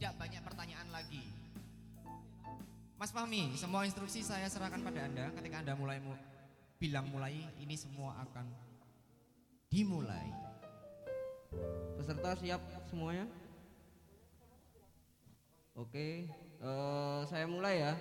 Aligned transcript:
tidak 0.00 0.16
banyak 0.16 0.40
pertanyaan 0.40 0.88
lagi. 0.88 1.20
Mas 2.96 3.12
Fahmi, 3.12 3.52
semua 3.60 3.84
instruksi 3.84 4.24
saya 4.24 4.48
serahkan 4.48 4.80
pada 4.80 5.04
Anda 5.04 5.28
ketika 5.36 5.60
Anda 5.60 5.76
mulai 5.76 6.00
mu 6.00 6.16
bilang 6.80 7.04
mulai, 7.12 7.36
ini 7.60 7.76
semua 7.76 8.16
akan 8.24 8.48
dimulai. 9.68 10.24
Peserta 12.00 12.32
siap 12.40 12.64
semuanya? 12.88 13.28
Oke, 15.76 16.32
eh, 16.32 17.20
saya 17.28 17.44
mulai 17.44 17.84
ya. 17.84 17.92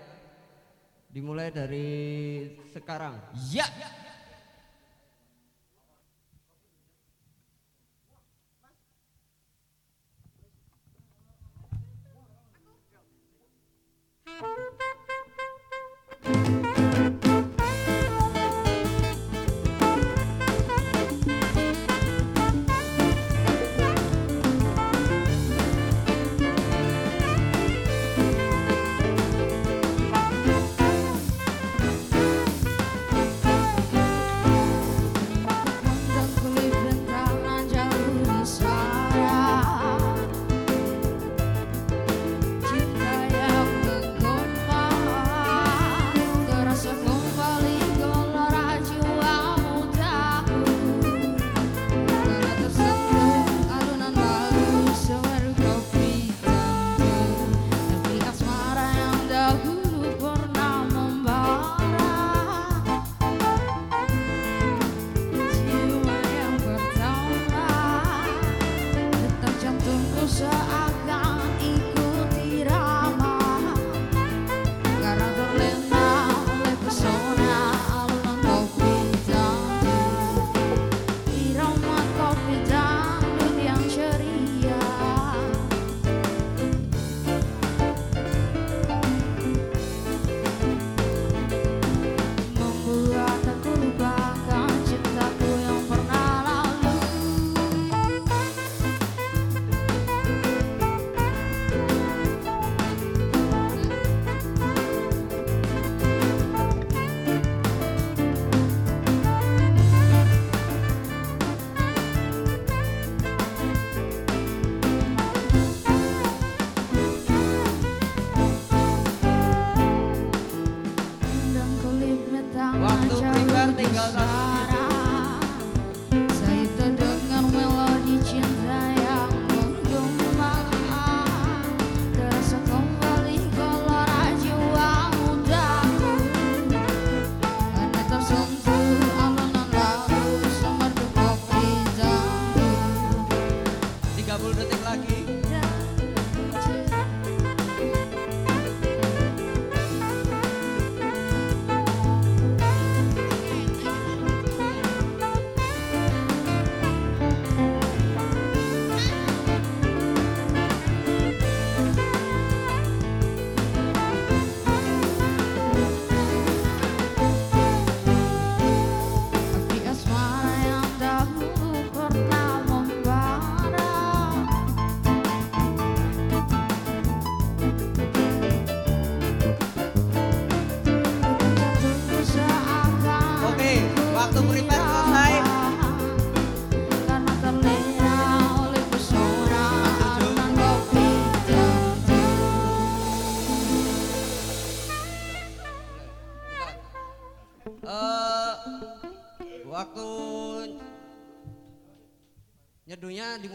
Dimulai 1.12 1.52
dari 1.52 1.92
sekarang. 2.72 3.20
Ya. 3.52 3.68
Nyeduhnya 3.68 4.09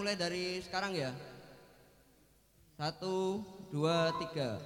dimulai 0.05 0.21
dari 0.21 0.61
sekarang 0.61 0.93
ya. 0.93 1.17
Satu, 2.77 3.41
dua, 3.73 4.13
tiga. 4.21 4.61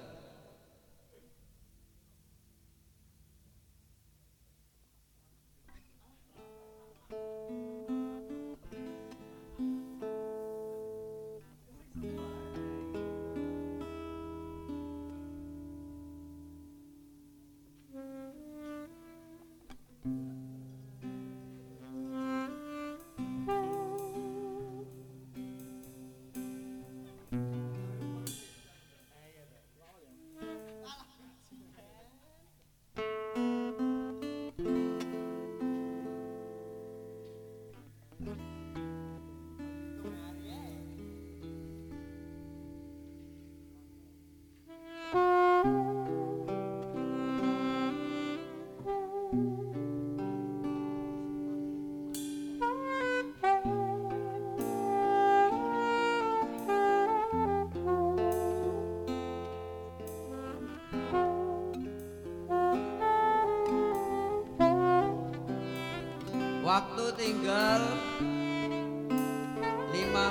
Waktu 66.69 67.01
tinggal 67.17 67.81
5 68.21 68.29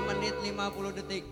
menit 0.06 0.38
50 0.38 0.94
detik. 0.94 1.26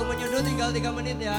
Waktu 0.00 0.16
menyeduh 0.16 0.40
tinggal 0.40 0.72
3 0.72 0.96
menit 0.96 1.20
ya. 1.20 1.36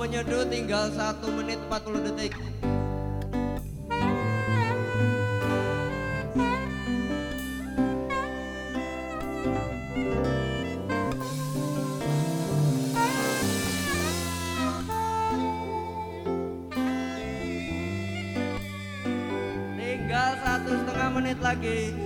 Menyeduh 0.00 0.48
tinggal 0.48 0.88
1 0.96 1.20
menit 1.36 1.60
40 1.68 2.08
detik. 2.08 2.32
Tinggal 19.76 20.30
satu 20.40 20.70
setengah 20.80 21.08
menit 21.12 21.36
lagi. 21.44 21.99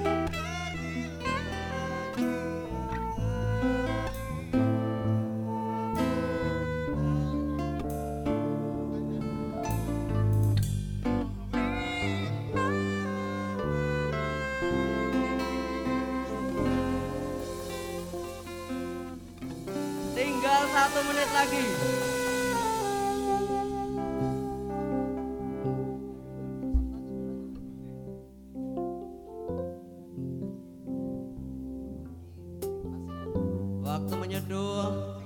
Waktu 34.05 34.21
menyeduh 34.21 35.17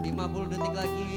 50 0.00 0.08
detik 0.56 0.72
lagi. 0.72 1.12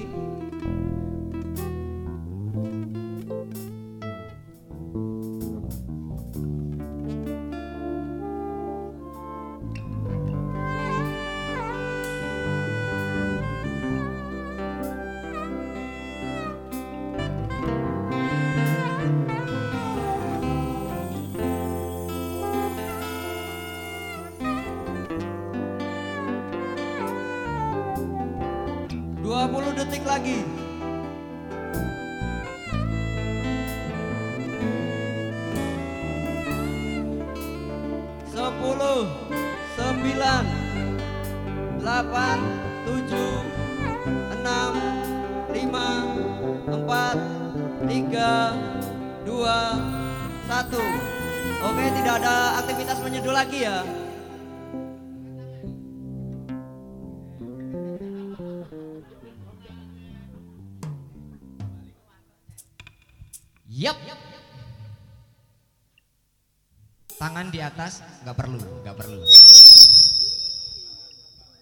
Atas 67.66 68.06
nggak 68.22 68.38
perlu, 68.38 68.62
nggak 68.86 68.96
perlu. 68.96 69.22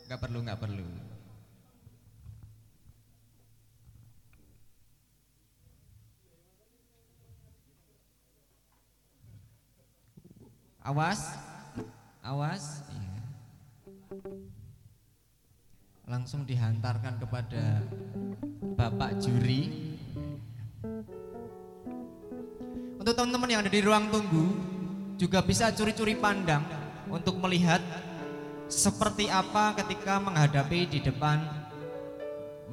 Nggak 0.04 0.20
perlu, 0.20 0.40
nggak 0.44 0.60
perlu. 0.60 0.88
Awas, 10.84 11.40
awas. 12.20 12.84
Iya. 12.92 13.20
Langsung 16.12 16.44
dihantarkan 16.44 17.24
kepada 17.24 17.80
Bapak 18.76 19.16
juri. 19.24 19.96
Untuk 23.00 23.16
teman-teman 23.16 23.48
yang 23.48 23.64
ada 23.64 23.72
di 23.72 23.80
ruang 23.80 24.12
tunggu, 24.12 24.73
juga 25.18 25.40
bisa 25.46 25.70
curi-curi 25.72 26.18
pandang 26.18 26.66
untuk 27.10 27.38
melihat 27.42 27.80
seperti 28.68 29.30
apa 29.30 29.78
ketika 29.78 30.18
menghadapi 30.18 30.90
di 30.90 31.00
depan 31.04 31.44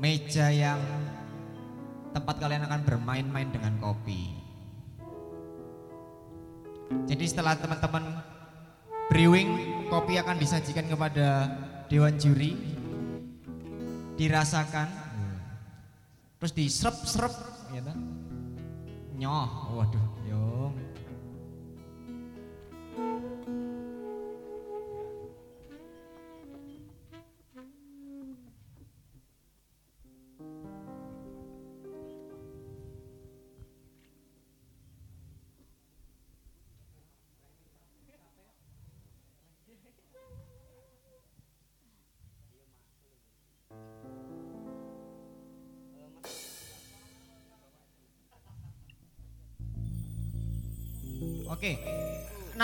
meja 0.00 0.48
yang 0.48 0.80
tempat 2.16 2.40
kalian 2.40 2.64
akan 2.64 2.80
bermain-main 2.82 3.48
dengan 3.52 3.76
kopi. 3.78 4.32
Jadi 7.06 7.24
setelah 7.28 7.54
teman-teman 7.54 8.18
brewing, 9.12 9.50
kopi 9.92 10.18
akan 10.18 10.38
disajikan 10.40 10.90
kepada 10.90 11.46
dewan 11.86 12.18
juri, 12.18 12.58
dirasakan, 14.18 14.90
terus 16.38 16.50
diserep-serep, 16.54 17.34
gitu. 17.74 17.92
Nyoh, 19.22 19.50
waduh, 19.76 20.06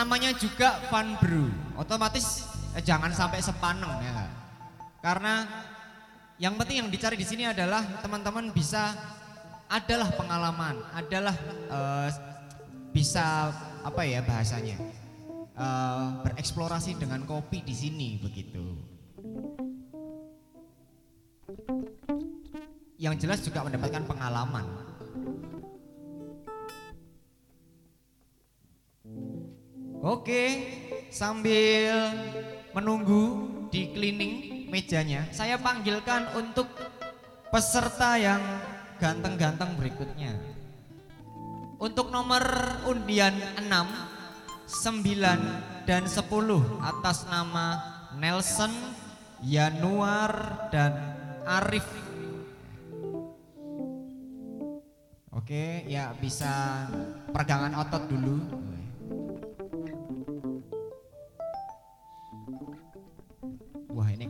Namanya 0.07 0.39
juga 0.39 0.79
fun 0.87 1.19
brew. 1.19 1.51
Otomatis 1.75 2.47
eh, 2.79 2.83
jangan 2.87 3.11
sampai 3.11 3.43
sepaneng 3.43 3.91
ya. 3.99 4.31
Karena 5.03 5.43
yang 6.39 6.55
penting 6.55 6.87
yang 6.87 6.91
dicari 6.95 7.19
di 7.19 7.27
sini 7.27 7.43
adalah 7.43 7.83
teman-teman 7.99 8.55
bisa 8.55 8.95
adalah 9.67 10.15
pengalaman, 10.15 10.79
adalah 10.95 11.35
eh, 11.51 12.09
bisa 12.95 13.51
apa 13.83 14.07
ya 14.07 14.23
bahasanya? 14.23 14.79
eh, 15.59 16.07
bereksplorasi 16.23 17.03
dengan 17.03 17.27
kopi 17.27 17.67
di 17.67 17.75
sini 17.75 18.23
begitu. 18.23 18.63
Yang 22.95 23.15
jelas 23.27 23.43
juga 23.43 23.67
mendapatkan 23.67 24.07
pengalaman. 24.07 24.87
Oke, 30.05 30.43
sambil 31.09 32.12
menunggu 32.76 33.49
di 33.73 33.88
cleaning 33.97 34.67
mejanya, 34.69 35.25
saya 35.33 35.57
panggilkan 35.57 36.37
untuk 36.37 36.69
peserta 37.49 38.21
yang 38.21 38.43
ganteng-ganteng 39.00 39.73
berikutnya. 39.81 40.37
Untuk 41.81 42.09
nomor 42.12 42.45
undian 42.88 43.37
6, 43.61 43.69
9, 44.69 45.88
dan 45.88 46.05
10 46.05 46.25
atas 46.83 47.29
nama 47.29 47.67
Nelson, 48.17 48.73
Yanuar, 49.45 50.67
dan 50.73 50.93
Arif. 51.45 51.87
Oke, 55.31 55.87
ya 55.87 56.11
bisa 56.19 56.85
peregangan 57.31 57.76
otot 57.87 58.09
dulu. 58.11 58.37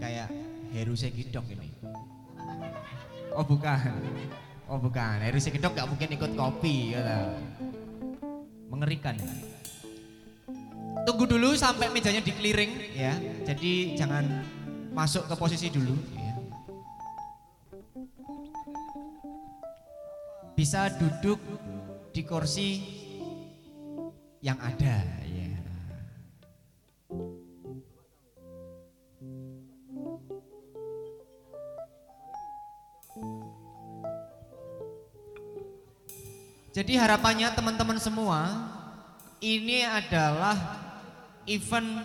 Kayak 0.07 0.29
Heru 0.71 0.95
Segidok 0.95 1.47
ini. 1.51 1.67
Oh 3.35 3.43
bukan. 3.43 3.91
Oh 4.71 4.79
bukan. 4.79 5.19
Heru 5.19 5.43
Segidok 5.43 5.75
gak 5.75 5.91
mungkin 5.91 6.15
ikut 6.15 6.33
kopi. 6.39 6.95
Gitu. 6.95 7.19
Mengerikan. 8.71 9.19
Tunggu 11.07 11.27
dulu 11.27 11.59
sampai 11.59 11.91
mejanya 11.91 12.23
dikeliring 12.23 12.95
ya. 12.95 13.19
Jadi 13.43 13.99
jangan 13.99 14.47
masuk 14.95 15.27
ke 15.27 15.35
posisi 15.35 15.71
dulu. 15.75 15.95
ya. 16.15 16.35
Bisa 20.55 20.89
duduk 20.95 21.43
di 22.15 22.23
kursi 22.23 22.69
yang 24.41 24.57
ada. 24.63 25.03
Ya. 25.27 25.51
Jadi 36.77 36.93
harapannya 36.93 37.49
teman-teman 37.57 37.97
semua 37.97 38.69
ini 39.41 39.81
adalah 39.81 40.53
event 41.49 42.05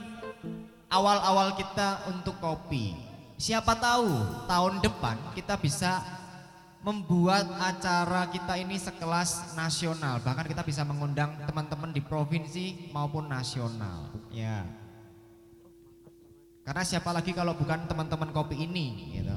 awal-awal 0.88 1.60
kita 1.60 2.08
untuk 2.08 2.40
kopi. 2.40 2.96
Siapa 3.36 3.76
tahu 3.76 4.08
tahun 4.48 4.80
depan 4.80 5.20
kita 5.36 5.60
bisa 5.60 6.00
membuat 6.88 7.52
acara 7.60 8.32
kita 8.32 8.56
ini 8.64 8.80
sekelas 8.80 9.60
nasional. 9.60 10.24
Bahkan 10.24 10.48
kita 10.48 10.64
bisa 10.64 10.88
mengundang 10.88 11.36
teman-teman 11.44 11.92
di 11.92 12.00
provinsi 12.00 12.96
maupun 12.96 13.28
nasional. 13.28 14.08
Ya. 14.32 14.64
Karena 16.64 16.88
siapa 16.88 17.12
lagi 17.12 17.36
kalau 17.36 17.60
bukan 17.60 17.92
teman-teman 17.92 18.32
kopi 18.32 18.64
ini, 18.64 19.20
gitu. 19.20 19.36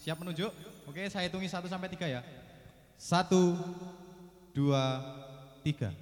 Siap 0.00 0.16
menunjuk? 0.16 0.48
Oke, 0.88 1.12
saya 1.12 1.28
hitungi 1.28 1.44
1 1.44 1.60
sampai 1.68 1.92
3 1.92 2.08
ya. 2.08 2.24
1 2.96 3.28
2 4.56 4.56
3. 5.60 5.92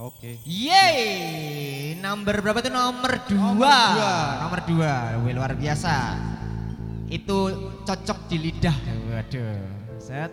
Oke. 0.00 0.40
Yeay, 0.48 2.00
number 2.00 2.40
berapa 2.40 2.64
itu 2.64 2.72
nomor 2.72 3.12
dua. 3.28 3.44
Nomor 3.44 3.76
dua. 3.92 4.14
Nomor 4.40 4.60
dua, 4.64 4.92
Wih, 5.20 5.32
luar 5.36 5.52
biasa. 5.52 6.16
Itu 7.12 7.68
cocok 7.84 8.18
di 8.32 8.36
lidah. 8.40 8.72
Waduh, 9.12 9.60
set. 10.00 10.32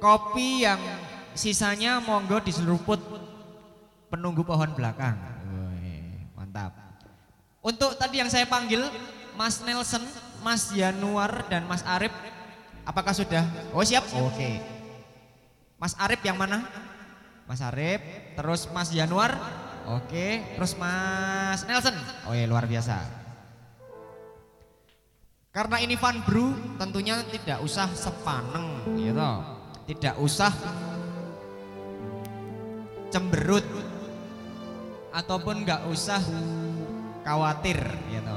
Kopi 0.00 0.64
yang 0.64 0.80
sisanya 1.36 2.00
monggo 2.00 2.40
diseruput 2.40 3.04
penunggu 4.08 4.48
pohon 4.48 4.72
belakang. 4.72 5.12
Wih, 5.52 6.24
mantap. 6.32 6.72
Untuk 7.60 8.00
tadi 8.00 8.24
yang 8.24 8.32
saya 8.32 8.48
panggil, 8.48 8.88
Mas 9.36 9.60
Nelson, 9.60 10.00
Mas 10.40 10.72
Januar, 10.72 11.46
dan 11.52 11.68
Mas 11.68 11.84
Arif, 11.84 12.12
apakah 12.84 13.12
sudah? 13.12 13.44
Oh 13.76 13.84
siap? 13.84 14.04
Oke. 14.16 14.60
Mas 15.80 15.96
Arif 15.96 16.20
yang 16.20 16.36
mana? 16.36 16.64
Mas 17.48 17.64
Arif, 17.64 18.00
terus 18.36 18.68
Mas 18.70 18.92
Januar, 18.94 19.34
oke, 19.88 20.26
terus 20.54 20.76
Mas 20.78 21.64
Nelson. 21.66 21.96
Oh 22.28 22.36
iya 22.36 22.46
luar 22.46 22.68
biasa. 22.68 23.00
Karena 25.50 25.82
ini 25.82 25.98
fun 25.98 26.22
brew, 26.22 26.54
tentunya 26.78 27.26
tidak 27.26 27.58
usah 27.58 27.90
sepaneng, 27.90 28.86
gitu. 28.94 29.30
Tidak 29.90 30.14
usah 30.22 30.54
cemberut 33.10 33.66
ataupun 35.10 35.66
nggak 35.66 35.90
usah 35.90 36.22
khawatir, 37.26 37.82
gitu. 38.14 38.36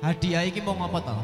Hadiah 0.00 0.48
ini 0.48 0.64
mau 0.64 0.72
ngopo 0.72 0.96
toh? 1.04 1.20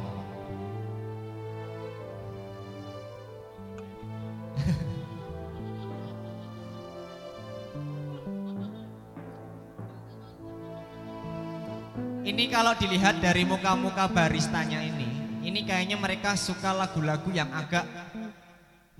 Ini 12.27 12.53
kalau 12.53 12.77
dilihat 12.77 13.25
dari 13.25 13.49
muka-muka 13.49 14.13
baristanya 14.13 14.85
ini, 14.85 15.09
ini 15.41 15.65
kayaknya 15.65 15.97
mereka 15.97 16.37
suka 16.37 16.77
lagu-lagu 16.77 17.33
yang 17.33 17.49
agak 17.55 17.89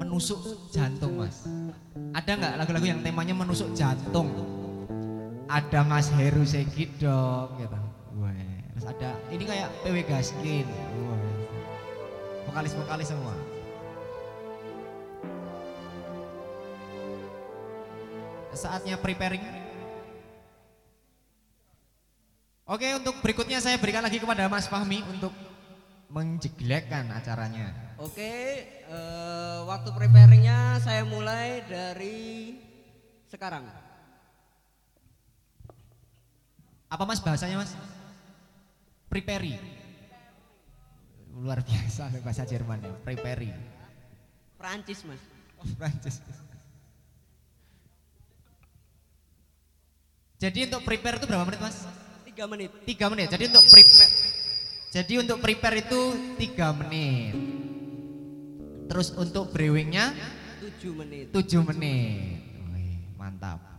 menusuk 0.01 0.73
jantung, 0.73 1.21
Mas. 1.21 1.45
Ada 2.17 2.33
nggak 2.33 2.55
lagu-lagu 2.65 2.87
yang 2.89 3.05
temanya 3.05 3.37
menusuk 3.37 3.77
jantung? 3.77 4.33
Ada 5.53 5.85
Mas 5.85 6.09
Heru 6.17 6.49
Segidok 6.49 7.61
gitu. 7.61 7.86
Terus 8.77 8.93
ada 8.93 9.17
ini 9.33 9.49
kayak 9.49 9.73
PW 9.81 9.97
Gaskin. 10.05 10.69
Vokalis-vokalis 12.45 13.09
semua. 13.09 13.33
Saatnya 18.53 19.01
preparing. 19.01 19.41
Oke, 22.69 22.85
untuk 23.01 23.17
berikutnya 23.25 23.65
saya 23.65 23.81
berikan 23.81 24.05
lagi 24.05 24.21
kepada 24.21 24.45
Mas 24.53 24.69
Fahmi 24.69 25.01
untuk 25.09 25.33
menjeglekkan 26.13 27.09
acaranya. 27.17 27.97
Oke, 27.97 28.61
uh, 28.93 29.65
waktu 29.65 29.89
preparingnya 29.97 30.85
saya 30.85 31.01
mulai 31.09 31.65
dari 31.65 32.61
sekarang. 33.25 33.65
Apa 36.93 37.03
mas 37.09 37.25
bahasanya 37.25 37.65
mas? 37.65 37.73
Prepare. 39.07 39.55
Luar 41.37 41.61
biasa 41.61 42.09
bahasa 42.25 42.49
Jerman 42.49 42.81
ya, 42.81 42.93
prepare. 43.05 43.53
Prancis 44.57 45.05
mas. 45.05 45.21
Oh, 45.61 45.69
Prancis. 45.77 46.21
Jadi 50.37 50.69
untuk 50.69 50.85
prepare 50.85 51.17
itu 51.17 51.25
berapa 51.25 51.49
menit 51.49 51.61
Mas? 51.65 51.89
Tiga 52.29 52.45
menit. 52.45 52.69
Tiga 52.85 53.07
menit. 53.09 53.29
Jadi 53.33 53.49
untuk 53.49 53.65
prepare 53.73 54.09
Jadi 54.93 55.13
untuk 55.17 55.39
prepare 55.41 55.77
itu 55.81 56.01
tiga 56.37 56.69
menit. 56.77 57.35
Terus 58.87 59.13
untuk 59.17 59.49
brewingnya 59.53 60.13
Tujuh 60.61 60.93
menit. 60.93 61.25
tujuh 61.33 61.63
menit. 61.65 62.37
Wih, 62.73 62.97
mantap. 63.17 63.76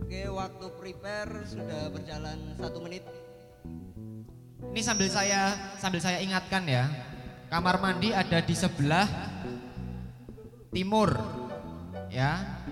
Oke, 0.00 0.26
waktu 0.30 0.66
prepare 0.78 1.32
sudah 1.46 1.90
berjalan 1.90 2.38
satu 2.58 2.78
menit. 2.82 3.04
Ini 4.70 4.80
sambil 4.86 5.10
saya 5.10 5.54
sambil 5.78 5.98
saya 5.98 6.22
ingatkan 6.22 6.62
ya. 6.70 6.86
Kamar 7.50 7.82
mandi 7.82 8.14
ada 8.14 8.38
di 8.38 8.54
sebelah 8.54 9.06
timur. 10.70 11.10
Ya. 12.10 12.62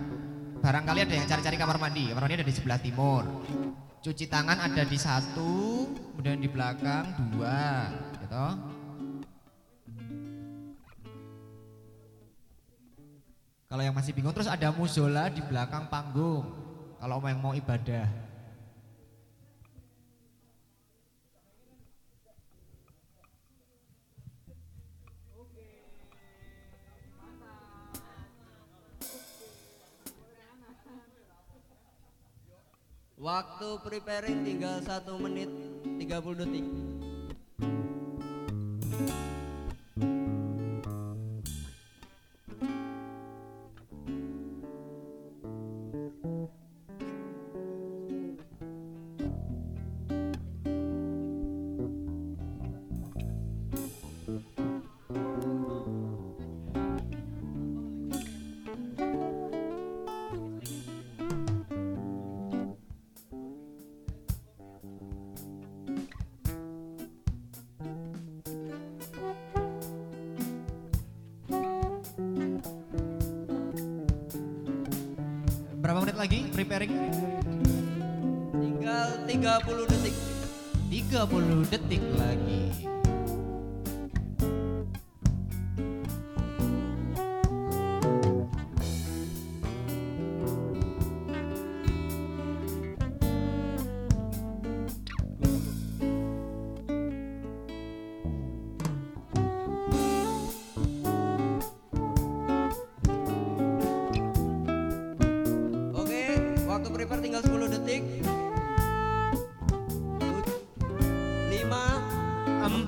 Barangkali 0.58 1.02
ada 1.02 1.14
yang 1.14 1.26
cari-cari 1.26 1.58
kamar 1.58 1.78
mandi. 1.82 2.10
Kamar 2.10 2.26
mandi 2.26 2.38
ada 2.38 2.46
di 2.46 2.54
sebelah 2.54 2.78
timur. 2.78 3.26
Cuci 3.98 4.30
tangan 4.30 4.62
ada 4.62 4.86
di 4.86 4.94
satu, 4.94 5.84
kemudian 6.14 6.38
di 6.38 6.46
belakang 6.46 7.18
dua, 7.34 7.90
gitu. 8.22 8.46
Kalau 13.68 13.82
yang 13.84 13.92
masih 13.92 14.16
bingung 14.16 14.32
terus 14.32 14.48
ada 14.48 14.72
musola 14.72 15.28
di 15.28 15.42
belakang 15.44 15.90
panggung. 15.92 16.46
Kalau 17.02 17.20
yang 17.26 17.42
mau 17.42 17.52
ibadah. 17.52 18.27
Waktu 33.18 33.82
preparing 33.82 34.46
tinggal 34.46 34.78
satu 34.78 35.18
menit 35.18 35.50
30 35.98 36.38
detik. 36.38 36.66
30 81.68 81.70
detik 81.70 82.07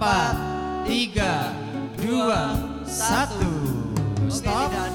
Empat, 0.01 0.33
tiga, 0.89 1.53
dua, 2.01 2.57
satu. 2.89 3.53
Stop. 4.33 4.90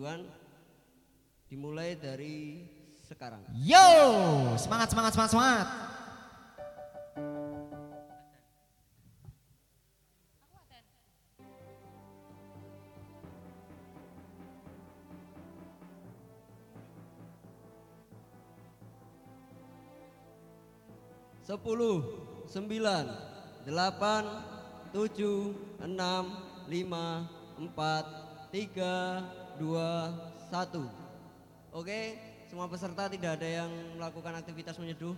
Penyeduhan 0.00 0.24
dimulai 1.52 1.92
dari 1.92 2.64
sekarang. 3.04 3.44
Yo, 3.52 3.76
semangat 4.56 4.88
semangat 4.88 5.12
semangat 5.12 5.32
semangat. 5.36 5.68
Sepuluh, 21.44 22.00
sembilan, 22.48 23.04
delapan, 23.68 24.24
tujuh, 24.96 25.52
enam, 25.84 26.30
lima, 26.70 27.28
empat, 27.60 28.06
tiga, 28.48 29.20
dua, 29.60 30.08
satu. 30.48 30.88
Oke, 31.76 32.16
semua 32.48 32.64
peserta 32.66 33.12
tidak 33.12 33.36
ada 33.36 33.44
yang 33.44 33.70
melakukan 34.00 34.40
aktivitas 34.40 34.80
menyeduh. 34.80 35.12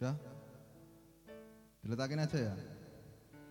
Udah? 0.00 0.16
Diletakin 1.84 2.24
aja 2.24 2.38
ya. 2.50 2.54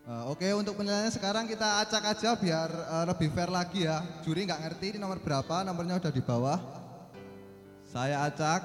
Eh, 0.05 0.23
Oke 0.29 0.45
untuk 0.53 0.77
penilaiannya 0.77 1.13
sekarang 1.13 1.49
kita 1.49 1.81
acak 1.81 2.03
aja 2.13 2.37
biar 2.37 2.69
eh, 2.69 3.05
lebih 3.09 3.29
fair 3.33 3.49
lagi 3.49 3.85
ya. 3.85 4.01
Juri 4.25 4.45
nggak 4.45 4.61
ngerti 4.65 4.85
ini 4.93 4.97
nomor 5.01 5.21
berapa, 5.21 5.61
nomornya 5.61 6.01
udah 6.01 6.13
di 6.13 6.21
bawah. 6.25 6.59
Saya 7.89 8.25
acak. 8.27 8.61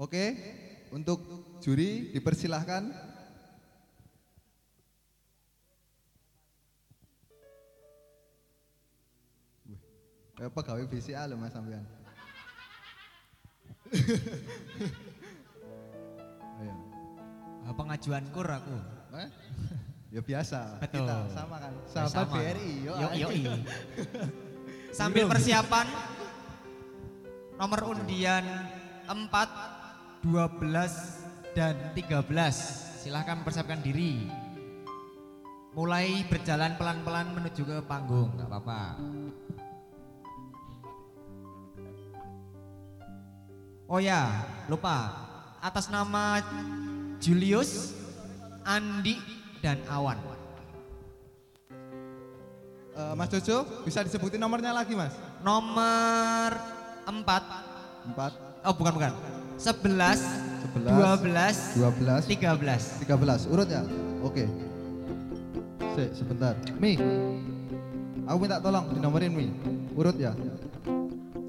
Oke, 0.00 0.32
untuk 0.90 1.22
juri 1.62 2.10
dipersilahkan. 2.14 2.90
Kayak 10.40 10.52
pegawai 10.56 10.88
BCA 10.88 11.28
loh 11.28 11.36
mas 11.36 11.52
sampean. 11.52 11.84
Ayo. 16.60 16.74
Eh, 17.68 17.74
pengajuan 17.76 18.24
kur 18.32 18.48
aku. 18.48 18.76
Eh? 19.16 19.30
Ya 20.10 20.18
biasa. 20.18 20.82
Betul. 20.82 21.06
Kita 21.06 21.30
sama 21.30 21.62
kan. 21.62 21.70
Ya, 21.70 21.86
Sahabat 21.86 22.26
sama. 22.26 22.34
BRI. 22.34 22.82
Yo. 22.82 22.98
Yo, 22.98 23.30
yo, 23.30 23.30
Sambil 24.98 25.30
persiapan 25.30 25.86
nomor 27.54 27.94
undian 27.94 28.42
4, 29.06 29.14
12 30.20 31.56
dan 31.56 31.74
13. 31.96 32.28
Silahkan 33.00 33.40
mempersiapkan 33.40 33.80
diri. 33.80 34.28
Mulai 35.72 36.26
berjalan 36.28 36.76
pelan-pelan 36.76 37.32
menuju 37.32 37.62
ke 37.64 37.78
panggung, 37.88 38.28
nggak 38.36 38.50
apa-apa. 38.50 38.82
Oh 43.88 43.98
ya, 44.02 44.28
lupa. 44.68 45.28
Atas 45.60 45.88
nama 45.88 46.40
Julius, 47.20 47.96
Andi, 48.64 49.16
dan 49.64 49.80
Awan. 49.88 50.20
Eh, 53.00 53.14
Mas 53.16 53.28
Jojo, 53.32 53.64
bisa 53.86 54.04
disebutin 54.04 54.40
nomornya 54.40 54.76
lagi 54.76 54.92
Mas? 54.92 55.16
Nomor 55.40 56.52
4 57.08 57.14
Empat, 58.00 58.32
Oh 58.64 58.74
bukan 58.76 58.92
bukan 58.96 59.12
11 59.60 60.48
11, 60.72 61.76
12 61.76 61.76
12, 61.76 62.24
13 62.32 63.04
13. 63.04 63.52
Urut 63.52 63.68
ya? 63.68 63.82
Oke. 64.24 64.44
Sik, 65.92 66.10
sebentar. 66.16 66.56
Mi. 66.80 66.96
Aku 68.24 68.36
minta 68.40 68.56
tolong 68.62 68.88
dinomorin 68.88 69.32
Mi. 69.36 69.46
Urut 69.92 70.16
ya. 70.16 70.32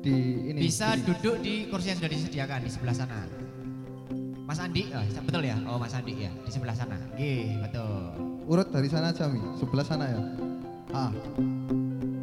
Di 0.04 0.16
ini. 0.52 0.60
Bisa 0.68 0.98
di- 0.98 1.08
duduk 1.08 1.40
di 1.40 1.72
kursi 1.72 1.94
yang 1.94 1.98
sudah 2.04 2.12
disediakan 2.12 2.60
di 2.66 2.70
sebelah 2.74 2.96
sana 2.98 3.20
Mas 4.44 4.60
Andi, 4.60 4.92
oh, 4.92 5.00
betul 5.24 5.48
ya? 5.48 5.56
Oh 5.64 5.80
Mas 5.80 5.96
Andi 5.96 6.28
ya, 6.28 6.32
di 6.44 6.52
sebelah 6.52 6.76
sana 6.76 7.00
Gih, 7.16 7.56
betul 7.64 8.32
urut 8.52 8.68
dari 8.68 8.92
sana 8.92 9.16
aja 9.16 9.32
Mi. 9.32 9.40
Sebelah 9.56 9.86
sana 9.88 10.12
ya. 10.12 10.20
Ah. 10.92 11.12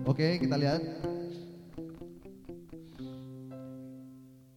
Oke, 0.05 0.37
kita 0.37 0.61
lihat. 0.61 0.85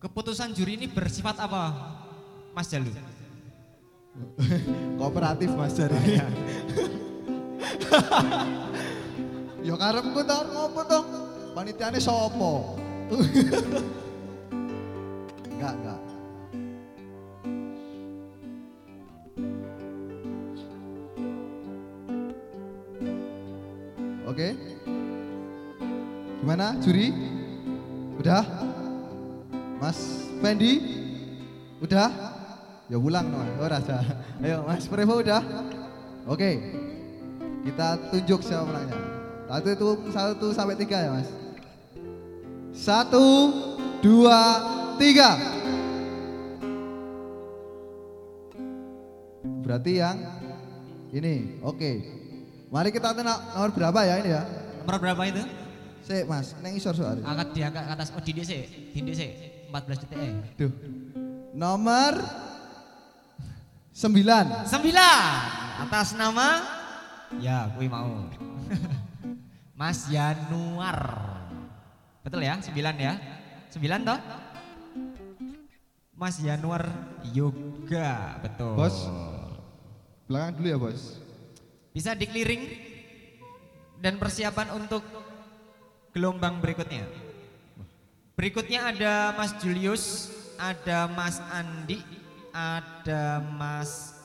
Keputusan 0.01 0.57
juri 0.57 0.81
ini 0.81 0.89
bersifat 0.89 1.37
apa 1.37 1.77
Mas 2.57 2.73
Jalu? 2.73 2.89
Kooperatif 4.97 5.53
Mas 5.53 5.77
Jari. 5.77 5.93
ya 9.61 9.77
karepku 9.77 10.25
toh 10.25 10.41
ngopo 10.49 10.81
toh? 10.89 11.05
Panitiane 11.53 12.01
sopo? 12.01 12.81
enggak, 15.53 15.73
enggak. 15.77 16.01
Oke. 24.25 24.57
Gimana 26.41 26.73
juri? 26.81 27.13
Udah? 28.17 28.70
Mas 29.81 30.29
Fendi? 30.37 30.77
Udah? 31.81 32.13
Ya 32.85 33.01
pulang 33.01 33.25
no, 33.33 33.41
oh 33.41 33.65
raja. 33.65 34.05
Ayo 34.37 34.61
Mas 34.69 34.85
Prevo 34.85 35.17
udah? 35.17 35.41
Oke. 36.29 36.61
Kita 37.65 37.97
tunjuk 38.13 38.45
siapa 38.45 38.69
menangnya. 38.69 38.97
Satu 39.49 39.67
itu 39.73 39.87
satu 40.13 40.47
sampai 40.53 40.77
tiga 40.77 41.01
ya 41.01 41.09
Mas. 41.17 41.29
Satu, 42.77 43.25
dua, 44.05 44.39
tiga. 45.01 45.33
Berarti 49.65 49.97
yang 49.97 50.17
ini, 51.09 51.57
oke. 51.65 51.91
Mari 52.69 52.93
kita 52.93 53.17
tengok 53.17 53.39
nomor 53.57 53.71
berapa 53.73 53.99
ya 54.05 54.15
ini 54.21 54.29
ya? 54.29 54.45
Nomor 54.85 55.01
berapa 55.01 55.21
itu? 55.25 55.41
Sik 56.05 56.29
Mas, 56.29 56.53
neng 56.61 56.77
isor 56.77 56.93
soalnya. 56.93 57.25
Angkat 57.25 57.49
diangkat 57.57 57.81
ke 57.81 57.91
atas, 57.97 58.07
oh 58.13 58.21
didik 58.21 58.45
sih, 58.45 58.61
didik 58.93 59.17
sih 59.17 59.50
14 59.71 60.03
detik 60.03 60.19
eh 60.19 60.34
Duh. 60.60 60.71
Nomor 61.55 62.13
sembilan. 63.95 64.67
Sembilan 64.67 65.23
Atas 65.88 66.12
nama 66.15 66.60
Ya, 67.39 67.71
kui 67.79 67.88
mau 67.88 68.27
Mas 69.79 70.12
Januar 70.12 70.99
Betul 72.21 72.43
ya, 72.43 72.60
sembilan 72.60 72.95
ya 72.99 73.13
Sembilan 73.71 73.99
toh? 74.03 74.19
Mas 76.19 76.38
Januar 76.38 76.84
Yoga, 77.31 78.38
betul 78.43 78.75
Bos. 78.75 78.97
Belakang 80.29 80.63
dulu 80.63 80.67
ya 80.69 80.77
bos. 80.79 81.19
Bisa 81.91 82.15
dikeliring 82.15 82.63
Dan 83.99 84.15
persiapan 84.19 84.75
untuk 84.75 85.03
gelombang 86.12 86.60
berikutnya 86.60 87.07
Berikutnya 88.35 88.89
ada 88.91 89.35
Mas 89.37 89.51
Julius 89.61 90.31
Ada 90.55 91.07
Mas 91.11 91.37
Andi 91.51 91.99
Ada 92.55 93.43
Mas 93.55 94.15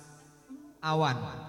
Awan 0.82 1.46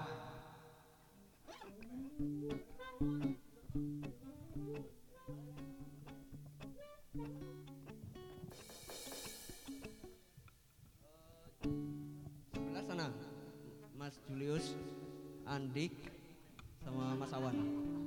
Sebelah 12.58 12.82
sana. 12.82 13.08
Mas 13.94 14.14
Julius, 14.26 14.74
Andik, 15.46 15.94
sama 16.82 17.14
Mas 17.14 17.30
Awan. 17.34 17.97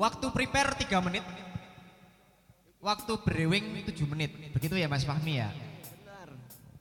Waktu 0.00 0.32
prepare 0.32 0.72
3 0.80 0.88
menit. 1.04 1.20
Waktu 2.80 3.12
brewing 3.20 3.84
7 3.84 4.08
menit. 4.08 4.32
Begitu 4.56 4.80
ya 4.80 4.88
Mas 4.88 5.04
Fahmi 5.04 5.36
ya? 5.36 5.52
Benar. 5.52 6.28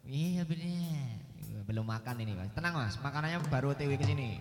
Iya 0.07 0.47
bener. 0.47 1.19
Belum 1.67 1.83
makan 1.83 2.15
ini 2.23 2.31
Mas. 2.31 2.55
Tenang 2.55 2.79
Mas. 2.79 2.95
Makanannya 3.03 3.43
baru 3.51 3.75
TW 3.75 3.99
ke 3.99 4.07
sini. 4.07 4.39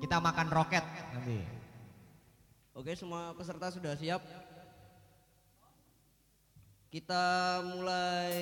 Kita 0.00 0.24
makan 0.24 0.48
roket 0.48 0.80
nanti. 1.12 1.44
Oke, 2.72 2.96
semua 2.96 3.36
peserta 3.36 3.68
sudah 3.68 3.92
siap. 3.92 4.24
Kita 6.88 7.60
mulai 7.60 8.40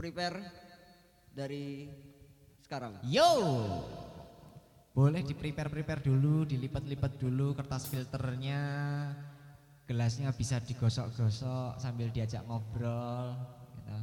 prepare 0.00 0.48
dari 1.36 1.92
sekarang. 2.64 3.04
Yo 3.04 3.28
Boleh 4.90 5.22
di 5.22 5.38
prepare 5.38 5.70
prepare 5.70 6.02
dulu 6.02 6.42
Dilipat-lipat 6.42 7.12
dulu 7.22 7.54
kertas 7.54 7.86
filternya 7.86 8.60
Gelasnya 9.86 10.34
bisa 10.34 10.58
digosok-gosok 10.58 11.78
Sambil 11.78 12.10
diajak 12.10 12.42
ngobrol 12.46 13.38
gitu. 13.78 13.98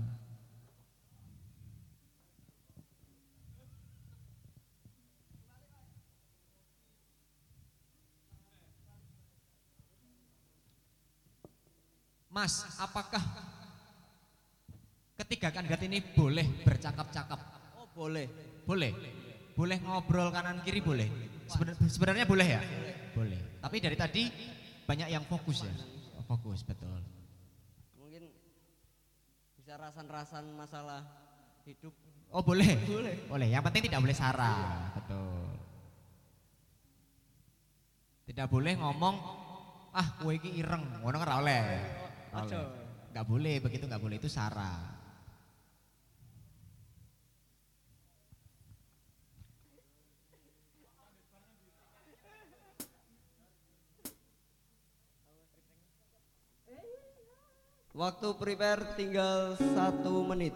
Mas, 12.27 12.61
apakah 12.77 13.23
ketiga 15.17 15.49
kandidat 15.49 15.81
ini 15.89 16.05
boleh 16.13 16.45
bercakap-cakap? 16.61 17.39
Oh, 17.81 17.89
boleh. 17.97 18.29
Boleh. 18.61 18.93
Boleh 18.93 19.16
ngobrol 19.57 20.29
kanan 20.29 20.61
kiri 20.61 20.79
boleh. 20.85 21.09
Seben- 21.49 21.73
sebenarnya 21.89 22.29
boleh 22.29 22.47
ya? 22.47 22.61
Boleh. 23.17 23.41
Tapi 23.57 23.77
dari 23.81 23.97
tadi 23.97 24.23
banyak 24.85 25.09
yang 25.09 25.25
fokus 25.25 25.65
ya. 25.65 25.73
Oh, 26.21 26.23
Fokus 26.37 26.61
betul. 26.61 27.01
Mungkin 27.97 28.29
bisa 29.57 29.73
rasan-rasan 29.79 30.45
masalah 30.53 31.01
hidup. 31.65 31.95
Oh 32.29 32.43
boleh. 32.43 32.77
Boleh. 32.85 33.15
Boleh. 33.25 33.47
Yang 33.49 33.63
penting 33.71 33.83
tidak 33.89 34.01
boleh 34.03 34.15
sara. 34.15 34.53
Betul. 34.93 35.47
Tidak 38.27 38.47
boleh 38.51 38.75
ngomong 38.75 39.15
ah 39.95 40.07
kue 40.19 40.35
iki 40.37 40.59
ireng, 40.59 41.01
ngono 41.01 41.15
kan 41.17 41.25
ora 41.25 41.35
oleh. 41.41 41.63
Nggak 43.15 43.25
boleh 43.25 43.55
begitu 43.63 43.87
nggak 43.87 44.03
boleh 44.03 44.19
itu 44.19 44.29
sara. 44.29 44.96
Waktu 57.97 58.37
prepare 58.37 58.93
tinggal 58.93 59.57
satu 59.57 60.21
menit. 60.21 60.53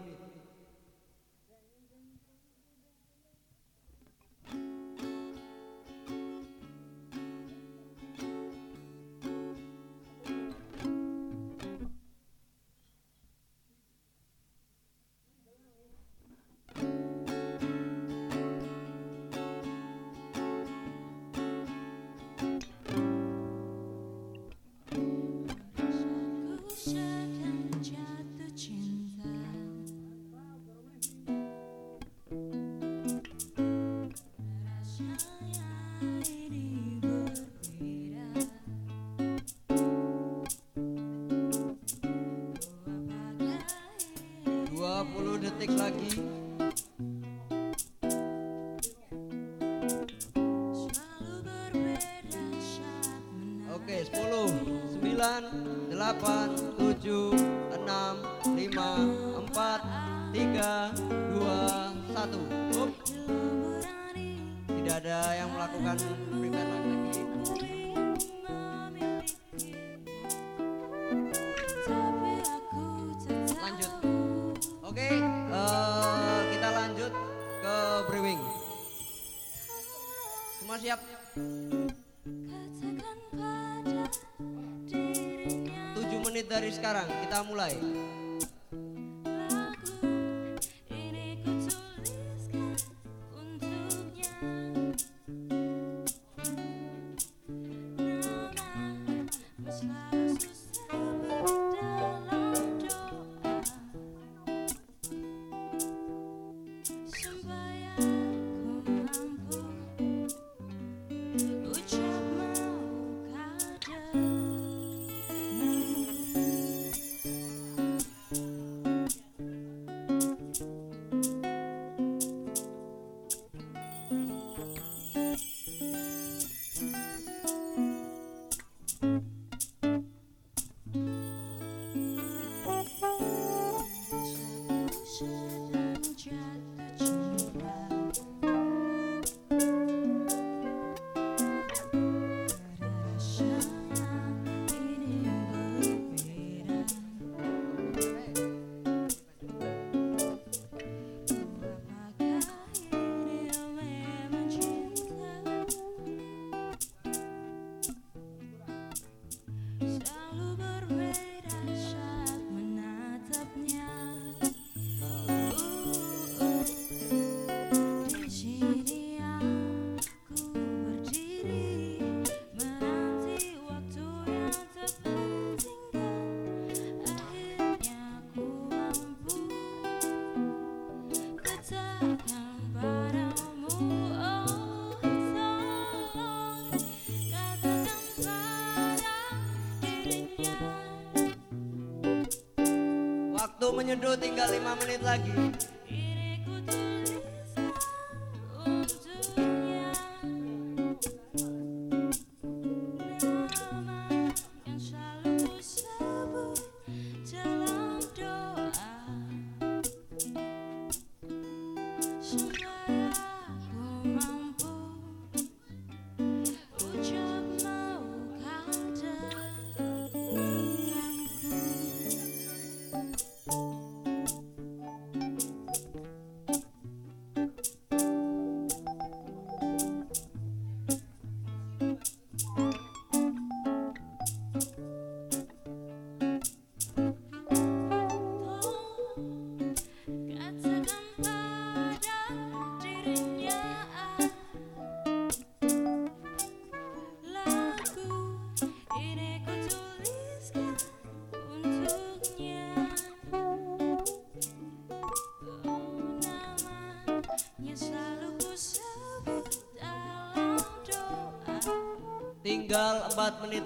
menyedot 193.74 194.20
tinggal 194.20 194.48
5 194.48 194.82
menit 194.84 195.02
lagi. 195.02 195.34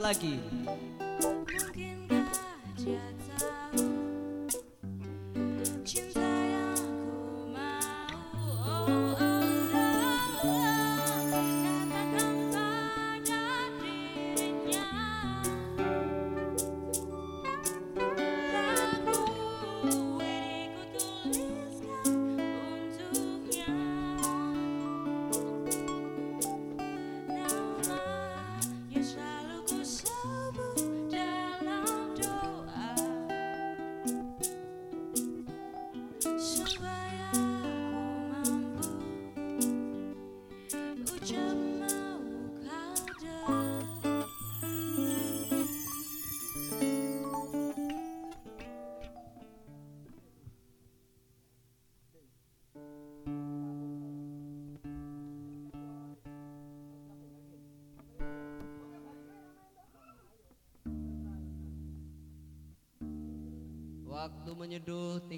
lagi. 0.06 0.38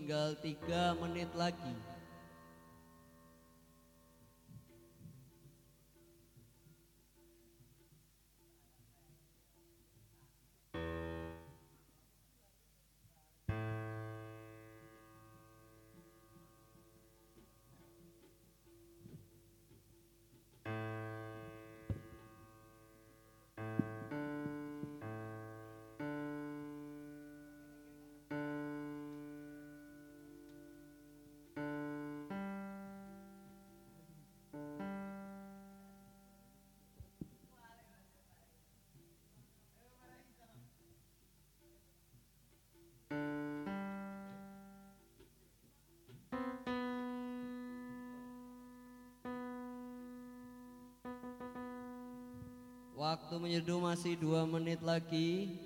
tinggal 0.08 0.39
tiga 0.39 0.96
menit 1.04 1.28
lagi. 1.36 1.87
Waktu 53.17 53.41
menyeduh 53.41 53.82
masih 53.82 54.13
dua 54.13 54.45
menit 54.45 54.77
lagi. 54.86 55.58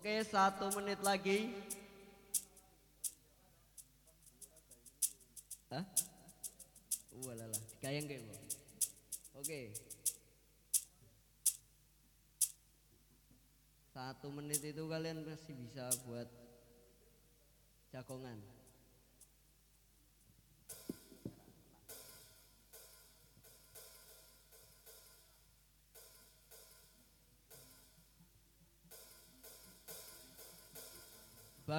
Oke, 0.00 0.24
satu 0.24 0.72
menit 0.80 0.96
lagi. 1.04 1.52
Hah? 5.68 5.84
Walah, 7.20 7.44
kayang 7.84 8.08
kayak 8.08 8.24
Bang. 8.24 8.44
Oke. 9.36 9.76
Satu 13.92 14.32
menit 14.32 14.64
itu 14.64 14.88
kalian 14.88 15.20
masih 15.20 15.52
bisa 15.52 15.92
buat 16.08 16.32
jagongan. 17.92 18.40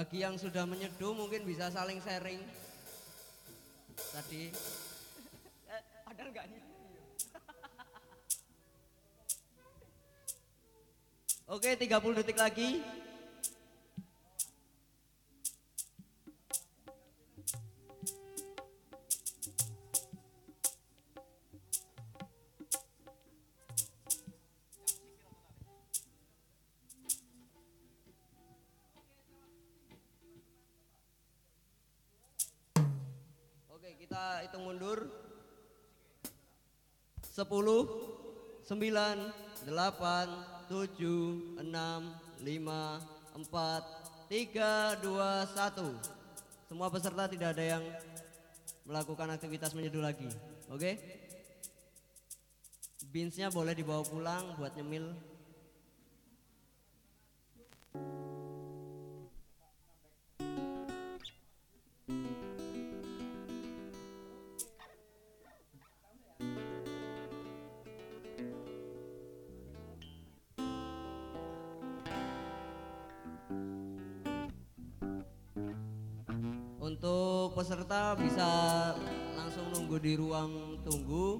Bagi 0.02 0.26
yang 0.26 0.34
sudah 0.34 0.66
menyeduh 0.66 1.14
mungkin 1.14 1.46
bisa 1.46 1.70
saling 1.70 2.02
sharing. 2.02 2.42
Tadi 3.94 4.50
eh, 5.70 5.82
padahal 6.02 6.34
enggak 6.34 6.50
Oke, 11.54 11.78
30 11.78 12.18
detik 12.18 12.34
lagi. 12.42 12.82
10 37.42 37.50
9 37.50 38.70
8 38.70 38.70
7 39.66 39.66
6 40.70 41.66
5 41.66 41.66
4 41.66 43.42
3 44.30 45.02
2 45.02 45.10
1 45.10 46.70
Semua 46.70 46.88
peserta 46.94 47.26
tidak 47.28 47.58
ada 47.58 47.66
yang 47.78 47.84
melakukan 48.86 49.28
aktivitas 49.34 49.74
menyeduh 49.76 50.00
lagi. 50.04 50.30
Oke? 50.72 50.96
Beansnya 53.12 53.52
boleh 53.52 53.76
dibawa 53.76 54.08
pulang 54.08 54.56
buat 54.56 54.72
nyemil. 54.80 55.12
Di 80.12 80.20
ruang 80.20 80.76
tunggu 80.84 81.40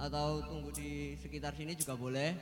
atau 0.00 0.40
tunggu 0.48 0.72
di 0.72 1.12
sekitar 1.20 1.52
sini 1.52 1.76
juga 1.76 1.92
boleh. 1.92 2.32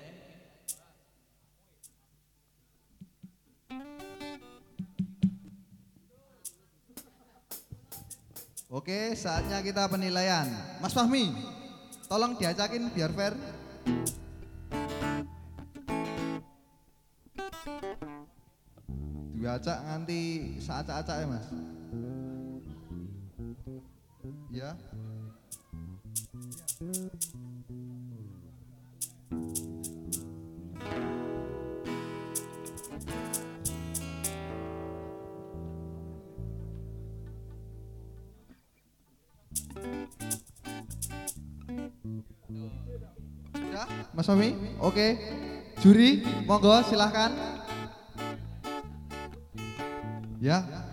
Oke, 8.71 9.19
saatnya 9.19 9.59
kita 9.59 9.91
penilaian. 9.91 10.47
Mas 10.79 10.95
Fahmi, 10.95 11.35
tolong 12.07 12.39
diacakin 12.39 12.95
biar 12.95 13.11
fair. 13.11 13.35
Diacak 19.35 19.79
nganti 19.83 20.23
saacak-acak 20.63 21.17
ya, 21.19 21.27
Mas. 21.27 21.47
Ya. 24.55 24.94
Mas 44.15 44.27
Fahmi? 44.31 44.55
Oke. 44.79 45.19
Juri, 45.83 46.23
monggo 46.47 46.71
silahkan. 46.87 47.35
Ya. 50.39 50.84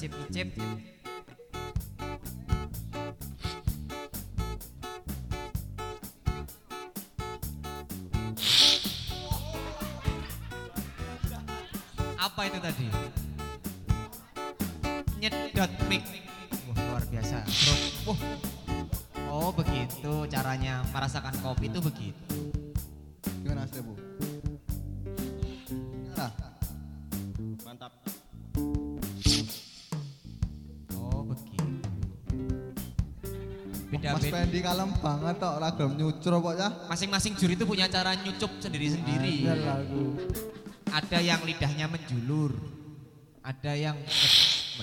tip 0.00 0.12
tip 0.32 0.54
tip. 0.54 0.89
Ragam 35.80 35.96
nyucur 35.96 36.32
pokoknya. 36.36 36.68
Masing-masing 36.92 37.32
juri 37.40 37.56
itu 37.56 37.64
punya 37.64 37.88
cara 37.88 38.12
nyucup 38.12 38.52
sendiri-sendiri. 38.60 39.48
Ada 39.48 39.56
lagu. 39.64 40.04
Ada 40.90 41.18
yang 41.24 41.40
lidahnya 41.46 41.86
menjulur, 41.88 42.52
ada 43.40 43.72
yang 43.78 43.96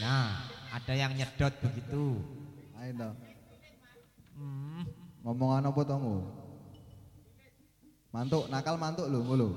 nah, 0.01 0.41
ada 0.73 0.93
yang 0.97 1.13
nyedot 1.13 1.53
begitu. 1.61 2.17
Ayo. 2.81 3.13
Hmm. 4.33 4.81
Ngomongan 5.21 5.69
apa 5.69 5.81
to 5.83 5.95
Ngo? 5.99 6.17
Mantuk, 8.15 8.43
nakal 8.47 8.79
mantuk 8.79 9.05
lho, 9.11 9.19
ngono. 9.21 9.53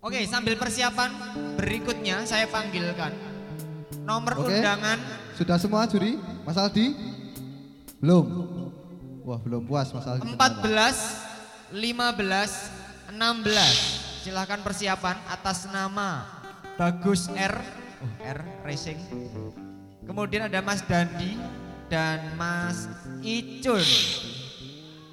Oke, 0.00 0.24
sambil 0.24 0.56
persiapan 0.56 1.12
berikutnya 1.60 2.24
saya 2.24 2.48
panggilkan 2.48 3.12
nomor 4.08 4.32
Oke. 4.40 4.48
undangan 4.48 4.96
Sudah 5.36 5.60
semua 5.60 5.84
juri? 5.84 6.16
Mas 6.46 6.56
Aldi? 6.56 6.96
Belum. 8.00 8.59
Wah, 9.30 9.38
belum 9.38 9.62
puas 9.62 9.86
Mas 9.94 10.10
Aldi. 10.10 10.34
14, 10.34 11.70
15, 11.70 13.14
16. 13.14 14.26
Silahkan 14.26 14.58
persiapan 14.58 15.22
atas 15.30 15.70
nama 15.70 16.26
Bagus 16.74 17.30
R, 17.38 17.54
oh, 18.02 18.10
R 18.26 18.42
Racing. 18.66 18.98
Kemudian 20.02 20.50
ada 20.50 20.58
Mas 20.58 20.82
Dandi 20.82 21.38
dan 21.86 22.34
Mas 22.34 22.90
Icun. 23.22 23.86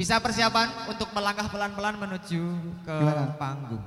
Bisa 0.01 0.18
persiapan 0.18 0.89
untuk 0.89 1.13
melangkah 1.13 1.45
pelan-pelan 1.53 2.01
menuju 2.01 2.41
ke 2.89 2.97
Gimana? 2.97 3.38
panggung. 3.38 3.86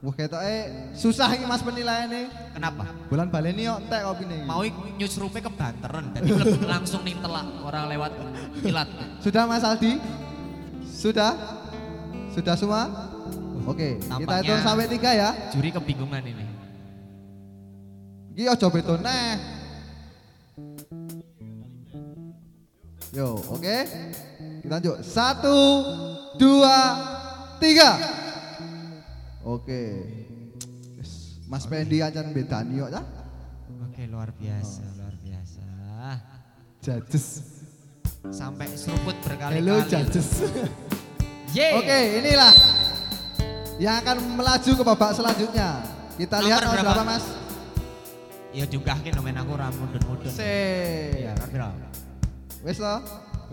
Wah, 0.00 0.16
ketoknya 0.16 0.56
susah 0.96 1.28
ini 1.36 1.44
Mas 1.44 1.60
penilaiannya. 1.60 2.56
Kenapa? 2.56 2.88
Bulan 3.12 3.28
baleni 3.28 3.68
yo 3.68 3.76
entek 3.76 4.00
kopi 4.00 4.24
nih. 4.24 4.40
Mau 4.48 4.64
nyusrupe 4.96 5.44
kebanteran, 5.44 6.16
jadi 6.16 6.40
langsung 6.72 7.04
nih 7.04 7.20
telak 7.20 7.44
orang 7.60 7.84
lewat 7.92 8.12
kilat. 8.64 8.88
Sudah 9.20 9.44
Mas 9.44 9.60
Aldi? 9.60 10.00
Sudah? 10.88 11.36
Sudah 12.32 12.56
semua? 12.56 12.88
Oke, 13.68 14.00
kita 14.00 14.08
Tampaknya- 14.16 14.40
hitung 14.40 14.60
sampai 14.64 14.88
tiga 14.88 15.10
ya. 15.12 15.30
Juri 15.52 15.68
kebingungan 15.68 16.24
ini. 16.24 16.44
Iki 18.32 18.48
aja 18.48 18.66
beton 18.72 19.04
neh. 19.04 19.36
Yo, 23.12 23.36
oke. 23.36 23.76
Kita 24.64 24.80
lanjut. 24.80 24.96
Satu, 25.04 25.60
dua, 26.40 26.78
tiga. 27.60 28.00
Oke. 29.44 29.82
Yes. 31.00 31.40
Mas 31.48 31.64
Pendi 31.64 32.04
acan 32.04 32.36
bedani 32.36 32.76
yuk 32.76 32.92
ya. 32.92 33.00
Oke, 33.88 34.04
luar 34.04 34.30
biasa, 34.36 34.84
luar 35.00 35.14
biasa. 35.24 35.64
Judges. 36.84 37.26
Sampai 38.28 38.68
seruput 38.76 39.16
berkali-kali. 39.24 39.64
Hello 39.64 39.80
judges. 39.88 40.44
Yeay. 41.56 41.72
Oke, 41.80 41.98
inilah 42.20 42.52
yang 43.80 43.96
akan 44.04 44.16
melaju 44.36 44.70
ke 44.76 44.82
babak 44.84 45.10
selanjutnya. 45.16 45.80
Kita 46.20 46.36
Nomor 46.36 46.46
lihat 46.46 46.58
nomor 46.60 46.76
berapa? 46.76 46.92
berapa, 46.92 47.04
Mas? 47.08 47.24
Ya 48.52 48.66
juga 48.68 48.92
kan 48.98 49.12
nomen 49.16 49.36
aku 49.40 49.52
ra 49.56 49.72
mudun-mudun. 49.72 50.28
Se. 50.28 50.52
Ya, 51.16 51.32
lah. 51.32 51.72
Wes 52.60 52.76
lo? 52.76 53.00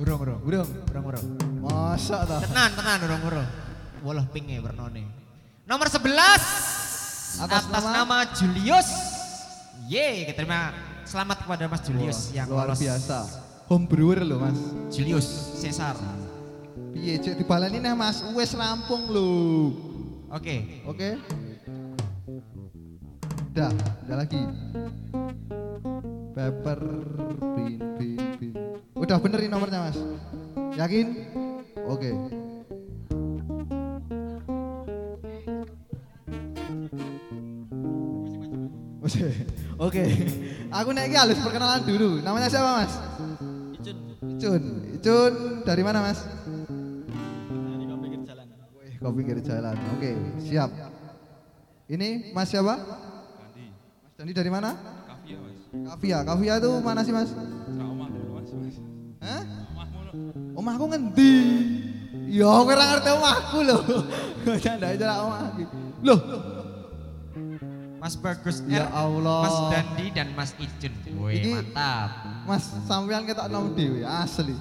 Urung, 0.04 0.20
urung. 0.20 0.42
Urung. 0.44 0.70
Urung, 0.92 1.06
urung. 1.08 1.26
Masa 1.64 2.28
toh? 2.28 2.44
Tenan, 2.44 2.70
tenan, 2.76 3.00
urung, 3.08 3.22
urung. 3.32 3.48
Walah 4.04 4.26
pinge 4.30 4.60
bernone. 4.60 5.27
Nomor 5.68 5.92
11 5.92 6.00
Atas 7.44 7.64
atas, 7.68 7.84
nama? 7.84 7.92
nama? 8.02 8.18
Julius. 8.32 8.88
Yeay, 9.86 10.32
terima 10.32 10.72
selamat 11.04 11.44
kepada 11.44 11.64
Mas 11.68 11.82
Julius 11.84 12.20
Wah, 12.32 12.36
yang 12.36 12.48
luar 12.48 12.66
lolos. 12.72 12.80
biasa. 12.80 13.18
Home 13.68 13.84
brewer 13.84 14.24
loh, 14.24 14.40
Mas. 14.40 14.56
Julius 14.90 15.28
Cesar. 15.60 16.00
Piye 16.96 17.20
cek 17.20 17.36
dibaleni 17.36 17.78
nih 17.78 17.94
Mas, 17.94 18.24
wes 18.32 18.56
rampung 18.56 19.12
lho. 19.12 19.76
Oke. 20.32 20.84
Oke. 20.88 21.20
Udah, 23.52 23.72
udah 24.08 24.18
lagi. 24.18 24.42
Pepper 26.32 26.80
bin 27.60 27.76
bin 28.00 28.18
bin. 28.40 28.52
Udah 28.96 29.20
bener 29.20 29.44
ini 29.44 29.52
nomornya 29.52 29.92
Mas. 29.92 29.98
Yakin? 30.80 31.08
Oke. 31.88 32.12
Oke. 39.04 39.28
Oke. 39.80 40.04
Aku 40.74 40.90
naik 40.92 41.16
halus 41.16 41.40
perkenalan 41.40 41.82
dulu. 41.86 42.20
Namanya 42.20 42.48
siapa 42.52 42.84
Mas? 42.84 42.94
Icun. 43.80 43.98
Icun. 44.36 44.64
Icun 45.00 45.34
dari 45.64 45.84
mana 45.86 46.04
Mas? 46.04 46.20
Dari 46.28 47.84
kau 47.88 47.98
pinggir 48.02 48.22
jalan. 48.26 48.48
Wih, 48.76 48.94
kau 49.00 49.14
pinggir 49.16 49.38
jalan. 49.44 49.76
Oke, 49.96 50.12
siap. 50.42 50.70
Ini 51.88 52.36
Mas 52.36 52.52
siapa? 52.52 52.76
Ganti. 52.76 53.64
Mas 54.04 54.14
Dandi 54.20 54.34
dari 54.36 54.52
mana? 54.52 54.76
Kafia 55.08 55.38
mas. 55.40 55.60
Kavia. 55.72 56.18
Kavia 56.28 56.54
itu 56.60 56.72
mana 56.84 57.02
sih 57.06 57.14
Mas? 57.16 57.32
Omah 57.80 58.08
dulu 58.12 58.44
mas. 58.44 58.76
Hah? 59.24 59.44
Omah. 59.72 59.88
Omahku 60.58 60.86
ngendi? 60.92 61.36
Ya, 62.28 62.44
aku 62.44 62.76
ngerti 62.76 63.10
omahku 63.14 63.58
loh. 63.72 63.82
Aja 64.52 65.06
lah 65.08 65.18
omah. 65.24 65.40
Loh, 66.04 66.20
Mas 67.98 68.14
Bagus 68.16 68.62
Ya 68.70 68.86
R, 68.86 68.94
Allah. 68.94 69.42
Mas 69.42 69.58
Dandi 69.74 70.06
dan 70.14 70.28
Mas 70.38 70.52
Icun. 70.56 70.94
Wih, 71.18 71.34
Ini- 71.36 71.54
mantap. 71.58 72.10
Mas 72.46 72.64
sampean 72.86 73.26
ketok 73.26 73.50
nom 73.50 73.74
dhewe 73.74 74.06
asli. 74.06 74.54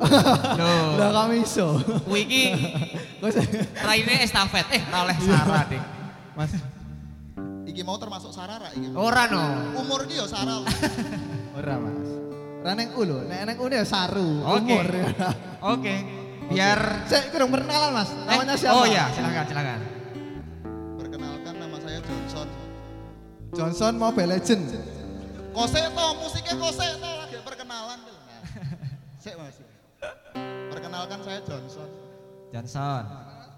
Loh, 0.00 0.96
Lah 1.00 1.10
kami 1.12 1.44
iso. 1.44 1.76
kuwi 2.08 2.24
iki 2.24 2.42
raine 3.86 4.24
estafet. 4.24 4.64
Eh, 4.72 4.80
ra 4.88 5.04
oleh 5.04 5.16
Sarah, 5.18 5.64
Dik. 5.68 5.82
Mas, 6.32 6.50
Iki 7.68 7.82
mau 7.84 8.00
termasuk 8.00 8.32
sarara 8.32 8.66
iki. 8.72 8.90
Ora 8.96 9.28
no. 9.28 9.42
Umur 9.76 10.06
dia 10.08 10.24
sarara. 10.24 10.64
ora 11.58 11.74
Mas. 11.76 11.98
Ora 12.60 12.72
neng 12.72 12.88
U 12.94 13.02
lho, 13.04 13.18
nek 13.26 13.40
neng 13.44 13.56
U 13.58 13.66
ne 13.68 13.84
saru. 13.84 14.46
Oke. 14.46 14.72
Umur. 14.72 14.86
Oke. 15.76 15.94
Biar 16.50 17.06
Saya 17.06 17.30
kurang 17.30 17.50
perkenalan 17.50 17.90
Mas. 17.92 18.10
Eh, 18.10 18.24
Namanya 18.26 18.54
siapa? 18.56 18.74
Oh 18.74 18.86
ya, 18.86 19.04
silakan, 19.12 19.44
silakan. 19.44 19.80
Johnson 23.50 23.94
Mobile 23.98 24.30
Legend. 24.38 24.64
Kose 25.50 25.80
to, 25.82 26.06
musiknya 26.22 26.54
kose 26.54 26.86
to 26.86 27.10
lagi 27.18 27.36
perkenalan 27.42 27.98
tuh. 28.06 28.16
Nah. 28.22 28.42
Sik 29.18 29.34
Mas. 29.34 29.58
Perkenalkan 30.70 31.18
saya 31.26 31.40
Johnson 31.42 31.88
Johnson. 32.50 33.04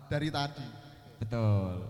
dari 0.08 0.28
tadi. 0.28 0.66
Betul. 1.20 1.80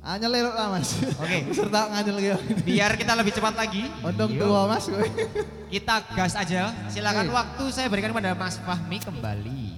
Anyel 0.00 0.32
elok 0.32 0.56
lah 0.56 0.68
Mas. 0.72 0.96
Oke. 0.96 1.38
Serta 1.56 1.92
nganyel 1.92 2.16
gitu. 2.24 2.36
Biar 2.64 2.96
kita 2.96 3.12
lebih 3.12 3.36
cepat 3.36 3.52
lagi. 3.52 3.84
Untung 4.00 4.32
Yuk, 4.32 4.48
tua 4.48 4.64
Mas. 4.64 4.88
Kita 5.68 5.94
gas 6.16 6.32
aja. 6.36 6.72
Silakan 6.88 7.28
waktu 7.28 7.64
saya 7.68 7.92
berikan 7.92 8.16
kepada 8.16 8.32
Mas 8.32 8.56
Fahmi 8.64 8.96
kembali. 9.00 9.69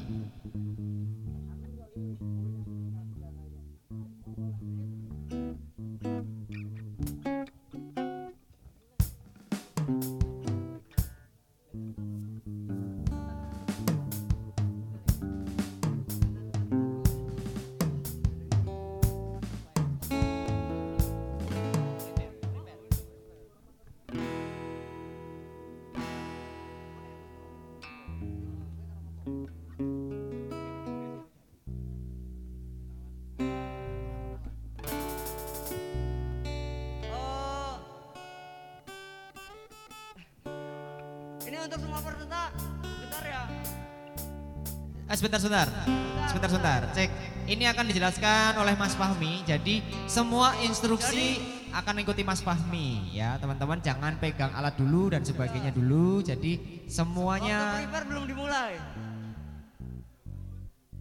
Sebentar, 45.40 45.64
sebentar. 45.64 46.28
Sebentar, 46.28 46.48
sebentar. 46.52 46.80
Cek. 46.92 47.10
Ini 47.48 47.64
akan 47.72 47.84
dijelaskan 47.88 48.60
oleh 48.60 48.76
Mas 48.76 48.92
Fahmi. 48.92 49.40
Jadi 49.48 49.80
semua 50.04 50.52
instruksi 50.60 51.40
akan 51.72 51.92
mengikuti 51.96 52.20
Mas 52.20 52.44
Fahmi 52.44 53.16
ya 53.16 53.40
teman-teman. 53.40 53.80
Jangan 53.80 54.20
pegang 54.20 54.52
alat 54.52 54.76
dulu 54.76 55.08
dan 55.08 55.24
sebagainya 55.24 55.72
dulu. 55.72 56.20
Jadi 56.20 56.84
Waktu 56.84 56.92
semuanya 56.92 57.80
prepare 57.80 58.06
belum 58.12 58.24
dimulai. 58.28 58.72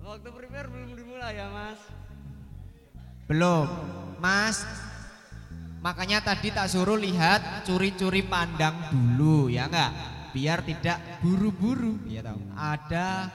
Waktu 0.02 0.30
prepare 0.32 0.68
belum 0.72 0.92
dimulai 0.96 1.32
ya 1.36 1.48
mas. 1.52 1.80
belum, 3.28 3.68
Mas. 4.20 4.64
Makanya 5.80 6.20
tadi 6.20 6.52
tak 6.52 6.68
suruh 6.68 7.00
lihat 7.00 7.64
curi-curi 7.64 8.28
pandang 8.28 8.92
dulu 8.92 9.48
ya 9.48 9.72
enggak? 9.72 9.92
Biar 10.36 10.60
tidak 10.64 11.00
buru-buru. 11.24 12.00
Ya 12.08 12.24
tahu. 12.24 12.40
Ada 12.56 13.32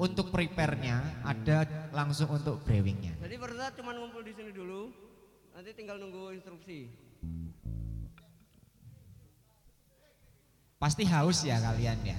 untuk 0.00 0.32
prepare-nya, 0.32 1.22
ada 1.24 1.64
langsung 1.92 2.32
untuk 2.32 2.60
brewingnya. 2.64 3.16
Jadi 3.20 3.34
peserta 3.36 3.72
cuma 3.76 3.92
ngumpul 3.92 4.22
di 4.24 4.32
sini 4.32 4.52
dulu. 4.52 4.92
Nanti 5.52 5.70
tinggal 5.76 6.00
nunggu 6.00 6.32
instruksi. 6.32 6.88
Pasti 10.80 11.04
haus 11.06 11.44
ya 11.46 11.60
kalian 11.60 11.98
ya. 12.02 12.18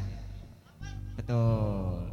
Betul. 1.20 2.10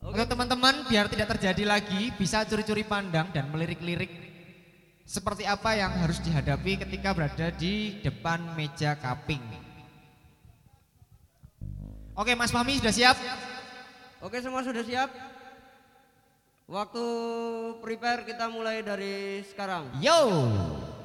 Untuk 0.00 0.26
teman-teman 0.26 0.90
biar 0.90 1.06
tidak 1.06 1.36
terjadi 1.36 1.62
lagi 1.68 2.10
bisa 2.18 2.42
curi-curi 2.42 2.82
pandang 2.82 3.30
dan 3.30 3.46
melirik-lirik 3.52 4.10
seperti 5.06 5.42
apa 5.46 5.74
yang 5.74 5.90
harus 6.02 6.22
dihadapi 6.22 6.86
ketika 6.86 7.10
berada 7.14 7.50
di 7.54 7.98
depan 8.02 8.54
meja 8.54 8.94
cupping. 8.98 9.69
Oke, 12.20 12.36
Mas 12.36 12.52
Fahmi 12.52 12.76
sudah 12.76 12.92
siap? 12.92 13.16
Oke 14.20 14.44
semua 14.44 14.60
sudah 14.60 14.84
siap? 14.84 15.08
Waktu 16.68 17.04
prepare 17.80 18.28
kita 18.28 18.44
mulai 18.52 18.84
dari 18.84 19.40
sekarang. 19.48 19.88
Yo, 20.04 20.52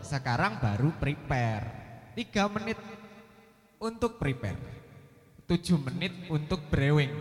sekarang 0.03 0.59
baru 0.59 0.91
prepare. 0.99 2.11
3 2.20 2.51
menit 2.51 2.76
untuk 3.80 4.20
prepare. 4.20 4.59
7 5.47 5.80
menit 5.88 6.11
untuk 6.28 6.59
brewing. 6.68 7.16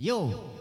Yo. 0.00 0.32
Waktu 0.32 0.55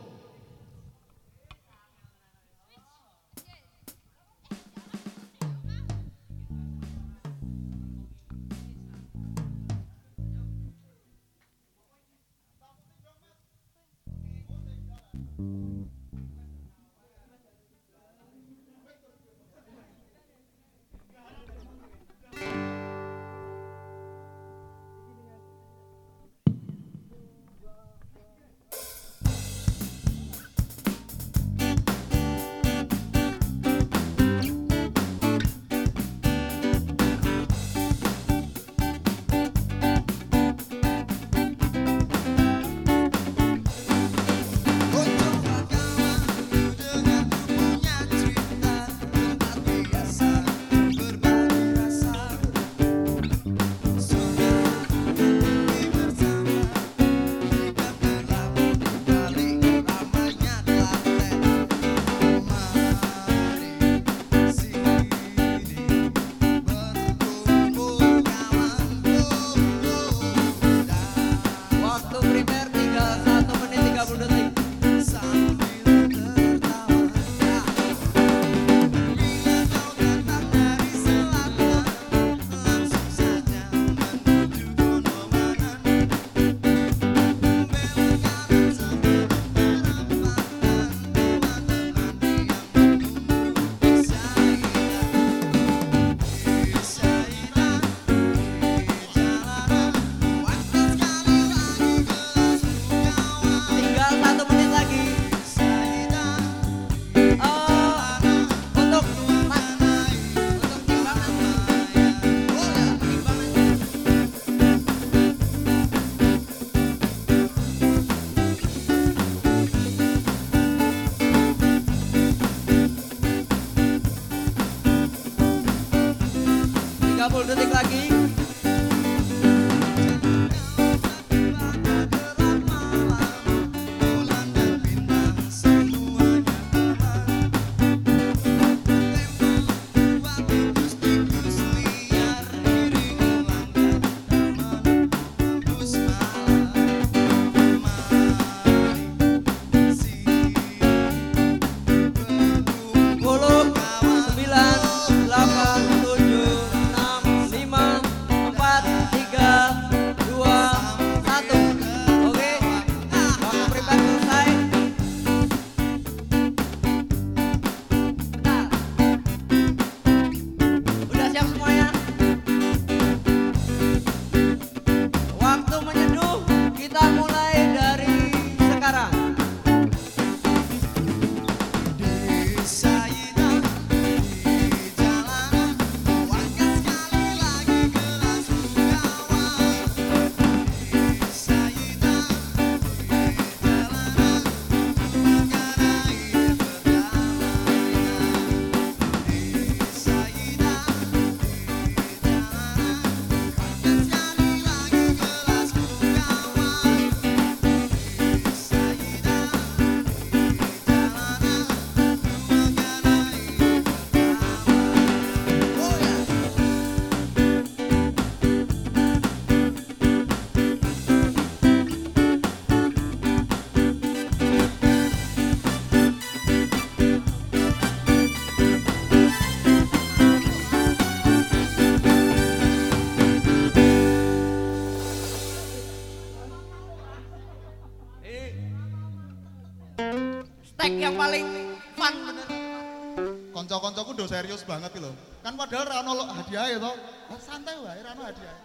Serius 244.26 244.62
banget 244.66 244.92
lho. 244.98 245.14
Kan 245.46 245.54
padahal 245.54 245.86
ra 245.86 245.96
ono 246.02 246.26
hadiah 246.26 246.66
ya 246.74 246.78
toh. 246.82 246.96
Santai 247.38 247.78
wae 247.78 248.02
ra 248.02 248.18
ono 248.18 248.24
hadiah. 248.26 248.58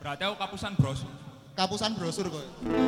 Berarti 0.00 0.22
aku 0.24 0.36
kapusan 0.40 0.72
bros. 0.76 1.04
Kapusan 1.56 1.96
brosur 1.96 2.28
kok. 2.28 2.85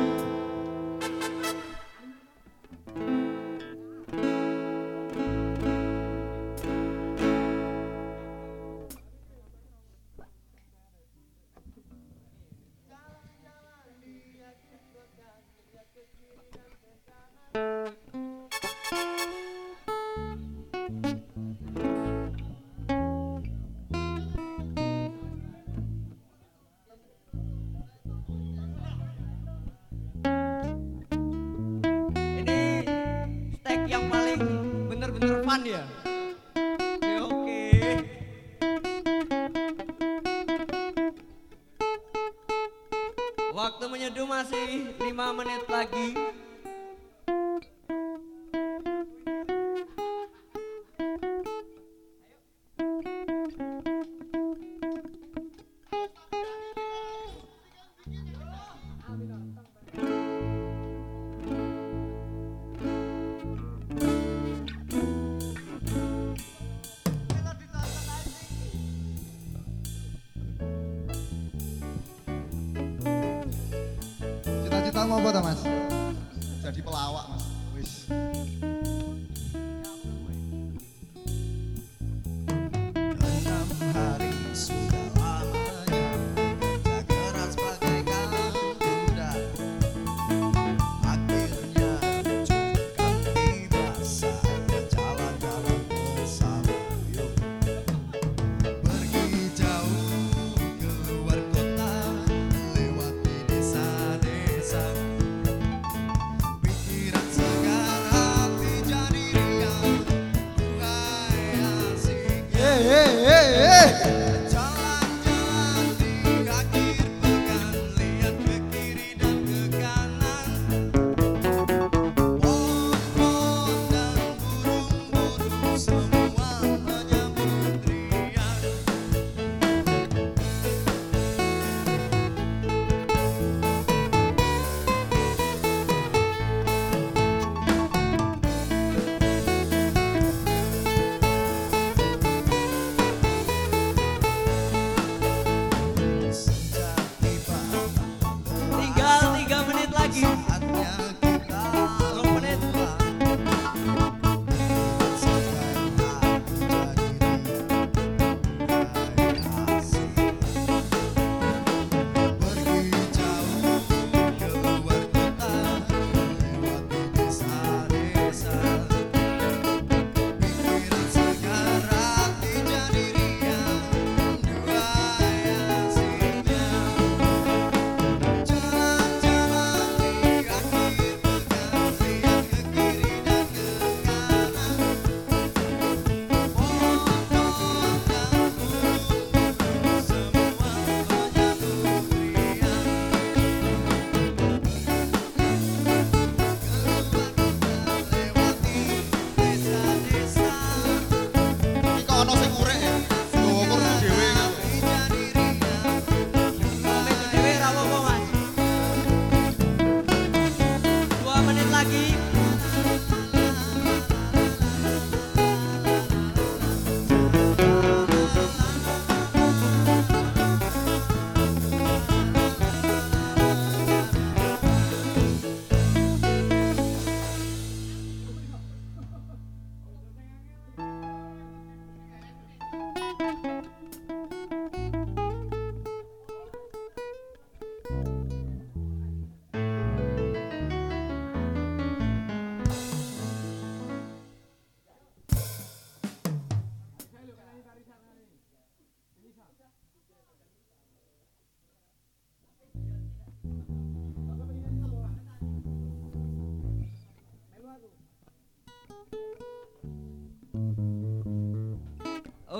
5 45.19 45.35
menit 45.35 45.67
lagi. 45.67 46.28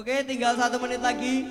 Oke, 0.10 0.26
tinggal 0.26 0.57
satu 0.57 0.82
menit 0.82 1.05
lagi. 1.05 1.45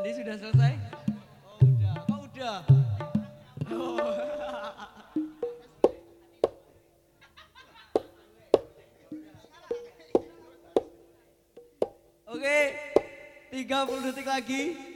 Andi 0.00 0.16
sudah 0.16 0.32
selesai? 0.32 0.80
Oh 1.44 1.60
udah, 1.60 2.08
oh 2.08 2.24
udah. 2.24 2.64
Oh. 3.68 4.00
Oke, 12.32 12.32
okay, 12.32 12.80
30 13.52 14.08
detik 14.08 14.24
lagi. 14.24 14.89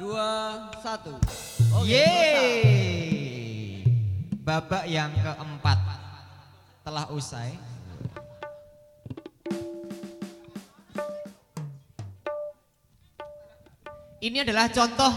2, 0.00 0.10
1. 0.82 1.78
Oke, 1.78 1.86
Yeay. 1.86 3.84
Babak 4.42 4.90
yang 4.90 5.14
keempat 5.14 5.78
telah 6.82 7.06
usai. 7.14 7.54
Ini 14.18 14.42
adalah 14.42 14.66
contoh 14.74 15.14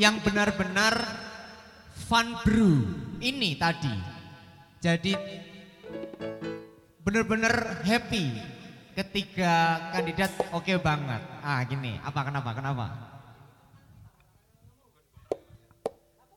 yang 0.00 0.16
benar-benar 0.24 0.96
fun 2.08 2.40
brew. 2.40 2.88
Ini 3.20 3.60
tadi. 3.60 3.92
Jadi 4.80 5.12
benar-benar 7.06 7.86
happy 7.86 8.34
ketika 8.98 9.78
kandidat 9.94 10.34
oke 10.50 10.74
banget. 10.82 11.22
Ah 11.38 11.62
gini, 11.62 12.02
apa 12.02 12.20
kenapa? 12.26 12.50
Kenapa? 12.50 12.86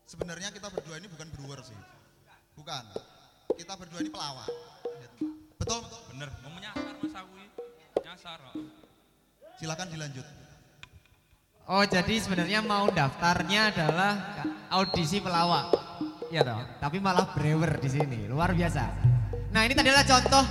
Sebenarnya 0.05 0.53
kita 0.53 0.70
berdua 0.70 1.01
ini 1.01 1.09
bukan 1.09 1.26
brewer 1.34 1.65
sih. 1.65 1.80
Bukan. 2.53 2.86
Kita 3.57 3.74
berdua 3.82 3.99
ini 4.05 4.13
pelawak. 4.13 4.45
Betul, 5.57 5.82
betul. 5.89 6.01
Bener, 6.13 6.30
mau 6.45 6.53
nyasar 6.61 6.93
mas 7.01 7.15
aku 7.17 7.34
ini. 7.34 7.49
Nyasar. 8.05 8.39
Silakan 9.57 9.89
dilanjut. 9.89 10.28
Oh 11.70 11.86
jadi 11.86 12.13
sebenarnya 12.17 12.61
mau 12.61 12.89
daftarnya 12.89 13.74
adalah 13.74 14.13
audisi 14.74 15.22
pelawak, 15.22 15.70
ya 16.34 16.41
toh. 16.41 16.61
Tapi 16.82 16.97
malah 16.97 17.30
brewer 17.30 17.78
di 17.78 17.89
sini, 17.89 18.20
luar 18.26 18.57
biasa. 18.57 19.09
Nah 19.50 19.66
ini 19.66 19.74
tadi 19.74 19.89
adalah 19.89 20.06
contoh 20.06 20.45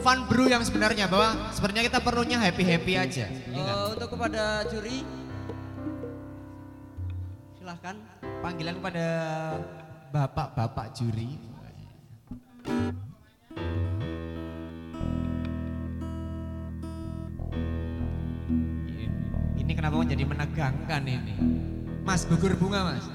fun 0.00 0.18
brew 0.28 0.48
yang 0.48 0.64
sebenarnya 0.64 1.04
bahwa 1.08 1.52
sebenarnya 1.52 1.84
kita 1.92 1.98
perlunya 2.00 2.40
happy 2.40 2.64
happy 2.64 2.92
aja. 2.96 3.28
Iya? 3.28 3.72
Eh, 3.72 3.86
untuk 3.92 4.08
kepada 4.16 4.64
juri 4.68 5.04
silahkan 7.60 7.96
Panggilan 8.44 8.76
kepada 8.76 9.06
bapak-bapak 10.12 10.92
juri. 10.92 11.40
Ini 19.56 19.72
kenapa 19.72 19.96
menjadi 19.96 20.24
menegangkan 20.28 21.02
ini? 21.08 21.34
Mas 22.04 22.28
gugur 22.28 22.52
bunga 22.60 22.92
mas. 22.92 23.08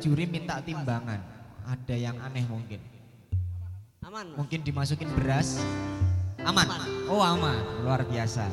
Juri 0.00 0.24
minta 0.24 0.64
timbangan. 0.64 1.20
Ada 1.68 1.94
yang 1.94 2.16
aneh 2.24 2.48
mungkin. 2.48 2.80
aman? 4.00 4.26
Mungkin 4.34 4.64
dimasukin 4.64 5.12
beras. 5.12 5.60
Aman. 6.40 6.66
Oh 7.06 7.20
aman, 7.20 7.84
luar 7.84 8.00
biasa. 8.08 8.48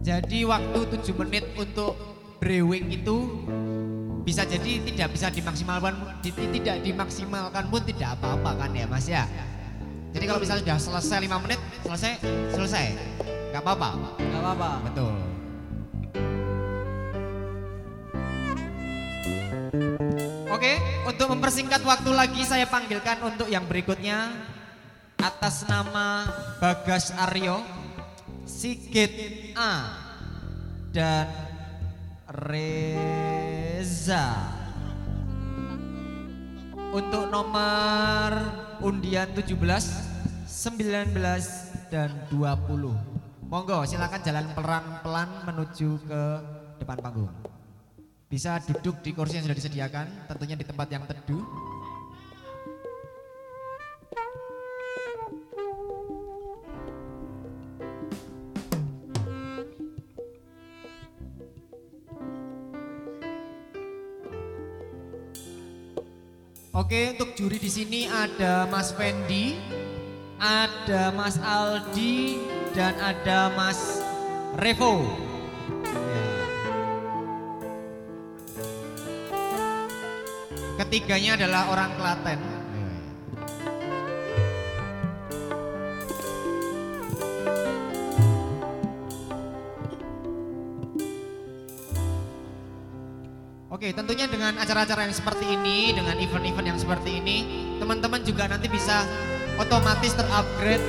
Jadi 0.00 0.42
waktu 0.42 0.80
7 0.98 1.14
menit 1.14 1.44
untuk 1.54 1.94
brewing 2.42 2.90
itu 2.90 3.16
bisa 4.26 4.42
jadi 4.48 4.82
tidak 4.82 5.14
bisa 5.14 5.28
dimaksimalkan 5.30 5.94
di- 6.24 6.34
tidak 6.34 6.82
dimaksimalkan 6.82 7.64
pun 7.68 7.82
tidak 7.84 8.18
apa-apa 8.18 8.66
kan 8.66 8.70
ya 8.74 8.86
Mas 8.88 9.06
ya. 9.06 9.24
Jadi 10.10 10.24
kalau 10.26 10.40
misalnya 10.42 10.62
sudah 10.66 10.78
selesai 10.78 11.18
5 11.22 11.44
menit, 11.46 11.60
selesai 11.86 12.12
selesai. 12.54 12.84
nggak 13.50 13.62
apa-apa. 13.66 13.90
Gak 14.18 14.42
apa-apa 14.42 14.70
Betul. 14.90 15.14
Oke, 20.50 20.76
untuk 21.06 21.30
mempersingkat 21.30 21.80
waktu 21.86 22.10
lagi 22.10 22.42
saya 22.42 22.66
panggilkan 22.66 23.22
untuk 23.22 23.46
yang 23.46 23.64
berikutnya 23.64 24.34
atas 25.16 25.64
nama 25.70 26.26
Bagas 26.58 27.14
Aryo, 27.14 27.62
Sigit 28.44 29.54
A 29.54 29.94
dan 30.90 31.30
Reza. 32.50 34.26
Untuk 36.90 37.30
nomor 37.30 38.30
undian 38.80 39.28
17, 39.36 39.56
19 40.48 41.12
dan 41.92 42.08
20. 42.32 42.40
Monggo 43.50 43.82
silakan 43.84 44.20
jalan 44.24 44.46
pelan-pelan 44.56 45.28
menuju 45.44 46.00
ke 46.06 46.22
depan 46.80 46.96
panggung. 47.02 47.32
Bisa 48.30 48.62
duduk 48.62 49.02
di 49.02 49.10
kursi 49.10 49.42
yang 49.42 49.44
sudah 49.50 49.58
disediakan, 49.58 50.06
tentunya 50.30 50.54
di 50.54 50.64
tempat 50.64 50.86
yang 50.88 51.02
teduh. 51.04 51.69
Oke, 66.80 67.12
untuk 67.12 67.36
juri 67.36 67.60
di 67.60 67.68
sini 67.68 68.08
ada 68.08 68.64
Mas 68.64 68.88
Fendi, 68.96 69.52
ada 70.40 71.12
Mas 71.12 71.36
Aldi, 71.36 72.40
dan 72.72 72.96
ada 72.96 73.52
Mas 73.52 74.00
Revo. 74.56 75.04
Ya. 75.84 76.24
Ketiganya 80.80 81.36
adalah 81.36 81.68
orang 81.68 81.92
Klaten. 82.00 82.59
Oke, 93.80 93.96
tentunya 93.96 94.28
dengan 94.28 94.60
acara-acara 94.60 95.08
yang 95.08 95.16
seperti 95.16 95.56
ini, 95.56 95.96
dengan 95.96 96.12
event-event 96.20 96.68
yang 96.68 96.76
seperti 96.76 97.16
ini, 97.16 97.36
teman-teman 97.80 98.20
juga 98.20 98.44
nanti 98.44 98.68
bisa 98.68 99.08
otomatis 99.56 100.12
terupgrade 100.12 100.84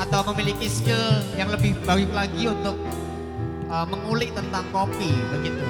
atau 0.00 0.24
memiliki 0.32 0.64
skill 0.64 0.96
yang 1.36 1.52
lebih 1.52 1.76
baik 1.84 2.08
lagi 2.16 2.48
untuk 2.48 2.80
uh, 3.68 3.84
mengulik 3.84 4.32
tentang 4.32 4.64
kopi, 4.72 5.12
begitu. 5.28 5.60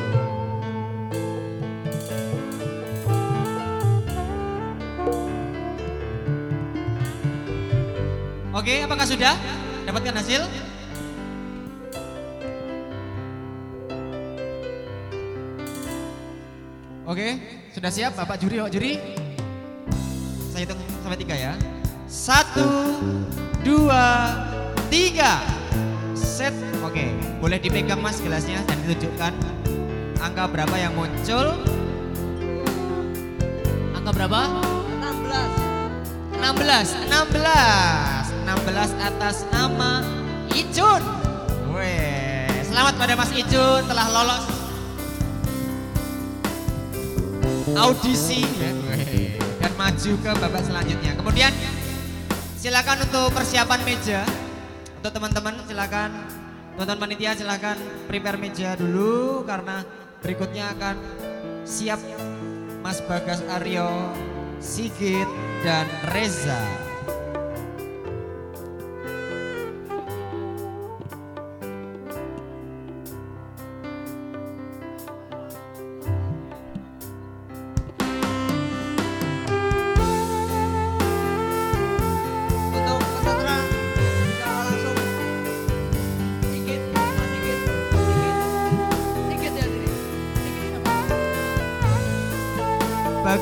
Oke, 8.54 8.86
apakah 8.86 9.02
sudah 9.02 9.34
dapatkan 9.82 10.14
hasil? 10.14 10.69
Oke, 17.10 17.42
sudah 17.74 17.90
siap 17.90 18.14
Bapak 18.14 18.38
juri, 18.38 18.62
Bapak 18.62 18.70
juri? 18.70 18.94
Saya 20.54 20.62
hitung 20.62 20.78
sampai 21.02 21.18
tiga 21.18 21.34
ya. 21.34 21.58
Satu, 22.06 22.62
dua, 23.66 24.30
tiga. 24.94 25.42
Set, 26.14 26.54
oke. 26.86 27.02
Boleh 27.42 27.58
dipegang 27.58 27.98
mas 27.98 28.22
gelasnya 28.22 28.62
dan 28.62 28.78
ditunjukkan 28.86 29.34
angka 30.22 30.54
berapa 30.54 30.76
yang 30.78 30.94
muncul. 30.94 31.58
Angka 33.98 34.10
berapa? 34.14 34.40
16. 36.38 36.38
16, 36.38 37.10
16. 37.10 38.46
16 38.46 39.06
atas 39.10 39.50
nama 39.50 40.06
Icun. 40.54 41.02
Weh, 41.74 42.46
selamat 42.70 42.94
pada 42.94 43.18
Mas 43.18 43.34
Icun 43.34 43.82
telah 43.90 44.06
lolos 44.14 44.59
audisi 47.76 48.46
dan 49.60 49.72
maju 49.78 50.12
ke 50.18 50.30
babak 50.40 50.62
selanjutnya. 50.64 51.12
Kemudian 51.16 51.52
silakan 52.60 53.06
untuk 53.08 53.32
persiapan 53.32 53.80
meja 53.84 54.20
untuk 55.00 55.16
teman-teman 55.16 55.64
silakan 55.64 56.10
teman-teman 56.76 57.00
panitia 57.08 57.32
silakan 57.32 57.76
prepare 58.04 58.36
meja 58.36 58.76
dulu 58.76 59.48
karena 59.48 59.80
berikutnya 60.20 60.76
akan 60.76 60.96
siap 61.64 62.00
Mas 62.80 63.00
Bagas 63.04 63.44
Aryo, 63.48 64.12
Sigit 64.60 65.28
dan 65.64 65.84
Reza. 66.12 66.89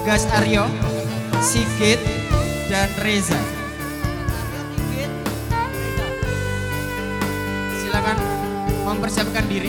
Bagas 0.08 0.24
Aryo, 0.40 0.64
Sigit, 1.44 2.00
dan 2.72 2.88
Reza. 3.04 3.36
Silakan 7.76 8.16
mempersiapkan 8.88 9.44
diri. 9.52 9.68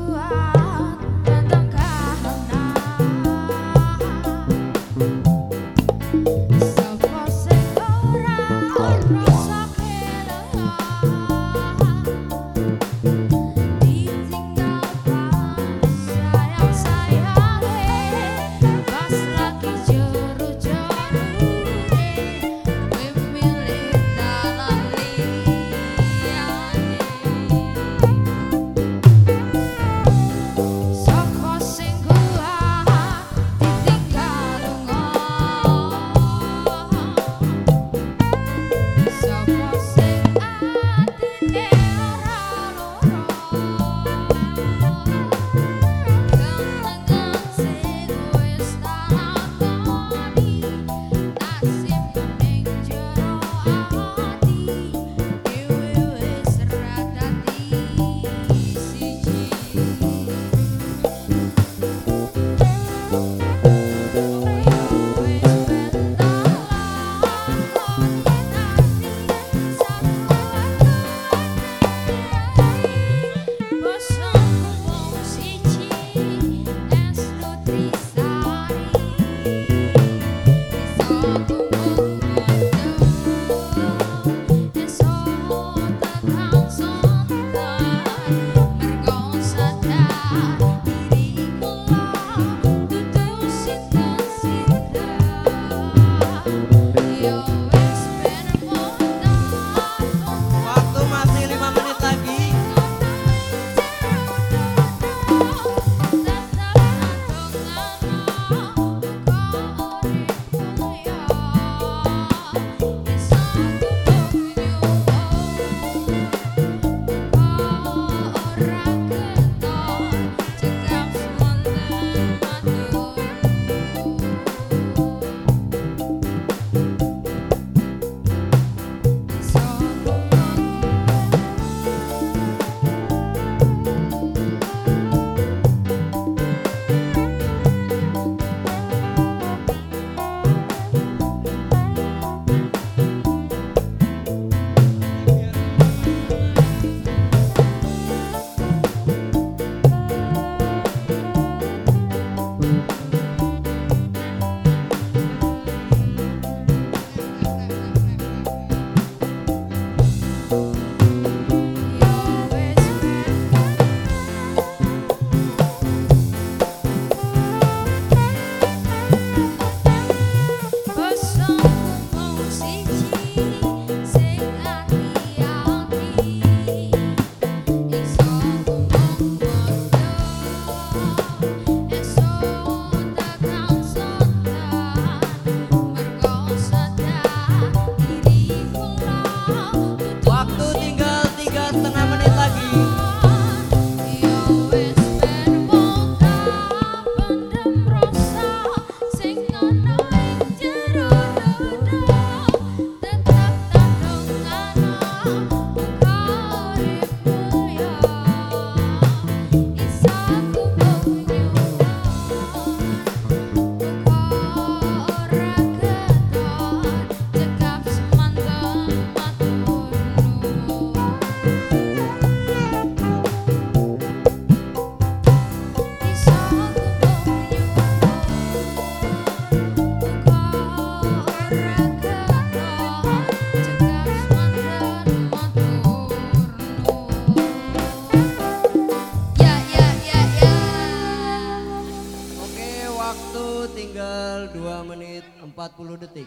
40 245.61 245.93
detik. 246.01 246.25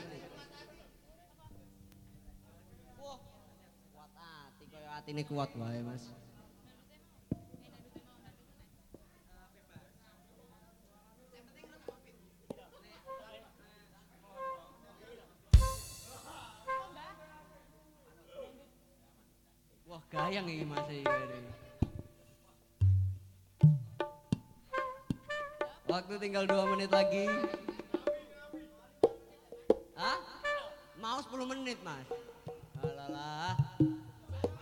Kuat 3.91 4.13
hati 4.15 4.65
kaya 4.71 4.95
atine 4.95 5.27
kuat 5.27 5.51
wae, 5.59 5.83
Mas. 5.83 6.07
Wah, 19.91 20.03
gayang 20.15 20.47
iki 20.47 20.63
Mas 20.63 20.87
iki. 20.87 21.11
Waktu 25.91 26.15
tinggal 26.23 26.47
2 26.47 26.71
menit 26.71 26.95
lagi. 26.95 27.27
Hah? 30.05 30.21
Mau 31.01 31.17
10 31.17 31.49
menit, 31.49 31.81
Mas. 31.81 32.05
Alalah. 32.77 33.57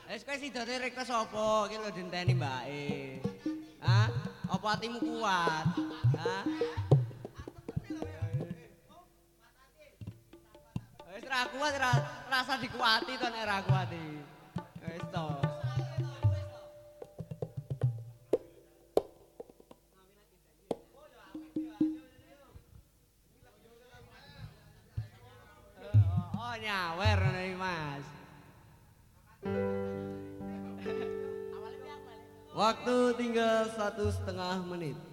Wis 0.07 0.23
kowe 0.23 0.39
sidote 0.39 0.79
request 0.79 1.11
apa? 1.11 1.67
Iki 1.67 1.77
lho 1.83 1.91
dinteni 1.91 2.39
mbake. 2.39 3.19
Hah? 3.83 4.07
Apa 4.47 4.79
hatimu 4.79 5.03
kuat? 5.03 5.67
Hah? 6.15 6.43
Wis 11.11 11.25
ra 11.27 11.43
kuat 11.51 11.75
ra 11.75 11.93
rasa 12.31 12.63
dikuati 12.63 13.19
to 13.19 13.27
nek 13.27 13.43
ra 13.43 13.59
kuat 13.67 13.91
iki. 13.91 14.23
Wis 14.79 15.03
to. 15.11 15.42
Nyawer 26.63 27.19
ngono 27.19 27.41
iki, 27.43 27.57
Mas. 27.59 28.07
Waktu 32.55 32.97
tinggal 33.19 33.67
satu 33.75 34.07
setengah 34.15 34.63
menit. 34.71 35.12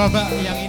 Bapak 0.00 0.32
yang 0.40 0.59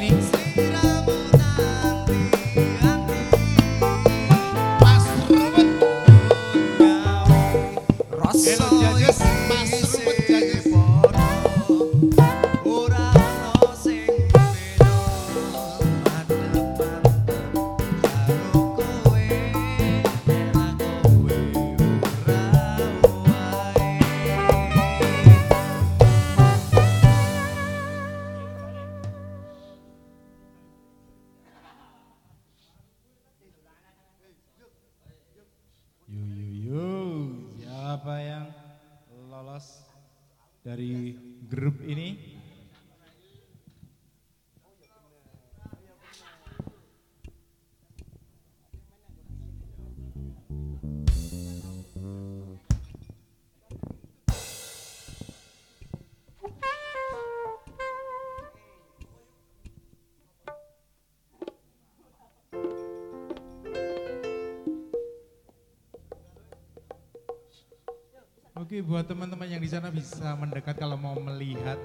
Oke, 68.62 68.78
buat 68.86 69.10
teman-teman 69.10 69.50
yang 69.50 69.58
di 69.58 69.66
sana 69.66 69.90
bisa 69.90 70.38
mendekat 70.38 70.78
kalau 70.78 70.94
mau 70.94 71.18
melihat 71.18 71.82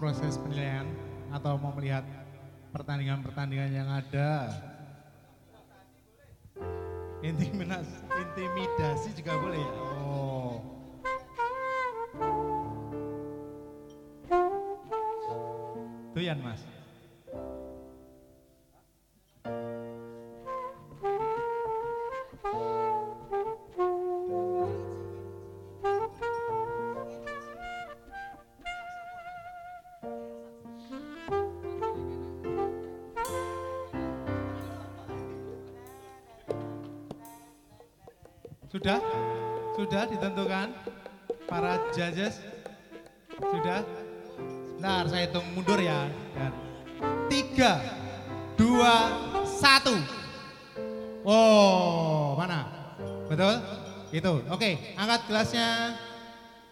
proses 0.00 0.40
penilaian 0.40 0.88
atau 1.28 1.60
mau 1.60 1.76
melihat 1.76 2.00
pertandingan-pertandingan 2.72 3.68
yang 3.68 3.84
ada. 3.92 4.48
Intimidasi, 7.20 9.12
juga 9.12 9.36
boleh 9.36 9.60
ya? 9.60 9.72
Oh. 10.00 10.56
Tuyan 16.16 16.40
mas. 16.40 16.75
Ditentukan? 40.16 40.72
Para 41.44 41.78
judges? 41.92 42.40
Sudah? 43.36 43.84
Bentar, 44.76 45.04
saya 45.12 45.28
hitung 45.28 45.46
mundur 45.52 45.76
ya. 45.76 46.08
Dan 46.32 46.52
tiga, 47.28 47.84
dua, 48.56 48.94
satu. 49.44 49.94
Oh, 51.20 52.34
mana? 52.40 52.64
Betul? 53.28 53.60
Itu. 54.10 54.40
Oke, 54.48 54.96
angkat 54.96 55.20
gelasnya. 55.28 56.00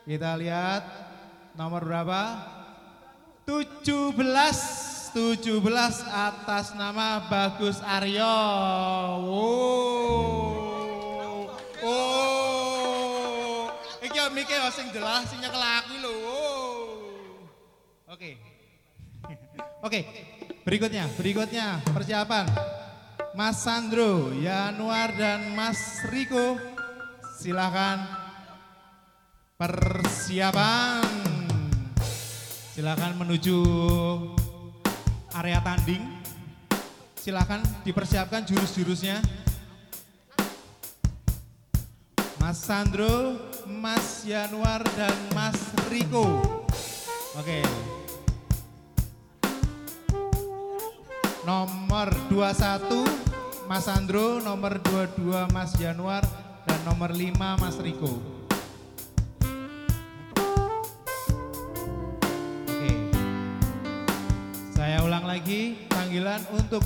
Kita 0.09 0.37
lihat 0.41 0.83
nomor 1.57 1.85
berapa? 1.85 2.21
17 3.45 4.17
17 5.15 5.63
atas 6.11 6.75
nama 6.75 7.23
Bagus 7.31 7.79
Aryo. 7.87 8.37
Wow. 9.23 9.94
Iki 14.45 14.61
ya 14.61 14.69
sing 14.69 14.93
jelas 14.93 15.25
sing 15.33 15.41
nyekel 15.41 15.57
aku. 15.57 15.97
Oke. 18.13 18.37
Oke. 19.81 20.01
Berikutnya, 20.69 21.09
berikutnya 21.17 21.81
persiapan. 21.89 22.45
Mas 23.33 23.65
Sandro, 23.65 24.37
Yanuar 24.37 25.17
dan 25.17 25.57
Mas 25.57 26.05
Riko. 26.13 26.61
Silakan 27.41 28.05
persiapan. 29.57 31.09
Silakan 32.77 33.17
menuju 33.17 33.65
area 35.41 35.65
tanding. 35.65 36.05
Silakan 37.17 37.65
dipersiapkan 37.81 38.45
jurus-jurusnya. 38.45 39.25
Mas 42.45 42.61
Sandro, 42.61 43.41
Mas 43.67 44.29
Yanuar 44.29 44.85
dan 44.97 45.17
Mas 45.33 45.57
Riko. 45.89 46.41
Oke. 47.37 47.65
Nomor 51.45 52.09
21 52.29 53.25
Mas 53.65 53.89
Sandro, 53.89 54.45
nomor 54.45 54.77
22 54.81 55.49
Mas 55.53 55.73
Januar 55.81 56.21
dan 56.69 56.81
nomor 56.85 57.13
5 57.17 57.33
Mas 57.37 57.77
Riko. 57.81 58.21
Oke. 62.69 62.93
Saya 64.77 65.01
ulang 65.01 65.25
lagi 65.25 65.89
panggilan 65.89 66.45
untuk 66.53 66.85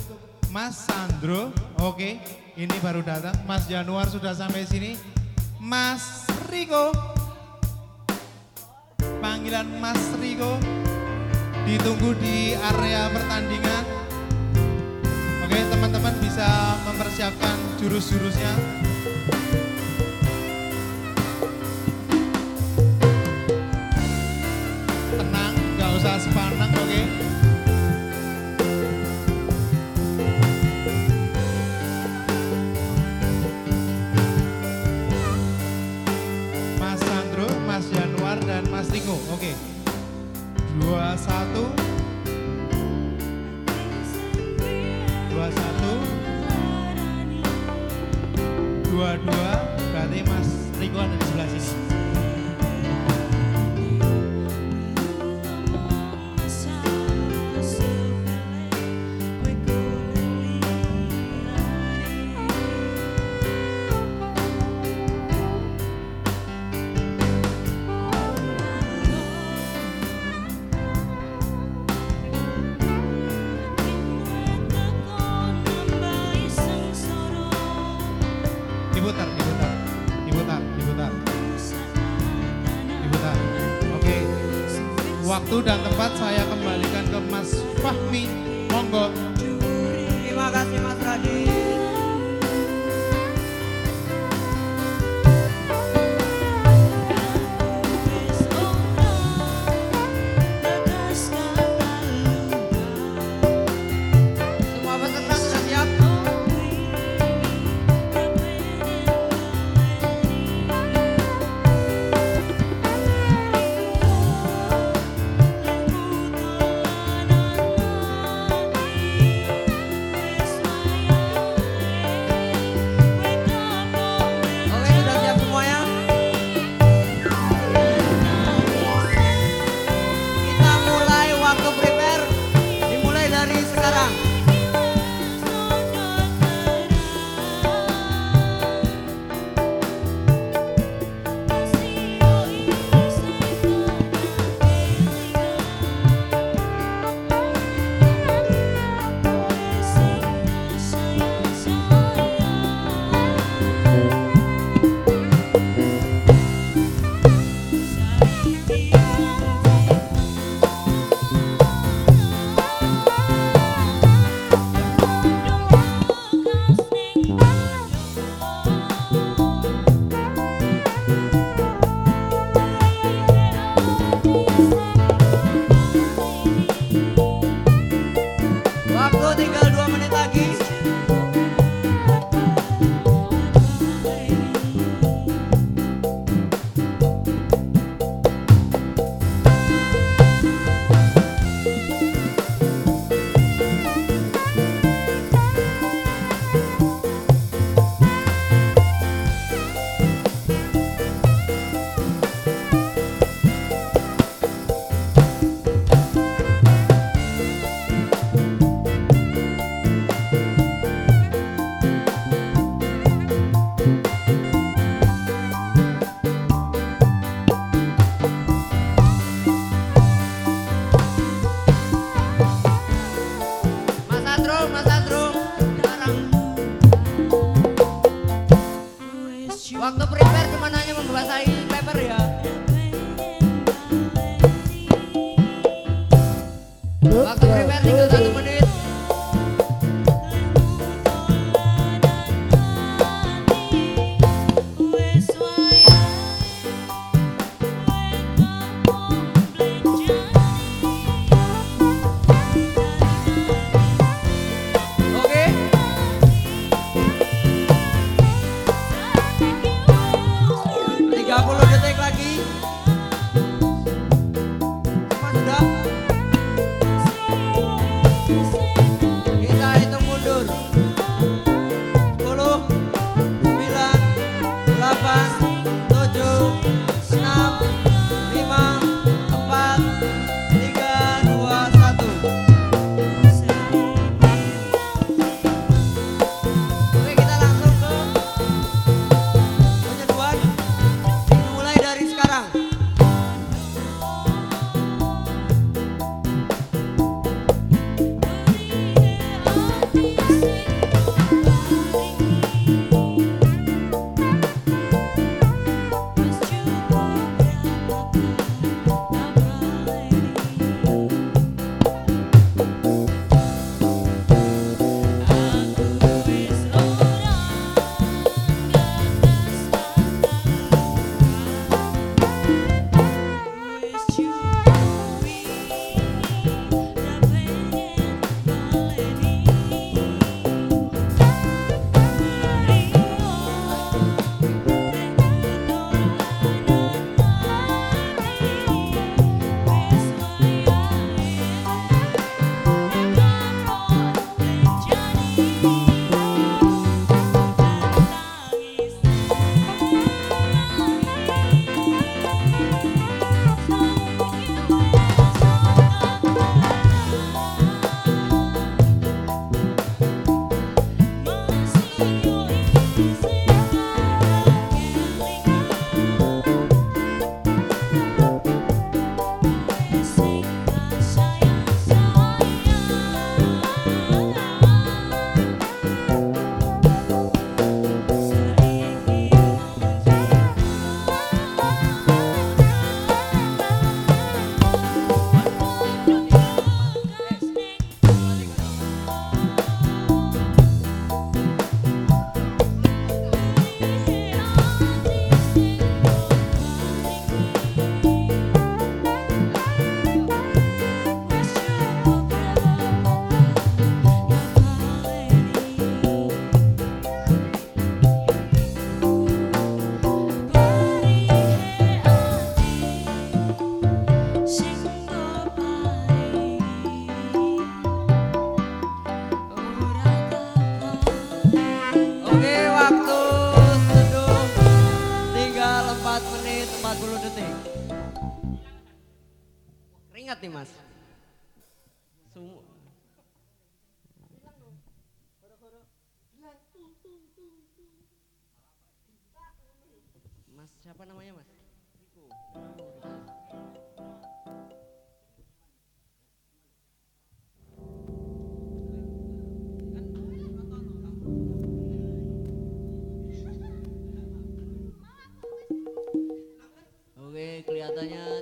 Mas 0.55 0.87
Sandro. 0.87 1.51
Oke, 1.83 2.23
ini 2.55 2.75
baru 2.79 3.03
datang. 3.03 3.35
Mas 3.43 3.67
Januar 3.67 4.07
sudah 4.07 4.31
sampai 4.31 4.63
sini. 4.63 4.95
Mas 5.59 6.28
Riko. 6.47 6.95
Panggilan 9.19 9.67
Mas 9.83 9.99
Riko 10.15 10.55
ditunggu 11.67 12.15
di 12.23 12.55
area 12.55 13.11
pertandingan. 13.11 13.83
Oke, 15.43 15.59
teman-teman 15.67 16.15
bisa 16.23 16.79
mempersiapkan 16.87 17.57
jurus-jurusnya. 17.83 18.53
Tenang, 25.19 25.53
nggak 25.75 25.91
usah 25.99 26.15
sepanang, 26.23 26.71
oke? 26.71 27.01
Mas 38.79 38.89
Riko. 38.91 39.11
Oke. 39.33 39.53
Dua 40.79 41.17
satu. 41.17 41.67
Dua 45.29 45.51
satu. 45.51 45.91
Dua 48.89 49.17
dua. 49.17 49.68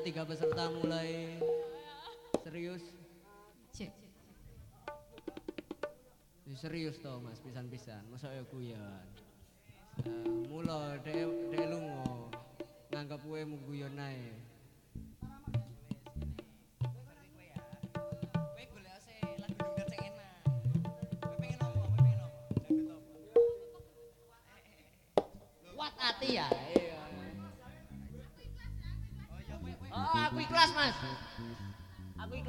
tiga 0.08 0.24
peserta 0.24 0.72
mulai 0.72 1.36
serius. 2.40 2.80
Cik. 3.76 3.92
Serius 6.56 6.96
toh 7.04 7.20
mas, 7.20 7.44
pisan-pisan. 7.44 8.08
Masa 8.08 8.32
ya 8.32 8.48
guyon. 8.48 9.04
Uh, 10.08 10.48
mula 10.48 10.96
dek 11.04 11.28
de 11.52 11.60
lungo, 11.68 12.32
nganggap 12.96 13.20
gue 13.20 13.42
mau 13.52 13.60
guyon 13.68 13.92
naik. 14.00 14.47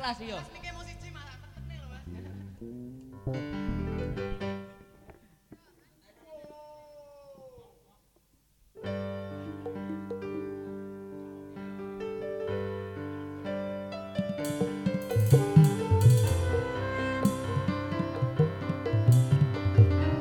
Mas 0.09 0.17
iya. 0.25 0.41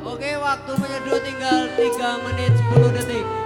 Oke, 0.03 0.35
waktu 0.35 0.71
menyeduh 0.75 1.19
tinggal 1.23 1.71
3 1.79 2.27
menit 2.27 2.51
10 2.75 2.91
detik. 2.91 3.36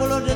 por 0.00 0.29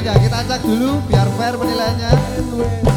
jurian 0.00 0.16
ya 0.16 0.22
kita 0.24 0.38
cek 0.48 0.62
dulu 0.64 0.92
biar 1.12 1.28
fair 1.36 1.54
penilaiannya. 1.60 2.89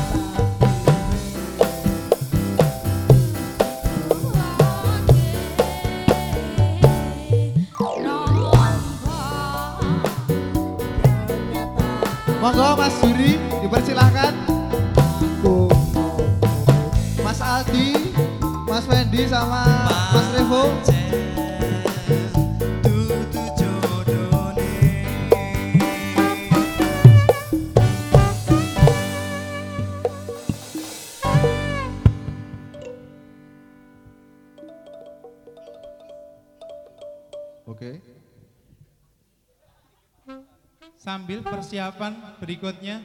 Persiapan 41.64 42.44
berikutnya 42.44 43.00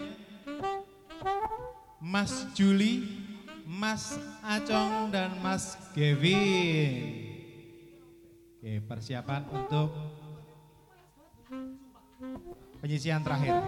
Mas 2.02 2.42
Juli, 2.58 3.06
Mas 3.62 4.18
Acong 4.42 5.14
dan 5.14 5.30
Mas 5.38 5.78
Kevin. 5.94 7.22
Oke, 8.58 8.82
persiapan 8.82 9.46
untuk 9.54 9.94
penyisian 12.82 13.22
terakhir. 13.22 13.62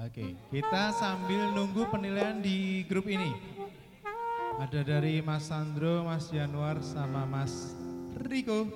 Oke, 0.00 0.32
kita 0.48 0.96
sambil 0.96 1.52
nunggu 1.52 1.84
penilaian 1.92 2.40
di 2.40 2.88
grup 2.88 3.04
ini. 3.04 3.36
Ada 4.58 4.80
dari 4.96 5.20
Mas 5.20 5.52
Sandro, 5.52 6.08
Mas 6.08 6.32
Januar, 6.32 6.80
sama 6.80 7.22
Mas 7.28 7.76
Riko. 8.18 8.66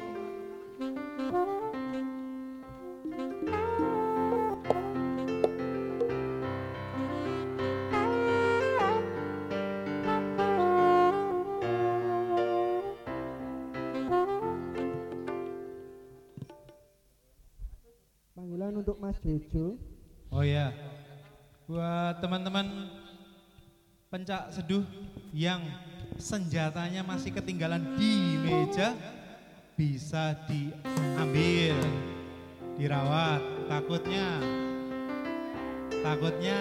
Panggilan 18.32 18.78
untuk 18.78 19.02
Mas 19.02 19.18
Jojo. 19.22 19.74
Oh 20.30 20.46
ya, 20.46 20.70
buat 21.66 22.22
teman-teman 22.22 22.88
pencak 24.08 24.54
seduh 24.54 24.86
yang 25.34 25.60
senjatanya 26.16 27.02
masih 27.04 27.32
ketinggalan 27.34 27.96
di 27.98 28.40
meja, 28.40 28.92
bisa 29.82 30.38
diambil, 30.46 31.74
dirawat. 32.78 33.42
Takutnya, 33.66 34.28
takutnya, 36.06 36.60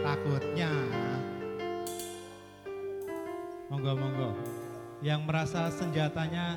takutnya. 0.00 0.72
Monggo, 3.68 3.92
monggo. 3.92 4.30
Yang 5.04 5.20
merasa 5.28 5.68
senjatanya, 5.68 6.56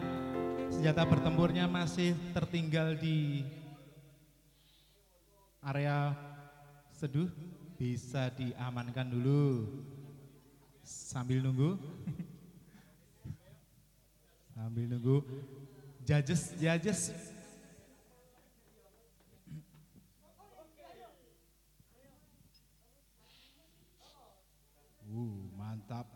senjata 0.72 1.03
bertempurnya 1.03 1.68
masih 1.68 2.15
tertinggal 2.31 2.95
di 2.95 3.44
area 5.60 6.15
seduh 6.95 7.27
bisa 7.76 8.31
diamankan 8.39 9.11
dulu 9.11 9.68
sambil 10.80 11.44
nunggu 11.44 11.76
sambil 14.56 14.85
nunggu 14.89 15.18
judges 16.07 16.55
judges 16.55 17.11
uh 25.11 25.43
mantap. 25.59 26.07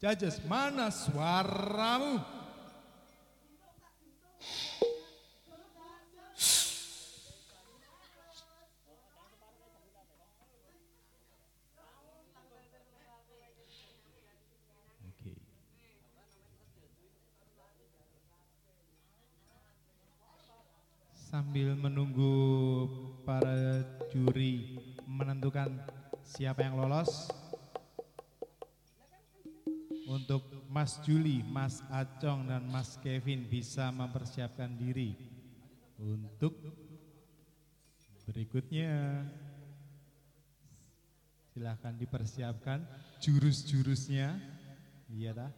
Judges 0.00 0.40
mana 0.48 0.88
suaramu 0.88 2.20
Sambil 21.34 21.74
menunggu 21.74 22.86
para 23.26 23.82
juri 24.14 24.78
menentukan 25.02 25.82
siapa 26.22 26.62
yang 26.62 26.78
lolos, 26.78 27.26
untuk 30.06 30.46
Mas 30.70 31.02
Juli, 31.02 31.42
Mas 31.42 31.82
Acong, 31.90 32.46
dan 32.46 32.62
Mas 32.70 32.94
Kevin 33.02 33.50
bisa 33.50 33.90
mempersiapkan 33.90 34.78
diri 34.78 35.18
untuk 35.98 36.54
berikutnya. 38.30 39.26
Silahkan 41.50 41.98
dipersiapkan 41.98 42.86
jurus-jurusnya. 43.18 44.38
Iya 45.10 45.34
dah. 45.34 45.52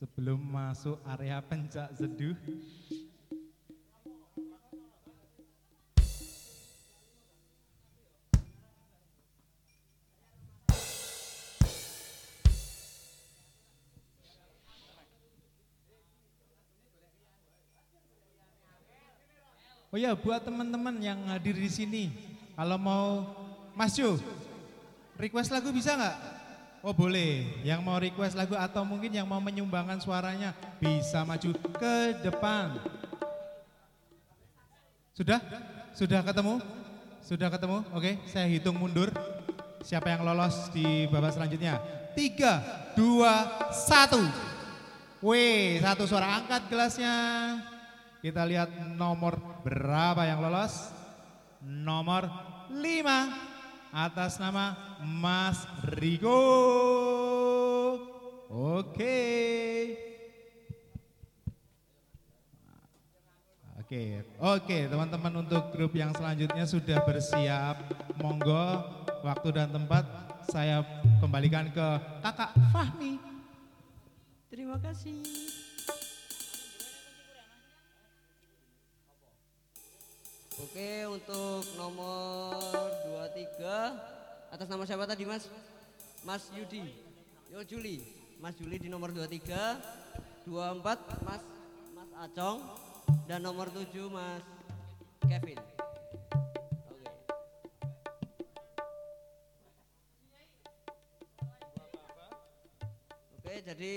Sebelum 0.00 0.40
masuk 0.40 0.96
area 1.04 1.44
pencak 1.44 1.92
seduh. 1.92 2.32
Oh 19.92 20.00
ya, 20.00 20.16
buat 20.16 20.40
teman-teman 20.40 20.96
yang 21.04 21.20
hadir 21.28 21.52
di 21.52 21.68
sini, 21.68 22.08
kalau 22.56 22.80
mau 22.80 23.28
Mas 23.76 23.92
request 25.20 25.52
lagu 25.52 25.68
bisa 25.68 25.92
nggak? 25.92 26.16
Oh 26.80 26.96
boleh, 26.96 27.60
yang 27.60 27.84
mau 27.84 28.00
request 28.00 28.32
lagu 28.32 28.56
atau 28.56 28.88
mungkin 28.88 29.12
yang 29.12 29.28
mau 29.28 29.36
menyumbangkan 29.36 30.00
suaranya 30.00 30.56
bisa 30.80 31.28
maju 31.28 31.52
ke 31.76 32.24
depan. 32.24 32.80
Sudah? 35.12 35.44
Sudah 35.92 36.24
ketemu? 36.24 36.56
Sudah 37.20 37.52
ketemu? 37.52 37.84
Oke, 37.92 38.16
saya 38.32 38.48
hitung 38.48 38.80
mundur. 38.80 39.12
Siapa 39.84 40.08
yang 40.08 40.24
lolos 40.24 40.72
di 40.72 41.04
babak 41.12 41.36
selanjutnya? 41.36 41.76
Tiga, 42.16 42.64
dua, 42.96 43.44
satu. 43.68 44.24
Wih, 45.20 45.84
satu 45.84 46.08
suara 46.08 46.40
angkat 46.40 46.64
gelasnya. 46.72 47.12
Kita 48.22 48.46
lihat 48.46 48.70
nomor 48.94 49.34
berapa 49.66 50.22
yang 50.22 50.38
lolos. 50.46 50.94
Nomor 51.58 52.30
lima 52.70 53.34
atas 53.90 54.38
nama 54.38 54.78
Mas 55.02 55.66
Riko. 55.98 56.38
Oke. 58.46 59.18
Oke, 63.82 64.22
oke 64.38 64.78
teman-teman 64.86 65.42
untuk 65.42 65.74
grup 65.74 65.90
yang 65.98 66.14
selanjutnya 66.14 66.62
sudah 66.62 67.02
bersiap. 67.02 67.74
Monggo 68.22 68.86
waktu 69.26 69.48
dan 69.50 69.74
tempat 69.74 70.06
saya 70.46 70.86
kembalikan 71.18 71.74
ke 71.74 71.86
kakak 72.22 72.54
Fahmi. 72.70 73.18
Terima 74.46 74.78
kasih. 74.78 75.61
Oke, 80.62 81.02
untuk 81.10 81.66
nomor 81.74 82.54
23 83.34 84.54
atas 84.54 84.70
nama 84.70 84.86
siapa 84.86 85.10
tadi, 85.10 85.26
Mas? 85.26 85.50
Mas 86.22 86.46
Yudi. 86.54 86.86
Yo 87.50 87.66
Juli. 87.66 87.98
Mas 88.38 88.54
Juli 88.54 88.78
di 88.78 88.86
nomor 88.86 89.10
23, 89.10 89.42
24 90.46 91.26
Mas 91.26 91.42
Mas 91.98 92.10
Acong 92.14 92.62
dan 93.26 93.42
nomor 93.42 93.74
7 93.74 93.90
Mas 94.06 94.46
Kevin. 95.26 95.58
Oke. 103.34 103.54
Jadi 103.66 103.94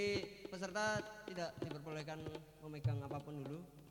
peserta 0.49 0.97
tidak 1.29 1.53
diperbolehkan 1.61 2.17
memegang 2.65 2.97
apa 3.05 3.21
pun 3.21 3.37
dulu. 3.45 3.84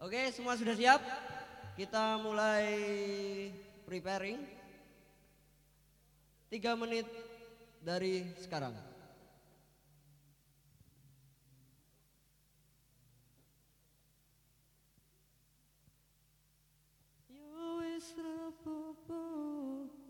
Oke, 0.00 0.32
semua 0.32 0.56
sudah 0.56 0.72
siap? 0.72 0.96
Kita 1.76 2.16
mulai 2.24 2.72
preparing. 3.84 4.40
Tiga 6.48 6.72
menit 6.72 7.04
dari 7.84 8.24
sekarang. 8.40 8.72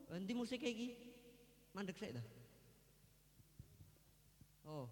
Nanti 0.06 0.32
musik 0.38 0.62
kayak 0.62 0.76
gini. 0.78 0.94
Mandek 1.74 1.98
saya 1.98 2.22
dah. 2.22 2.26
Oh. 4.70 4.86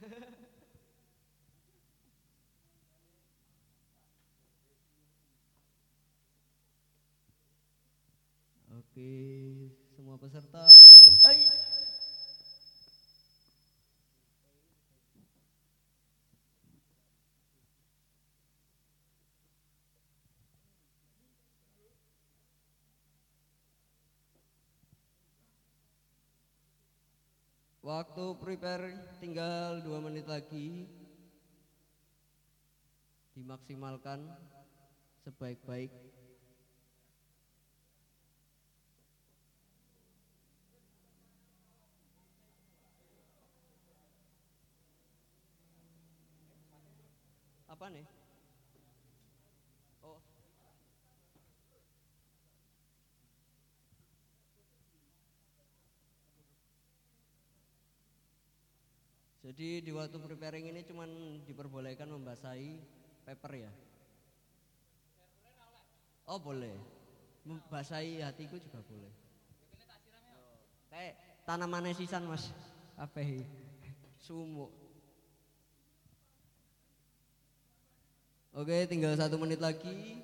Oke, 8.90 9.70
semua 9.94 10.18
peserta 10.18 10.66
sudah 10.74 10.98
ter... 10.98 11.14
Ai! 11.22 11.46
Waktu 27.86 28.24
prepare 28.42 28.98
tinggal 29.22 29.86
dua 29.86 30.02
menit 30.02 30.26
lagi. 30.26 30.90
Dimaksimalkan 33.38 34.26
sebaik-baik. 35.22 35.94
Apa 47.80 47.88
nih? 47.88 48.04
Oh. 50.04 50.20
Jadi 59.40 59.80
di 59.80 59.96
waktu 59.96 60.12
preparing 60.20 60.68
ini 60.68 60.84
cuman 60.84 61.08
diperbolehkan 61.48 62.04
membasahi 62.12 62.76
paper 63.24 63.52
ya. 63.64 63.72
Oh 66.28 66.36
boleh. 66.36 66.76
Membasahi 67.48 68.20
hatiku 68.20 68.60
juga 68.60 68.84
boleh. 68.84 69.12
Kayak 70.92 71.16
tanaman 71.48 71.96
sisan 71.96 72.28
mas. 72.28 72.52
Apa? 73.00 73.24
Sumuk. 74.20 74.79
Oke, 78.50 78.82
tinggal 78.90 79.14
satu 79.14 79.38
menit 79.38 79.62
lagi. 79.62 80.18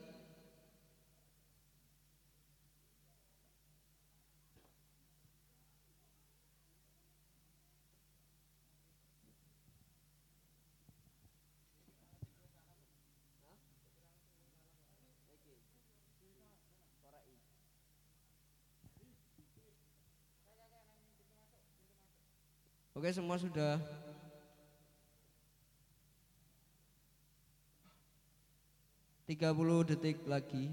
Oke, 22.96 23.12
semua 23.14 23.38
sudah. 23.38 24.05
Tiga 29.26 29.50
puluh 29.50 29.82
detik 29.82 30.22
lagi. 30.22 30.70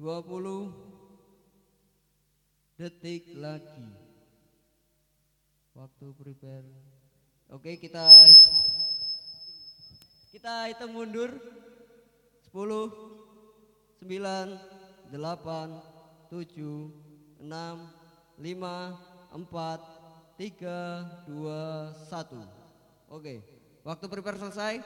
Dua 0.00 0.24
puluh 0.24 0.72
detik 2.80 3.36
lagi. 3.36 3.92
Waktu 5.76 6.06
prepare. 6.16 6.64
Oke, 7.52 7.76
kita 7.76 8.24
kita 10.32 10.72
hitung 10.72 10.96
mundur. 10.96 11.28
10 12.52 14.04
9 14.04 14.04
8 14.04 15.16
7 16.28 16.92
6 17.40 17.48
5 18.38 19.32
4 19.32 20.02
3 20.36 21.28
2 21.28 21.48
1. 22.12 23.08
Oke. 23.08 23.34
Waktu 23.82 24.04
prepare 24.08 24.36
selesai. 24.36 24.84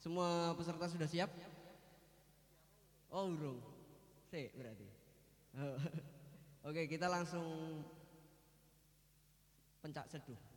Semua 0.00 0.56
peserta 0.56 0.88
sudah 0.88 1.08
siap? 1.10 1.28
Oh, 3.12 3.28
urung. 3.28 3.60
Sik 4.32 4.52
berarti. 4.56 4.88
Oke, 6.68 6.88
kita 6.88 7.08
langsung 7.08 7.44
pencak 9.84 10.08
seduh. 10.08 10.47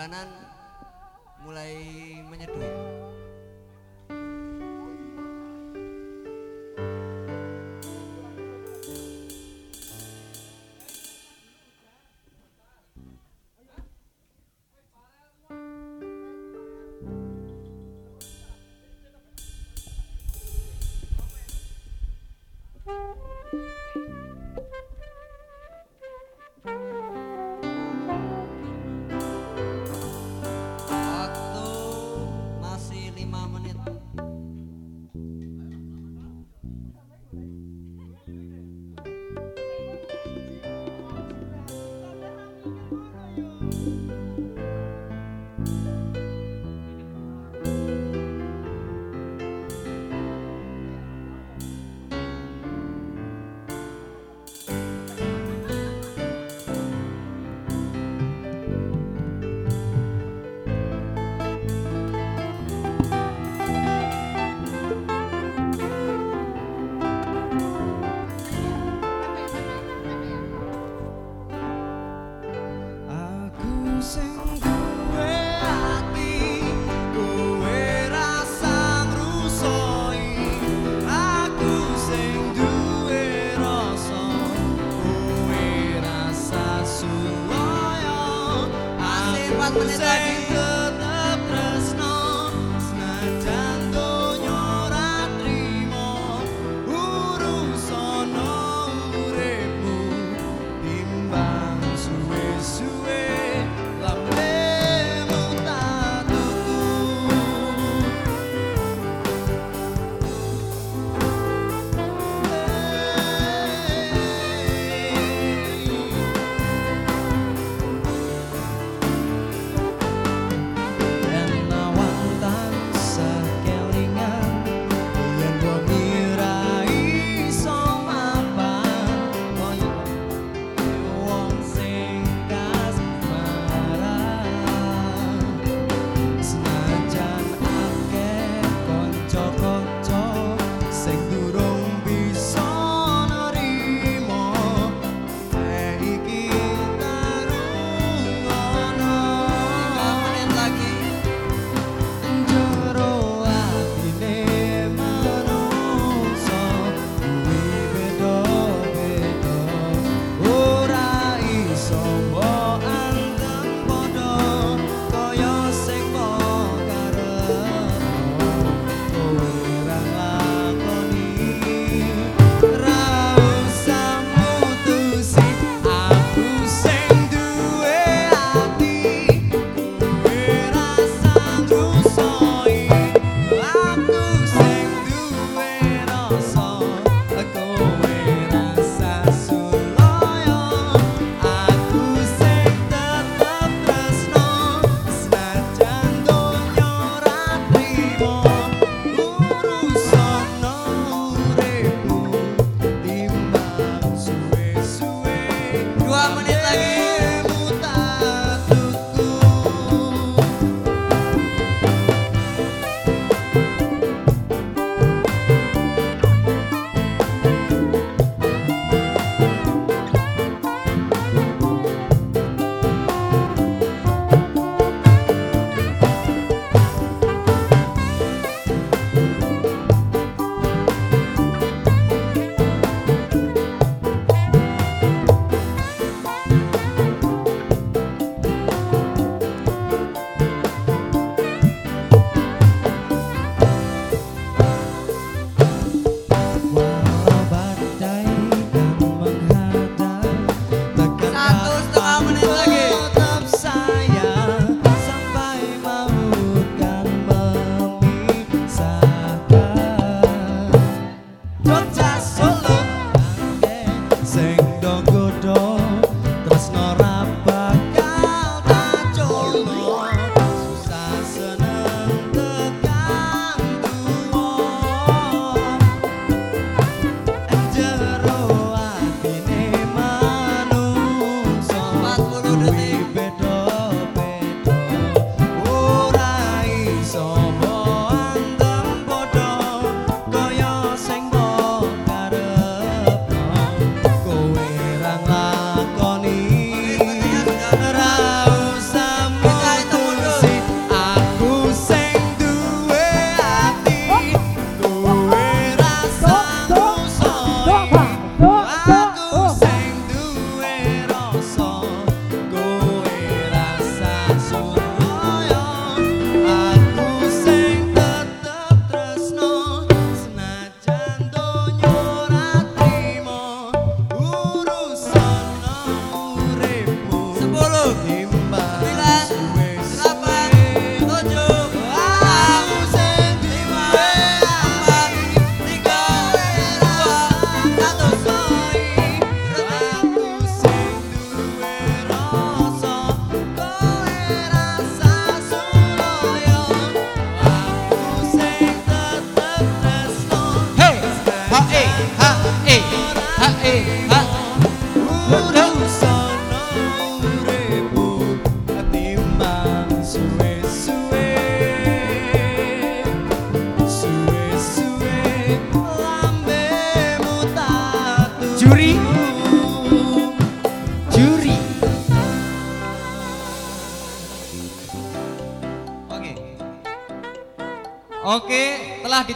Kanan 0.01 0.33
mulai 1.45 1.90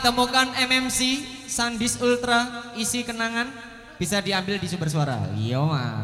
ditemukan 0.05 0.52
MMC 0.68 1.01
Sandis 1.48 1.97
Ultra 1.97 2.68
isi 2.76 3.01
kenangan 3.09 3.48
bisa 3.97 4.20
diambil 4.20 4.60
di 4.60 4.68
sumber 4.68 4.93
suara. 4.93 5.32
Iya, 5.32 5.64
Mas. 5.64 5.97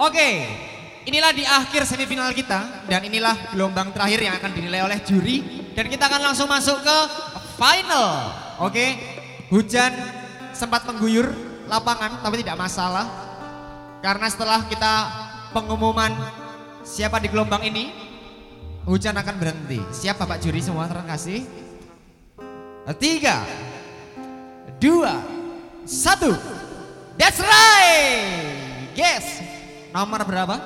Oke, 0.00 0.48
inilah 1.04 1.28
di 1.36 1.44
akhir 1.44 1.84
semifinal 1.84 2.32
kita 2.32 2.88
dan 2.88 3.04
inilah 3.04 3.52
gelombang 3.52 3.92
terakhir 3.92 4.24
yang 4.24 4.32
akan 4.40 4.48
dinilai 4.56 4.80
oleh 4.80 4.96
juri 5.04 5.68
dan 5.76 5.92
kita 5.92 6.08
akan 6.08 6.32
langsung 6.32 6.48
masuk 6.48 6.80
ke 6.80 6.98
final. 7.60 8.32
Oke, 8.64 8.96
hujan 9.52 9.92
sempat 10.56 10.88
mengguyur 10.88 11.28
lapangan 11.68 12.24
tapi 12.24 12.40
tidak 12.40 12.56
masalah 12.56 13.04
karena 14.00 14.24
setelah 14.32 14.64
kita 14.72 14.94
pengumuman 15.52 16.16
siapa 16.80 17.20
di 17.20 17.28
gelombang 17.28 17.60
ini 17.68 18.01
hujan 18.86 19.14
akan 19.14 19.34
berhenti. 19.38 19.80
Siap 19.90 20.18
Bapak 20.22 20.42
juri 20.42 20.60
semua 20.62 20.90
terima 20.90 21.06
kasih. 21.14 21.46
Tiga, 22.98 23.46
dua, 24.82 25.22
satu. 25.86 26.34
That's 27.14 27.38
right. 27.38 28.90
Yes. 28.98 29.44
Nomor 29.94 30.24
berapa? 30.26 30.56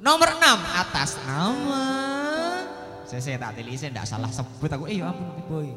Nomor 0.00 0.32
6 0.32 0.80
atas 0.80 1.10
nama. 1.28 1.84
Saya 3.04 3.20
saya 3.20 3.36
tak 3.36 3.58
saya 3.58 3.90
tidak 3.90 4.06
salah 4.08 4.30
sebut 4.30 4.70
aku. 4.70 4.86
Eh 4.88 5.02
ya 5.02 5.12
ampun 5.12 5.28
boy. 5.50 5.68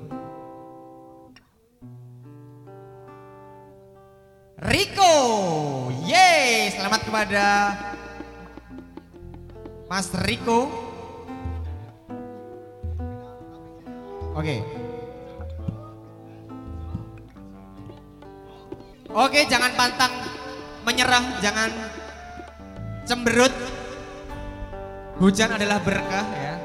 Rico, 4.64 5.16
yeay, 6.08 6.72
selamat 6.72 7.04
kepada 7.04 7.46
Mas 9.94 10.10
Rico. 10.26 10.74
Oke. 14.34 14.66
Oke, 19.14 19.46
jangan 19.46 19.70
pantang 19.78 20.10
menyerah, 20.82 21.22
jangan 21.46 21.70
cemberut. 23.06 23.54
Hujan 25.22 25.62
adalah 25.62 25.78
berkah 25.78 26.26
ya. 26.42 26.58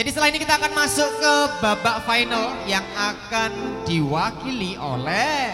Jadi 0.00 0.08
setelah 0.08 0.32
ini 0.32 0.40
kita 0.40 0.56
akan 0.56 0.72
masuk 0.72 1.10
ke 1.20 1.34
babak 1.60 2.00
final 2.08 2.64
yang 2.64 2.88
akan 2.96 3.84
diwakili 3.84 4.80
oleh 4.80 5.52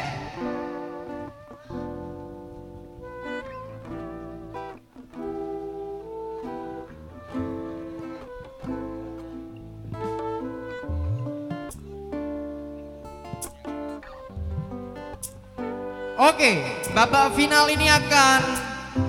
Oke, 16.20 16.60
babak 16.92 17.32
final 17.32 17.72
ini 17.72 17.88
akan 17.88 18.44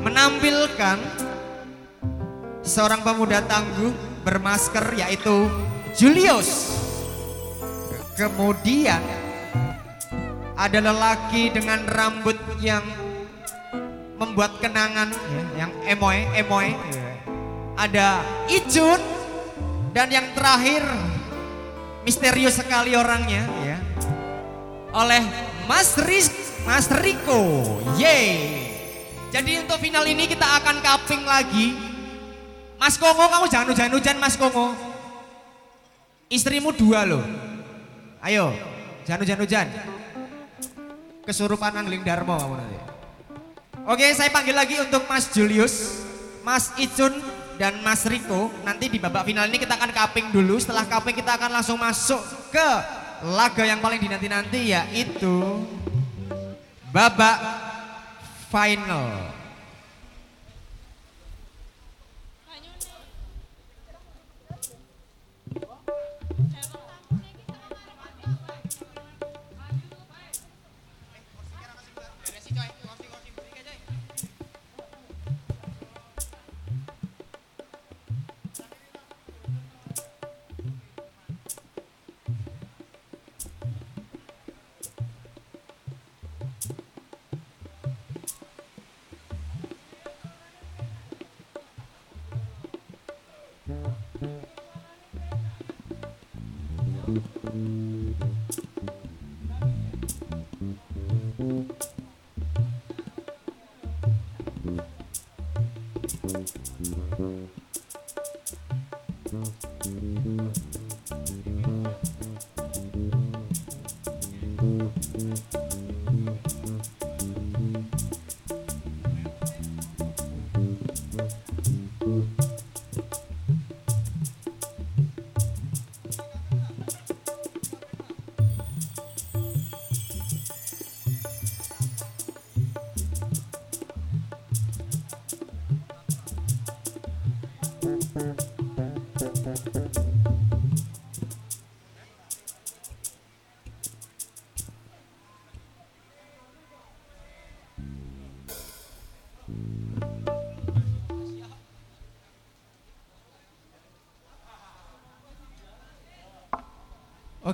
menampilkan 0.07 0.95
seorang 2.63 3.03
pemuda 3.03 3.43
tangguh 3.43 3.91
bermasker 4.23 4.95
yaitu 4.95 5.51
Julius. 5.91 6.71
Kemudian 8.15 9.03
ada 10.55 10.79
lelaki 10.79 11.51
dengan 11.51 11.83
rambut 11.83 12.39
yang 12.63 12.87
membuat 14.15 14.63
kenangan 14.63 15.11
ya, 15.11 15.67
yang 15.67 15.71
emoy 15.91 16.23
emoy. 16.31 16.79
Ada 17.75 18.23
Icun 18.47 19.03
dan 19.91 20.07
yang 20.15 20.31
terakhir 20.31 20.87
misterius 22.07 22.55
sekali 22.55 22.95
orangnya 22.95 23.43
ya. 23.67 23.77
Oleh 24.95 25.51
Mas 25.67 25.95
Riz, 25.99 26.40
Mas 26.65 26.85
Riko. 26.89 27.41
Yeay. 27.97 28.69
Jadi 29.31 29.63
untuk 29.63 29.79
final 29.79 30.03
ini 30.05 30.27
kita 30.27 30.43
akan 30.61 30.83
kaping 30.83 31.23
lagi. 31.23 31.73
Mas 32.75 32.97
Kongo 32.97 33.29
kamu 33.29 33.45
jangan 33.47 33.67
hujan-hujan 33.71 34.17
Mas 34.19 34.35
Kongo. 34.35 34.73
Istrimu 36.27 36.73
dua 36.75 37.05
loh. 37.05 37.23
Ayo, 38.21 38.53
jangan 39.05 39.23
hujan-hujan. 39.23 39.67
Kesurupan 41.23 41.77
Angling 41.77 42.03
Darmo 42.03 42.35
kamu 42.35 42.55
nanti. 42.57 42.77
Oke, 43.85 44.05
saya 44.13 44.29
panggil 44.29 44.53
lagi 44.53 44.77
untuk 44.77 45.05
Mas 45.09 45.29
Julius, 45.33 46.05
Mas 46.45 46.69
Icun, 46.77 47.17
dan 47.61 47.77
Mas 47.85 48.05
Riko. 48.09 48.49
Nanti 48.65 48.89
di 48.89 48.97
babak 48.97 49.29
final 49.29 49.45
ini 49.45 49.61
kita 49.61 49.77
akan 49.77 49.93
kaping 49.93 50.33
dulu. 50.33 50.57
Setelah 50.57 50.89
kaping 50.89 51.13
kita 51.13 51.37
akan 51.37 51.61
langsung 51.61 51.77
masuk 51.77 52.21
ke 52.49 52.69
laga 53.21 53.61
yang 53.61 53.77
paling 53.77 54.01
dinanti-nanti 54.01 54.73
yaitu 54.73 55.61
babak 56.91 57.39
final. 58.51 59.40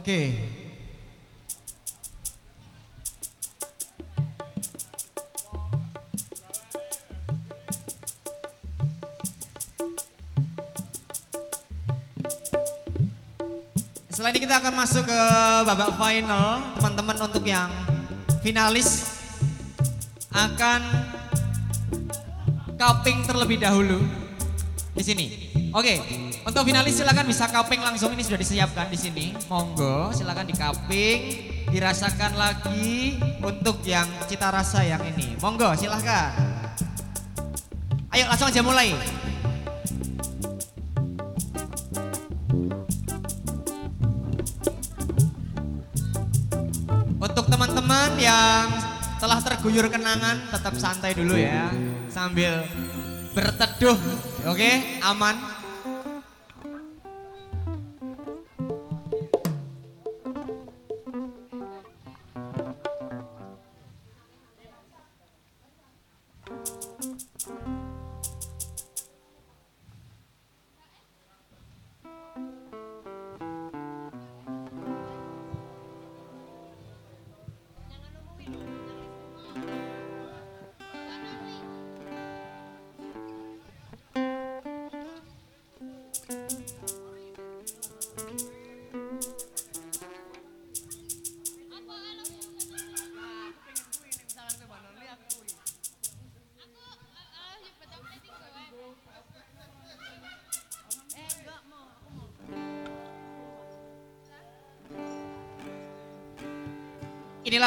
Oke. 0.07 0.31
Setelah 14.07 14.31
ini 14.31 14.39
kita 14.47 14.63
akan 14.63 14.79
masuk 14.79 15.03
ke 15.03 15.21
babak 15.67 15.99
final. 15.99 16.63
Teman-teman 16.79 17.27
untuk 17.27 17.43
yang 17.43 17.67
finalis 18.39 19.11
akan 20.31 20.87
cupping 22.79 23.27
terlebih 23.27 23.59
dahulu 23.59 23.99
di 24.95 25.03
sini. 25.03 25.46
Oke, 25.77 26.01
untuk 26.41 26.65
finalis 26.65 26.97
silakan 26.97 27.29
bisa 27.29 27.45
cupping 27.53 27.77
langsung 27.85 28.09
ini 28.09 28.25
sudah 28.25 28.41
disiapkan 28.41 28.89
di 28.89 28.97
sini. 28.97 29.25
Monggo, 29.45 30.09
silakan 30.09 30.49
di 30.49 30.57
cupping, 30.57 31.19
dirasakan 31.69 32.33
lagi 32.33 33.21
untuk 33.45 33.85
yang 33.85 34.09
cita 34.25 34.49
rasa 34.49 34.81
yang 34.81 35.05
ini. 35.05 35.37
Monggo, 35.37 35.77
silahkan. 35.77 36.33
Ayo 38.09 38.25
langsung 38.25 38.49
aja 38.49 38.65
mulai. 38.65 38.97
Untuk 47.21 47.45
teman-teman 47.53 48.17
yang 48.17 48.65
telah 49.21 49.37
terguyur 49.45 49.85
kenangan 49.93 50.41
tetap 50.49 50.73
santai 50.73 51.13
dulu 51.13 51.37
ya 51.37 51.69
sambil 52.09 52.65
berteduh. 53.37 54.01
Oke, 54.49 54.97
aman. 55.05 55.46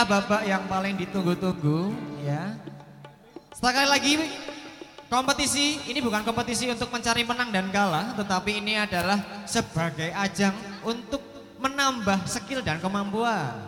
Inilah 0.01 0.17
babak 0.17 0.49
yang 0.49 0.65
paling 0.65 0.97
ditunggu-tunggu 0.97 1.93
ya. 2.25 2.57
Sekali 3.53 3.85
lagi 3.85 4.17
kompetisi 5.13 5.77
ini 5.93 6.01
bukan 6.01 6.25
kompetisi 6.25 6.73
untuk 6.73 6.89
mencari 6.89 7.21
menang 7.21 7.53
dan 7.53 7.69
kalah, 7.69 8.17
tetapi 8.17 8.65
ini 8.65 8.81
adalah 8.81 9.21
sebagai 9.45 10.09
ajang 10.09 10.57
untuk 10.89 11.21
menambah 11.61 12.17
skill 12.25 12.65
dan 12.65 12.81
kemampuan. 12.81 13.61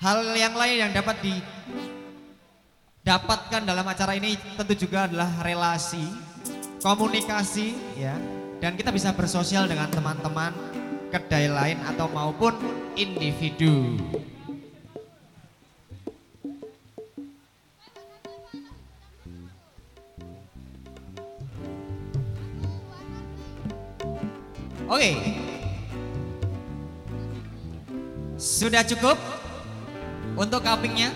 Hal 0.00 0.24
yang 0.32 0.56
lain 0.56 0.80
yang 0.80 0.96
dapat 0.96 1.20
didapatkan 3.04 3.68
dalam 3.68 3.84
acara 3.84 4.16
ini 4.16 4.40
tentu 4.56 4.88
juga 4.88 5.04
adalah 5.04 5.28
relasi, 5.44 6.08
komunikasi 6.80 7.76
ya, 8.00 8.16
dan 8.64 8.80
kita 8.80 8.88
bisa 8.96 9.12
bersosial 9.12 9.68
dengan 9.68 9.92
teman-teman 9.92 10.75
kedai 11.10 11.46
lain 11.50 11.78
atau 11.86 12.10
maupun 12.10 12.54
individu. 12.98 13.98
Oke. 24.86 25.18
Sudah 28.38 28.86
cukup 28.86 29.18
untuk 30.38 30.62
cuppingnya? 30.62 31.10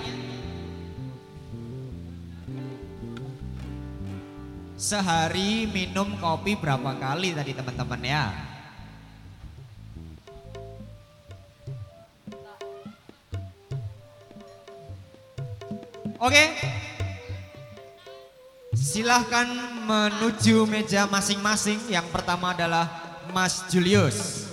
Sehari 4.74 5.70
minum 5.70 6.18
kopi 6.18 6.58
berapa 6.58 6.98
kali 6.98 7.30
tadi 7.36 7.54
teman-teman 7.54 8.02
ya? 8.02 8.49
Oke. 16.30 16.46
Silahkan 18.70 19.50
menuju 19.82 20.62
meja 20.62 21.10
masing-masing. 21.10 21.90
Yang 21.90 22.06
pertama 22.14 22.54
adalah 22.54 22.86
Mas 23.34 23.66
Julius. 23.66 24.46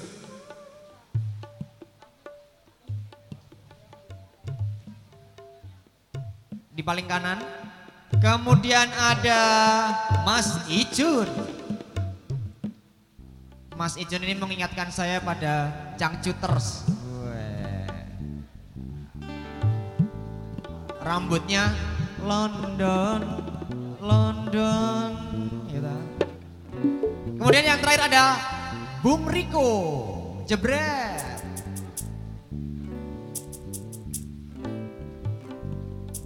Di 6.74 6.82
paling 6.82 7.06
kanan. 7.06 7.46
Kemudian 8.26 8.90
ada 8.98 9.42
Mas 10.26 10.58
Icun. 10.66 11.30
Mas 13.78 14.02
Icun 14.02 14.26
ini 14.26 14.34
mengingatkan 14.34 14.90
saya 14.90 15.22
pada 15.22 15.70
Cangcuters. 16.02 16.97
Rambutnya 21.08 21.72
London, 22.20 23.24
London, 24.04 25.08
gitu. 25.72 25.96
Kemudian 27.40 27.64
yang 27.64 27.80
terakhir 27.80 28.12
ada 28.12 28.36
Bung 29.00 29.24
Riko, 29.24 29.72
jebret. 30.44 31.24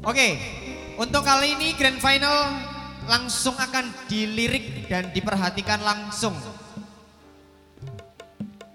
Oke, 0.01 0.27
untuk 0.97 1.21
kali 1.21 1.53
ini 1.61 1.77
grand 1.77 2.01
final 2.01 2.57
langsung 3.05 3.53
akan 3.53 3.85
dilirik 4.09 4.89
dan 4.89 5.13
diperhatikan 5.13 5.77
langsung 5.85 6.33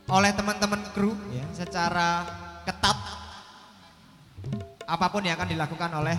oleh 0.07 0.31
teman-teman 0.39 0.87
kru 0.95 1.19
ya, 1.35 1.43
secara 1.51 2.23
ketat 2.63 2.99
apa 4.87 5.07
pun 5.11 5.27
yang 5.27 5.35
akan 5.35 5.51
dilakukan 5.51 5.91
oleh 5.99 6.15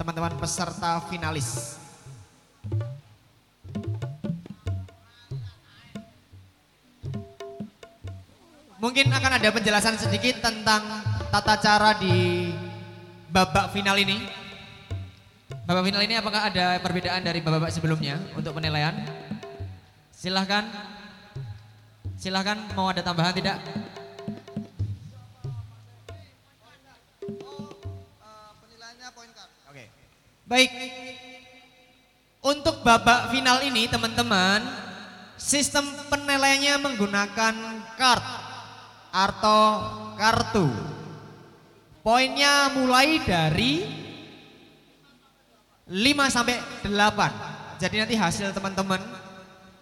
teman-teman 0.00 0.32
peserta 0.40 1.04
finalis. 1.12 1.76
Mungkin 8.80 9.08
akan 9.08 9.32
ada 9.40 9.48
penjelasan 9.48 9.96
sedikit 9.96 10.44
tentang 10.44 10.84
tata 11.32 11.56
cara 11.60 11.96
di 11.96 12.48
babak 13.32 13.72
final 13.72 13.96
ini. 13.96 14.24
Babak 15.64 15.88
final 15.88 16.04
ini 16.04 16.20
apakah 16.20 16.52
ada 16.52 16.76
perbedaan 16.80 17.24
dari 17.24 17.40
babak 17.40 17.72
sebelumnya 17.72 18.20
untuk 18.36 18.52
penilaian? 18.56 18.92
Silahkan. 20.12 20.68
Silahkan 22.20 22.60
mau 22.76 22.92
ada 22.92 23.00
tambahan 23.00 23.32
tidak? 23.32 23.56
Baik. 30.54 30.70
Untuk 32.46 32.86
babak 32.86 33.34
final 33.34 33.58
ini 33.66 33.90
teman-teman, 33.90 34.62
sistem 35.34 35.82
penilaiannya 36.06 36.78
menggunakan 36.78 37.54
kart 37.98 38.26
atau 39.10 39.62
kartu. 40.14 40.70
Poinnya 42.06 42.70
mulai 42.70 43.18
dari 43.26 43.82
5 45.90 46.30
sampai 46.30 46.62
8. 46.86 47.82
Jadi 47.82 47.96
nanti 47.98 48.14
hasil 48.14 48.54
teman-teman, 48.54 49.02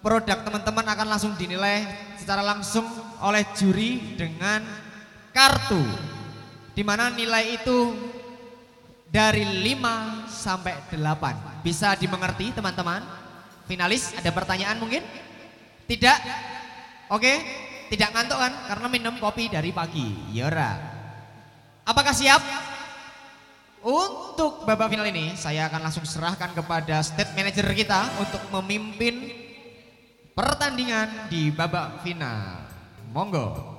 produk 0.00 0.40
teman-teman 0.40 0.88
akan 0.88 1.06
langsung 1.12 1.36
dinilai 1.36 1.84
secara 2.16 2.40
langsung 2.40 2.88
oleh 3.20 3.44
juri 3.52 4.16
dengan 4.16 4.64
kartu. 5.36 5.84
Di 6.72 6.80
mana 6.80 7.12
nilai 7.12 7.60
itu 7.60 7.92
dari 9.12 9.44
5 9.44 10.24
sampai 10.32 10.88
8. 10.88 11.60
Bisa 11.60 11.92
dimengerti 12.00 12.56
teman-teman? 12.56 13.04
Finalis 13.68 14.16
ada 14.16 14.32
pertanyaan 14.32 14.80
mungkin? 14.80 15.04
Tidak? 15.84 16.18
Oke, 17.12 17.32
tidak 17.92 18.08
ngantuk 18.16 18.40
kan? 18.40 18.52
Karena 18.72 18.86
minum 18.88 19.14
kopi 19.20 19.52
dari 19.52 19.68
pagi. 19.68 20.32
Yora. 20.32 20.72
Apakah 21.84 22.16
siap? 22.16 22.40
Untuk 23.84 24.64
babak 24.64 24.88
final 24.88 25.04
ini 25.10 25.36
saya 25.36 25.68
akan 25.68 25.90
langsung 25.90 26.06
serahkan 26.08 26.56
kepada 26.56 27.02
state 27.04 27.34
manager 27.36 27.66
kita 27.74 28.14
untuk 28.16 28.40
memimpin 28.48 29.28
pertandingan 30.32 31.28
di 31.28 31.52
babak 31.52 32.00
final. 32.00 32.64
Monggo. 33.12 33.71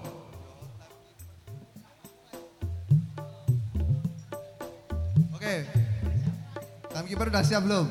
Oke. 5.43 5.67
Timekeeper 6.87 7.27
udah 7.27 7.43
siap 7.43 7.67
belum? 7.67 7.83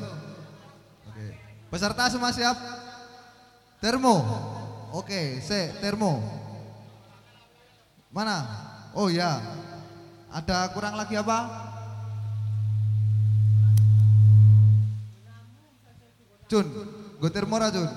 Oke. 1.05 1.25
Peserta 1.69 2.09
semua 2.09 2.33
siap? 2.33 2.57
Termo. 3.77 4.25
Oke, 4.89 5.37
se 5.37 5.69
termo. 5.77 6.17
Mana? 8.09 8.41
Oh 8.97 9.05
ya. 9.05 9.37
Ada 10.33 10.73
kurang 10.73 10.97
lagi 10.97 11.13
apa? 11.13 11.45
Jun, 16.49 16.65
go 17.21 17.29
termo 17.29 17.61
ra 17.61 17.69
Jun. 17.69 17.89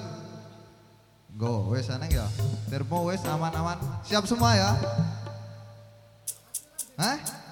Go, 1.33 1.73
wes 1.73 1.89
aneh 1.89 2.13
ya. 2.13 2.29
Termo 2.69 3.09
wes 3.09 3.25
aman-aman. 3.25 3.81
Siap 4.05 4.29
semua 4.29 4.53
ya? 4.53 4.77
Hah? 7.01 7.46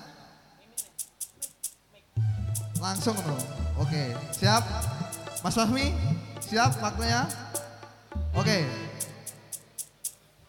Langsung 2.85 3.17
no. 3.25 3.41
Oke, 3.81 4.13
siap. 4.29 4.61
Mas 5.41 5.57
Fahmi, 5.57 5.97
siap 6.37 6.77
waktunya? 6.85 7.25
Oke. 8.37 8.61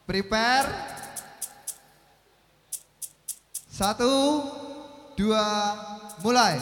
Prepare. 0.03 0.67
Satu, 3.71 4.43
dua, 5.15 5.47
mulai. 6.19 6.59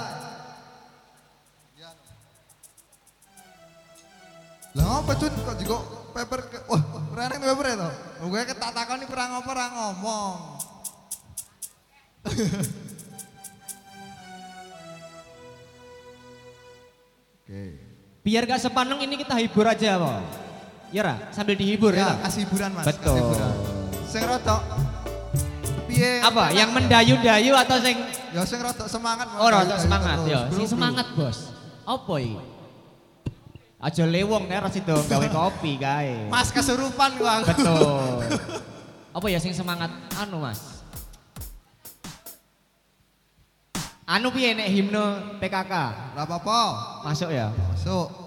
Lah 4.73 5.05
apa 5.05 5.13
cun 5.17 5.29
kok 5.29 5.57
juga 5.61 5.77
paper 6.17 6.39
ke 6.49 6.57
wah 6.65 6.81
reneng 7.13 7.41
paper 7.45 7.65
itu. 7.77 7.89
Gue 8.25 8.41
ketatakan 8.45 8.97
ini 9.01 9.05
kurang 9.05 9.37
apa 9.37 9.49
ora 9.49 9.65
ngomong. 9.69 10.37
Oke. 17.43 17.63
Biar 18.23 18.47
gak 18.47 18.61
sepaneng 18.61 18.99
ini 18.99 19.19
kita 19.19 19.35
hibur 19.35 19.67
aja, 19.67 19.99
Pak. 19.99 20.19
Ya, 20.93 21.01
Ra? 21.03 21.15
sambil 21.29 21.57
dihibur 21.57 21.91
Ya, 21.91 22.13
ya. 22.15 22.23
kasih 22.23 22.45
hiburan 22.45 22.69
Mas. 22.71 22.85
Betul. 22.85 23.03
Kasih 23.09 23.19
hiburan. 23.19 23.53
Sing 24.05 24.23
rodok 24.23 24.61
piye? 25.89 26.21
Apa? 26.21 26.53
Yang 26.53 26.69
mendayu-dayu 26.71 27.51
atau 27.57 27.77
sing 27.79 27.97
Ya 28.29 28.41
sing 28.45 28.61
rodok 28.61 28.87
semangat. 28.87 29.25
Oh, 29.35 29.49
Dayu-dayu 29.49 29.81
semangat 29.81 30.17
ya. 30.23 30.39
Bro, 30.45 30.53
Si 30.53 30.61
bro. 30.61 30.69
semangat, 30.69 31.07
Bos. 31.13 31.37
Apa 31.83 32.13
iki? 32.15 32.37
Aja 33.77 34.03
lewong 34.07 34.47
nek 34.47 34.63
ras 34.63 34.75
itu 34.79 34.95
gawe 34.95 35.27
kopi 35.27 35.75
gawe. 35.75 36.31
Mas 36.31 36.47
kesurupan 36.47 37.11
Bang. 37.19 37.41
Betul. 37.43 38.21
Apa 39.17 39.27
ya 39.27 39.37
sing 39.37 39.51
semangat 39.51 39.91
anu, 40.15 40.39
Mas? 40.39 40.72
Anu 44.03 44.35
piye 44.35 44.51
nek 44.51 44.67
himne 44.67 45.03
PKK? 45.39 45.71
Lah 46.11 46.27
apa-apa. 46.27 46.59
Masuk 47.07 47.31
ya? 47.31 47.47
Masuk. 47.71 48.22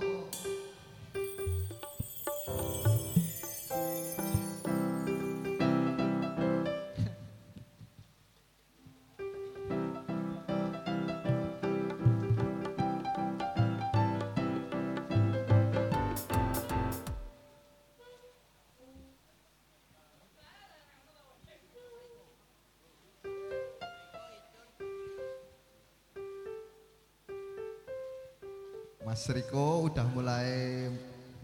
Mas 29.27 29.43
Riko 29.43 29.90
udah 29.90 30.07
mulai 30.15 30.86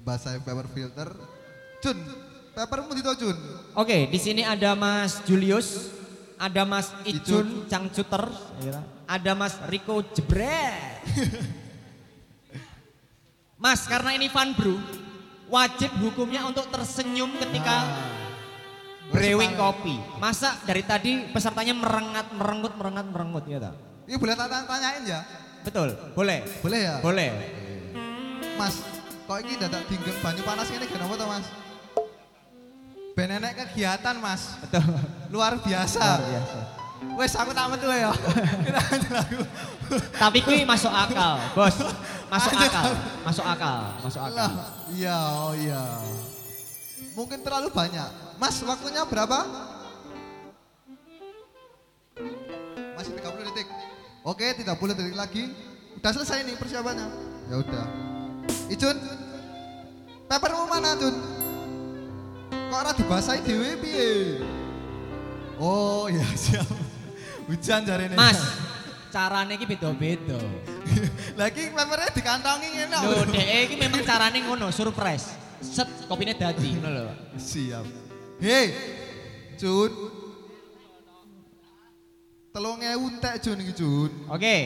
basahin 0.06 0.38
paper 0.46 0.70
filter. 0.70 1.10
Jun, 1.82 1.98
papermu 2.54 2.94
di 2.94 3.02
Jun. 3.02 3.34
Oke, 3.74 4.06
di 4.06 4.22
sini 4.22 4.46
ada 4.46 4.78
Mas 4.78 5.18
Julius, 5.26 5.90
ada 6.38 6.62
Mas 6.62 6.94
Icun 7.02 7.66
Cangcuter, 7.66 8.30
ada 9.02 9.32
Mas 9.34 9.58
Riko 9.66 9.98
Jebret. 10.14 11.02
Mas, 13.58 13.82
karena 13.90 14.14
ini 14.14 14.30
fun 14.30 14.54
bro, 14.54 14.78
wajib 15.50 15.90
hukumnya 16.06 16.46
untuk 16.46 16.70
tersenyum 16.70 17.34
ketika 17.34 17.82
brewing 19.10 19.58
kopi. 19.58 19.98
Masa 20.22 20.54
dari 20.62 20.86
tadi 20.86 21.34
pesertanya 21.34 21.74
merengat, 21.74 22.30
merengut, 22.30 22.78
merengat, 22.78 23.10
merengut 23.10 23.42
ya 23.50 23.58
tak? 23.58 23.74
Ini 24.06 24.14
boleh 24.22 24.38
tanya 24.38 24.70
tanyain 24.70 25.02
ya? 25.02 25.26
Betul, 25.66 25.98
boleh. 26.14 26.46
Boleh 26.62 26.80
ya? 26.86 26.94
Boleh. 27.02 27.61
Mas, 28.58 28.74
kok 29.26 29.38
ini 29.42 29.54
dadak 29.56 29.82
dinggem 29.88 30.16
banyu 30.20 30.42
panas 30.44 30.68
ini 30.70 30.86
kenapa 30.86 31.14
tuh 31.16 31.28
Mas? 31.28 31.46
Ben 33.12 33.28
enek 33.28 33.52
kegiatan 33.56 34.16
Mas. 34.20 34.56
Betul. 34.64 34.84
Luar 35.32 35.60
biasa. 35.60 36.00
Luar 36.00 36.24
biasa. 36.24 36.60
Wes 37.18 37.34
aku 37.34 37.50
tak 37.50 37.66
metu 37.74 37.90
ya. 37.90 38.14
Tapi 40.16 40.38
kui 40.40 40.62
masuk 40.62 40.88
akal, 40.88 41.34
bos. 41.52 41.76
Masuk 42.30 42.54
akal, 42.54 42.94
masuk 43.26 43.44
akal, 43.44 43.80
masuk 44.00 44.22
akal. 44.22 44.50
Iya, 44.94 45.18
oh 45.42 45.52
iya. 45.52 45.82
Mungkin 47.12 47.42
terlalu 47.42 47.68
banyak. 47.74 48.38
Mas, 48.38 48.56
waktunya 48.62 49.02
berapa? 49.04 49.44
Masih 52.96 53.12
30 53.18 53.50
detik. 53.50 53.68
Oke, 54.22 54.46
30 54.54 54.96
detik 54.96 55.16
lagi. 55.18 55.50
Udah 55.98 56.10
selesai 56.14 56.46
nih 56.46 56.56
persiapannya. 56.56 57.06
Ya 57.50 57.56
udah. 57.60 58.11
Icun, 58.68 58.96
papermu 60.26 60.64
mana, 60.64 60.96
Cun? 60.96 61.14
Kok 62.72 62.78
ora 62.80 62.92
dibasahi 62.96 63.40
dhewe 63.44 63.76
piye? 63.84 64.40
Oh, 65.60 66.08
iya 66.08 66.24
siap. 66.42 66.64
Hujan 67.46 67.84
jare 67.84 68.08
ini. 68.08 68.16
Mas, 68.16 68.40
carane 69.14 69.60
iki 69.60 69.68
beda-beda. 69.68 70.40
Lagi 71.40 71.68
papernya 71.68 72.08
dikantongi 72.16 72.68
ngene. 72.72 72.96
Lho, 72.96 73.20
dek 73.28 73.48
iki 73.68 73.76
memang 73.76 74.00
carane 74.08 74.40
ngono, 74.40 74.72
surprise. 74.72 75.36
Set 75.60 76.08
kopine 76.08 76.32
dadi 76.32 76.74
ngono 76.80 76.88
lho. 76.88 77.14
Siap. 77.36 77.84
Hei, 78.40 78.66
Jun. 79.60 79.92
Telung 82.52 82.80
ewu 82.80 83.04
entek 83.12 83.36
Jun 83.44 83.60
iki 83.60 83.72
Jun. 83.76 84.10
Oke. 84.32 84.56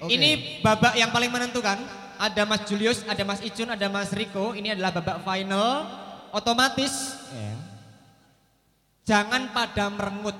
Oke. 0.00 0.12
Ini 0.16 0.60
babak 0.64 0.96
yang 0.96 1.12
paling 1.12 1.28
menentukan. 1.28 1.76
Ada 2.20 2.44
Mas 2.44 2.68
Julius, 2.68 3.00
ada 3.08 3.24
Mas 3.24 3.40
Icun, 3.40 3.72
ada 3.72 3.86
Mas 3.88 4.12
Riko. 4.12 4.52
Ini 4.52 4.76
adalah 4.76 4.92
babak 4.92 5.24
final. 5.24 5.88
Otomatis 6.30 7.16
ya, 7.32 7.56
jangan 9.08 9.50
pada 9.50 9.88
merengut. 9.88 10.36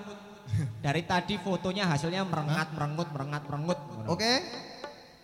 Dari 0.85 1.03
tadi 1.09 1.41
fotonya 1.41 1.89
hasilnya 1.89 2.21
merengat, 2.23 2.71
merengut, 2.77 3.09
merengat, 3.11 3.43
merengut. 3.49 3.81
Oke. 4.07 4.45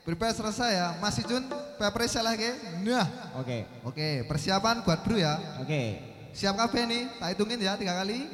Prepare 0.06 0.38
selesai 0.38 0.70
ya. 0.70 0.88
Mas 1.02 1.18
Jun, 1.18 1.50
paper 1.50 2.06
salah 2.06 2.38
ke? 2.38 2.54
Nah. 2.86 3.06
Oke. 3.42 3.66
Oke, 3.82 4.22
persiapan 4.24 4.86
buat 4.86 5.02
bro 5.02 5.18
ya. 5.18 5.34
Oke. 5.58 5.98
Siap 6.30 6.54
kabeh 6.54 6.86
nih, 6.86 7.02
tak 7.18 7.28
hitungin 7.34 7.58
ya 7.58 7.74
tiga 7.74 7.98
kali. 7.98 8.30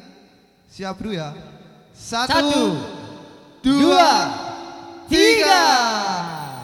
Siap 0.69 0.95
bro 1.01 1.17
ya. 1.17 1.33
Satu, 1.97 2.29
Satu, 2.33 2.65
dua, 3.65 4.13
tiga. 5.09 5.65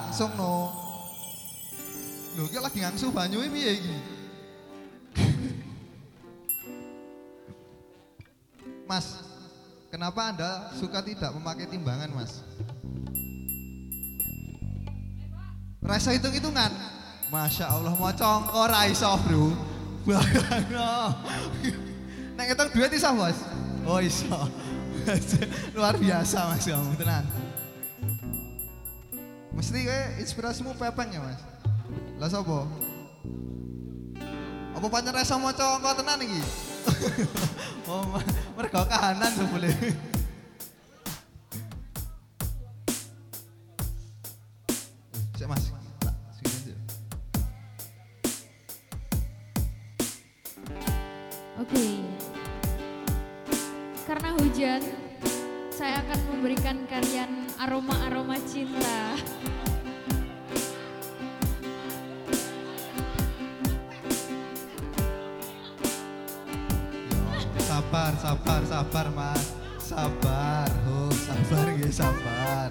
Langsung 0.08 0.32
no. 0.36 0.77
Loh, 2.38 2.46
iki 2.46 2.62
lagi 2.62 2.78
ngangsu 2.78 3.10
banyu 3.10 3.42
piye 3.50 3.82
iki? 3.82 3.98
Mas, 8.86 9.18
kenapa 9.90 10.30
Anda 10.30 10.70
suka 10.78 11.02
tidak 11.02 11.34
memakai 11.34 11.66
timbangan, 11.66 12.06
Mas? 12.14 12.46
Rasa 15.82 16.14
hitung-hitungan. 16.14 16.70
Masya 17.34 17.74
Allah, 17.74 17.98
mau 17.98 18.14
congkor 18.14 18.70
iso, 18.86 19.18
bro. 19.26 19.50
Bangno. 20.06 21.18
Nek 22.38 22.54
ngitung 22.54 22.70
duit 22.70 22.94
iso, 22.94 23.10
bos? 23.18 23.34
Oh 23.82 23.98
iso. 23.98 24.46
Luar 25.74 25.98
biasa, 25.98 26.54
mas, 26.54 26.62
kamu, 26.62 26.94
tenang. 26.94 27.26
Mesti 29.58 29.90
kayak 29.90 30.22
inspirasimu 30.22 30.78
pepeng 30.78 31.10
ya, 31.10 31.18
mas? 31.18 31.57
Lah 32.18 32.26
sapa? 32.26 32.66
Apa 34.74 34.86
pancen 34.90 35.14
rasa 35.14 35.38
maca 35.38 35.78
angka 35.78 36.02
tenan 36.02 36.18
iki? 36.18 36.42
oh, 37.90 38.02
mergo 38.58 38.82
kahanan 38.90 39.30
lho 39.38 39.46
boleh. 39.54 39.74
Cek 45.38 45.46
Oke. 51.62 51.86
Karena 54.10 54.30
hujan, 54.42 54.82
saya 55.70 56.02
akan 56.02 56.20
memberikan 56.34 56.82
kalian 56.90 57.46
aroma-aroma 57.62 58.42
cinta. 58.42 59.14
sabar 67.88 68.12
sabar 68.20 68.60
sabar 68.68 69.06
mas. 69.16 69.56
Sabar 69.80 70.68
oh 70.92 71.08
sabar 71.08 71.72
ya 71.72 71.88
sabar. 71.88 72.68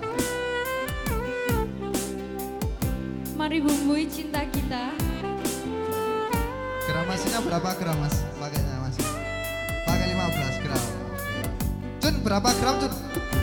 Mari 3.33 3.57
bumbui 3.65 4.05
cinta 4.05 4.45
kita. 4.45 4.93
Gramasinya 6.85 7.41
berapa 7.41 7.69
gram 7.81 7.97
mas? 7.97 8.13
Pakainya 8.37 8.77
mas? 8.77 8.93
Pakai 9.89 10.13
15 10.13 10.63
gram. 10.69 10.83
Cun 11.97 12.15
berapa 12.21 12.49
gram 12.61 12.75
Cun? 12.77 12.93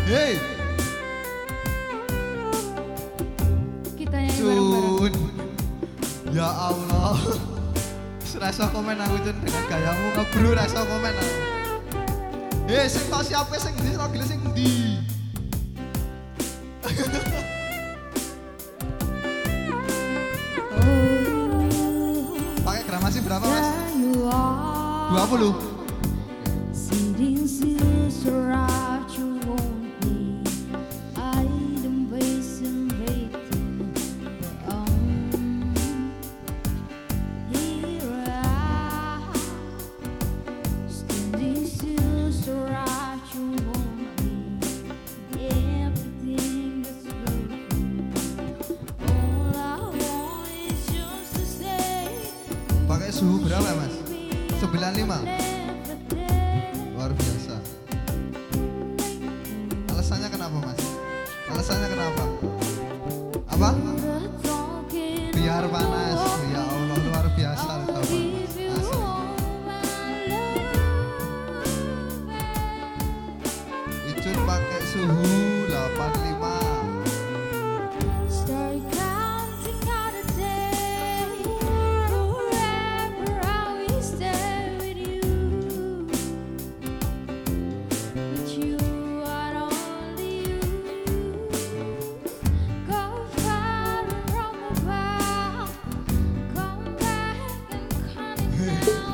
Hei! 0.07 0.39
Kita 3.99 4.17
yang 4.23 4.35
Cun. 4.39 5.13
ya 6.31 6.47
Allah. 6.71 7.19
Rasa 8.47 8.71
komen 8.71 8.95
aku 8.95 9.17
Cun 9.27 9.37
dengan 9.43 9.65
gayamu 9.67 10.07
ngebru 10.15 10.55
rasa 10.55 10.87
komen 10.87 11.19
aku. 11.19 11.54
Eh 12.65 12.89
sing 12.89 13.05
tak 13.13 13.29
siape 13.29 13.61
sing 13.61 13.77
di 13.77 13.93
ora 13.93 14.09
gelem 14.09 14.25
sing 14.25 14.41
di 14.57 14.97
Pakai 22.65 22.83
gramasi 22.89 23.21
berapa, 23.21 23.45
Mas? 23.45 23.69
Ya, 25.13 25.29
20. 25.29 25.74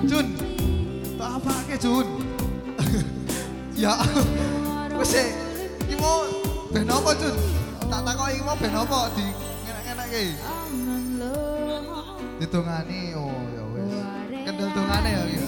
Jun. 0.09 0.27
Tak 1.21 1.31
apa 1.37 1.55
ke 1.69 1.77
Jun? 1.77 2.07
ya. 3.85 4.01
Wis 4.97 5.13
e. 5.13 5.21
Eh. 5.21 5.29
Ki 5.85 5.95
mau 6.01 6.25
ben 6.73 6.89
apa 6.89 7.13
Jun? 7.21 7.37
Tak 7.85 8.01
takoki 8.09 8.33
iki 8.33 8.43
mau 8.47 8.57
ben 8.57 8.73
apa 8.73 9.01
di 9.13 9.27
ngenek-ngenek 9.69 10.07
iki. 10.09 10.25
Ditungani 12.41 13.01
oh 13.13 13.45
ya 13.53 13.65
wis. 13.77 13.93
Kendel 14.49 14.69
tungane 14.73 15.11
ya 15.13 15.23
iki. 15.29 15.40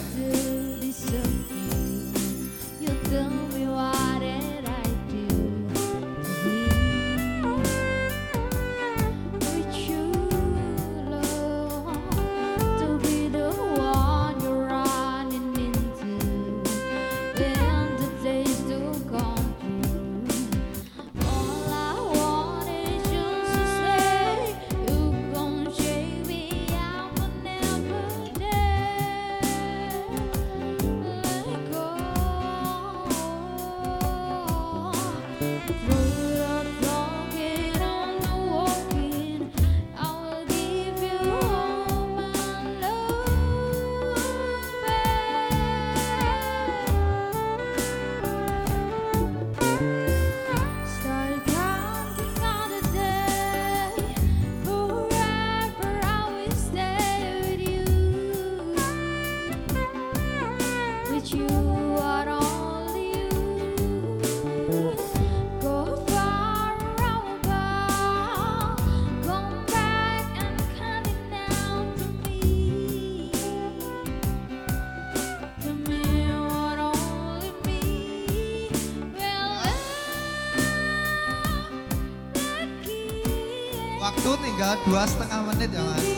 dua 84.86 85.02
setengah 85.04 85.40
menit 85.52 85.70
ya 85.72 85.82
mas. 85.84 86.11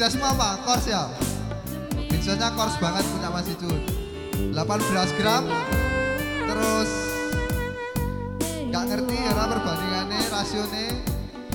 Siasmu 0.00 0.24
apa? 0.24 0.64
Kors 0.64 0.88
ya? 0.88 1.12
Insiasnya 2.08 2.56
kors 2.56 2.72
banget 2.80 3.04
punya 3.12 3.28
Mas 3.28 3.44
Icun. 3.52 3.84
18 4.56 4.56
gram 5.20 5.44
Terus 6.48 6.90
Gak 8.72 8.84
ngerti 8.88 9.16
ya 9.20 9.44
perbandingannya 9.44 10.20
rasionya 10.32 10.96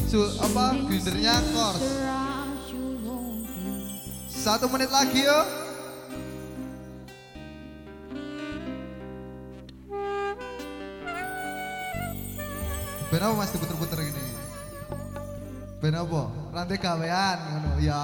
Su, 0.06 0.30
apa 0.46 0.78
gendernya 0.86 1.42
kors 1.58 1.82
Satu 4.30 4.70
menit 4.70 4.94
lagi 4.94 5.26
yuk 5.26 5.46
kenapa 13.10 13.34
masih 13.34 13.42
mas 13.42 13.50
diputer-puter 13.58 14.00
gini? 14.06 14.26
kenapa? 15.86 16.34
Rantai 16.50 16.78
kawean, 16.82 17.38
ngono. 17.46 17.72
Ya 17.78 18.00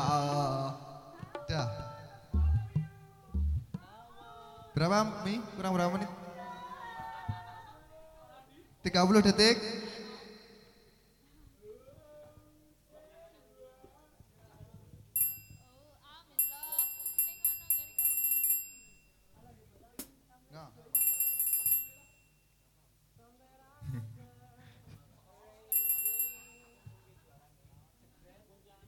Berapa 4.81 5.21
Mi? 5.21 5.37
Kurang 5.53 5.77
berapa 5.77 5.93
menit? 5.93 6.09
30 8.81 9.21
detik. 9.29 9.61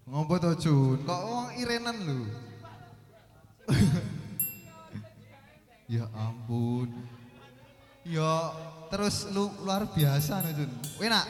Ngopo 0.10 0.41
to 0.41 0.57
Jun? 0.57 0.98
Kok 1.06 1.22
wong 1.22 1.49
irenan 1.61 1.98
lho. 2.02 2.18
ya 5.94 6.10
ampun. 6.18 6.90
Ya 8.02 8.49
terus 8.90 9.30
lu 9.30 9.53
luar 9.61 9.86
biasa 9.94 10.41
nih 10.41 10.53
Jun. 10.57 10.72
Enak. 10.98 11.28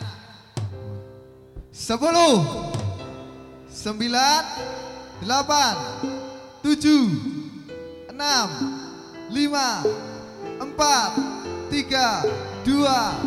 Sepuluh, 1.73 2.71
sembilan, 3.67 4.43
delapan, 5.19 5.75
tujuh, 6.63 7.09
enam, 8.07 8.47
lima, 9.33 9.83
empat, 10.63 11.11
tiga, 11.67 12.23
dua, 12.63 13.19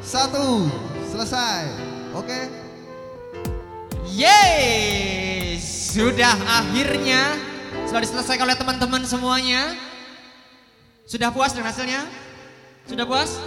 satu. 0.00 0.64
Selesai. 1.08 1.64
Oke? 2.14 2.40
Yeay, 4.08 5.56
sudah 5.60 6.36
akhirnya 6.48 7.36
sudah 7.88 8.00
diselesaikan 8.04 8.44
oleh 8.46 8.56
teman-teman 8.56 9.02
semuanya. 9.04 9.87
Sudah 11.08 11.32
puas 11.32 11.56
dengan 11.56 11.72
hasilnya? 11.72 12.04
Sudah 12.84 13.08
puas? 13.08 13.40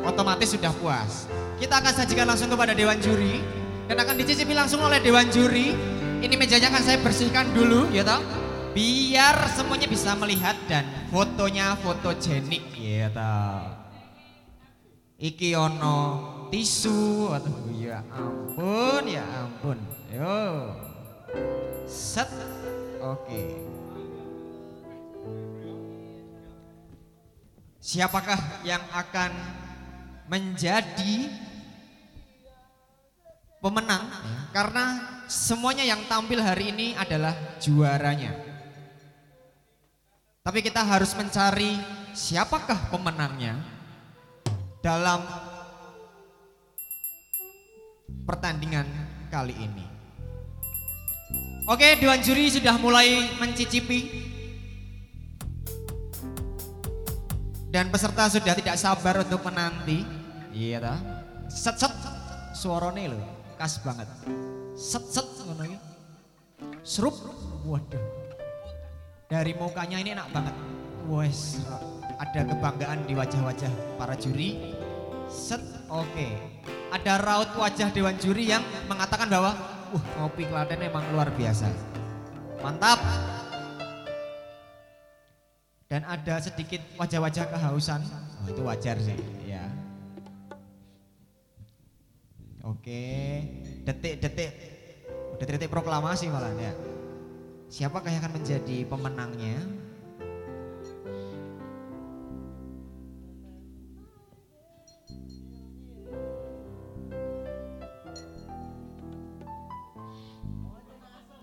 Otomatis 0.00 0.48
sudah 0.48 0.72
puas. 0.80 1.28
Kita 1.60 1.84
akan 1.84 1.92
sajikan 1.92 2.24
langsung 2.24 2.48
kepada 2.48 2.72
dewan 2.72 2.96
juri 3.04 3.44
dan 3.84 4.00
akan 4.00 4.16
dicicipi 4.16 4.56
langsung 4.56 4.80
oleh 4.80 4.96
dewan 5.04 5.28
juri. 5.28 5.76
Ini 6.24 6.32
mejanya 6.40 6.72
akan 6.72 6.80
saya 6.80 6.96
bersihkan 7.04 7.52
dulu, 7.52 7.92
ya 7.92 8.00
toh. 8.00 8.16
Biar 8.72 9.44
semuanya 9.52 9.92
bisa 9.92 10.16
melihat 10.16 10.56
dan 10.72 10.88
fotonya 11.12 11.76
fotogenik, 11.84 12.64
ya 12.80 13.12
toh. 13.12 13.60
Iki 15.20 15.52
ono 15.52 16.00
tisu, 16.48 17.28
aduh 17.28 17.76
ya 17.76 18.00
ampun, 18.08 19.04
ya 19.04 19.24
ampun. 19.44 19.76
Yo. 20.08 20.40
Set. 21.84 22.32
Oke. 23.04 23.81
Siapakah 27.82 28.62
yang 28.62 28.78
akan 28.94 29.34
menjadi 30.30 31.26
pemenang? 33.58 34.06
Karena 34.54 35.02
semuanya 35.26 35.82
yang 35.82 36.06
tampil 36.06 36.38
hari 36.38 36.70
ini 36.70 36.94
adalah 36.94 37.34
juaranya. 37.58 38.38
Tapi 40.46 40.62
kita 40.62 40.78
harus 40.86 41.10
mencari 41.18 41.74
siapakah 42.14 42.86
pemenangnya 42.86 43.58
dalam 44.78 45.26
pertandingan 48.22 48.86
kali 49.26 49.58
ini. 49.58 49.86
Oke, 51.66 51.98
Dewan 51.98 52.22
Juri 52.22 52.46
sudah 52.46 52.78
mulai 52.78 53.38
mencicipi 53.42 54.30
dan 57.72 57.88
peserta 57.88 58.28
sudah 58.28 58.52
tidak 58.52 58.76
sabar 58.76 59.24
untuk 59.24 59.40
menanti. 59.48 60.04
Iya 60.52 60.84
ta? 60.84 60.94
Set 61.48 61.80
set 61.80 61.92
suarane 62.52 63.16
lho, 63.16 63.20
khas 63.56 63.80
banget. 63.80 64.04
Set 64.76 65.00
set 65.08 65.24
ngono 65.48 65.64
iki. 65.64 65.78
Serup. 66.84 67.16
Waduh. 67.64 68.04
Dari 69.32 69.56
mukanya 69.56 69.96
ini 69.96 70.12
enak 70.12 70.28
banget. 70.28 70.52
Wes, 71.08 71.58
ada 72.20 72.46
kebanggaan 72.46 73.08
di 73.08 73.16
wajah-wajah 73.16 73.72
para 73.96 74.14
juri. 74.14 74.76
Set, 75.26 75.62
oke. 75.88 76.28
Ada 76.92 77.16
raut 77.18 77.50
wajah 77.56 77.88
dewan 77.90 78.14
juri 78.20 78.52
yang 78.52 78.60
mengatakan 78.86 79.26
bahwa, 79.32 79.56
uh, 79.96 80.04
ngopi 80.20 80.44
Klaten 80.44 80.78
memang 80.78 81.02
luar 81.10 81.32
biasa. 81.32 81.66
Mantap. 82.60 83.00
Dan 85.92 86.08
ada 86.08 86.40
sedikit 86.40 86.80
wajah-wajah 86.96 87.52
kehausan. 87.52 88.00
Oh, 88.40 88.48
itu 88.48 88.64
wajar 88.64 88.96
sih, 88.96 89.12
ya. 89.44 89.60
Oke, 92.64 93.44
detik-detik, 93.84 94.56
detik-detik 95.36 95.68
proklamasi 95.68 96.32
malah 96.32 96.48
ya. 96.56 96.72
Siapakah 97.68 98.08
yang 98.08 98.24
akan 98.24 98.40
menjadi 98.40 98.88
pemenangnya? 98.88 99.60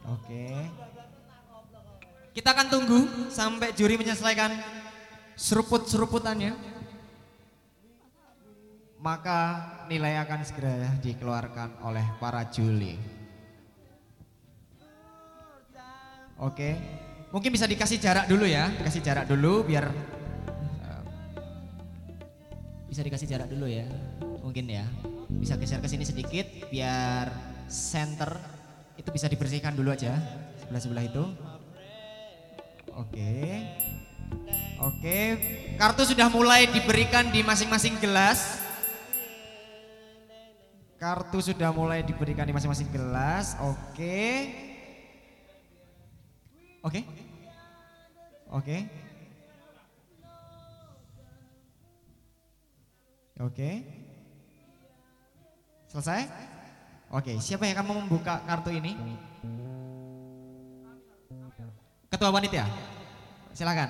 Oke. 0.09 0.88
Kita 2.39 2.55
akan 2.55 2.71
tunggu 2.71 2.99
sampai 3.27 3.75
juri 3.75 3.99
menyelesaikan 3.99 4.47
seruput-seruputannya. 5.35 6.55
Maka 9.03 9.39
nilai 9.91 10.15
akan 10.23 10.47
segera 10.47 10.87
dikeluarkan 11.03 11.83
oleh 11.83 12.07
para 12.15 12.47
juri. 12.47 12.95
Oke. 16.39 16.79
Mungkin 17.35 17.51
bisa 17.51 17.67
dikasih 17.67 17.99
jarak 17.99 18.31
dulu 18.31 18.47
ya, 18.47 18.71
dikasih 18.71 19.03
jarak 19.03 19.27
dulu 19.27 19.67
biar 19.67 19.91
bisa 22.87 23.03
dikasih 23.03 23.27
jarak 23.27 23.51
dulu 23.51 23.67
ya. 23.67 23.83
Mungkin 24.47 24.63
ya. 24.71 24.87
Bisa 25.27 25.59
geser 25.59 25.83
ke 25.83 25.91
sini 25.91 26.07
sedikit 26.07 26.71
biar 26.71 27.35
center 27.67 28.31
itu 28.95 29.11
bisa 29.11 29.27
dibersihkan 29.27 29.75
dulu 29.75 29.91
aja 29.91 30.15
sebelah-sebelah 30.63 31.03
itu. 31.03 31.48
Oke. 32.99 33.31
Oke, 34.79 35.19
kartu 35.75 36.03
sudah 36.07 36.27
mulai 36.31 36.67
diberikan 36.67 37.31
di 37.31 37.43
masing-masing 37.43 37.99
gelas. 37.99 38.59
Kartu 40.99 41.39
sudah 41.39 41.71
mulai 41.71 42.03
diberikan 42.03 42.43
di 42.43 42.51
masing-masing 42.51 42.91
gelas. 42.91 43.55
Oke. 43.59 44.51
Oke. 46.83 47.03
Oke. 48.51 48.77
Oke. 53.39 53.69
Selesai? 55.87 56.27
Oke, 57.15 57.39
siapa 57.39 57.63
yang 57.63 57.79
akan 57.79 58.07
membuka 58.07 58.43
kartu 58.43 58.75
ini? 58.75 58.95
Ketua 62.09 62.31
panitia. 62.31 62.88
Silakan. 63.53 63.89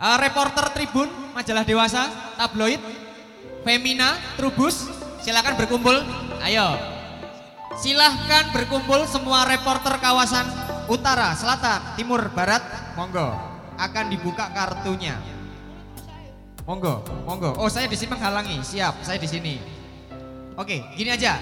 Eh, 0.00 0.16
reporter 0.16 0.72
Tribun, 0.72 1.08
majalah 1.36 1.60
Dewasa, 1.60 2.08
tabloid, 2.40 2.80
Femina, 3.60 4.16
Trubus, 4.40 4.88
silakan 5.20 5.60
berkumpul. 5.60 5.92
Ayo. 6.40 6.72
Silahkan 7.76 8.48
berkumpul 8.56 9.04
semua 9.04 9.44
reporter 9.44 10.00
kawasan 10.00 10.48
utara, 10.88 11.36
selatan, 11.36 12.00
timur, 12.00 12.32
barat, 12.32 12.64
monggo. 12.96 13.28
Akan 13.76 14.08
dibuka 14.08 14.48
kartunya. 14.56 15.20
Monggo, 16.64 17.04
monggo. 17.28 17.56
Oh, 17.60 17.68
saya 17.68 17.84
di 17.84 17.96
sini 17.96 18.16
menghalangi. 18.16 18.60
Siap, 18.64 19.04
saya 19.04 19.20
di 19.20 19.28
sini. 19.28 19.60
Oke, 20.56 20.80
gini 20.96 21.12
aja. 21.12 21.36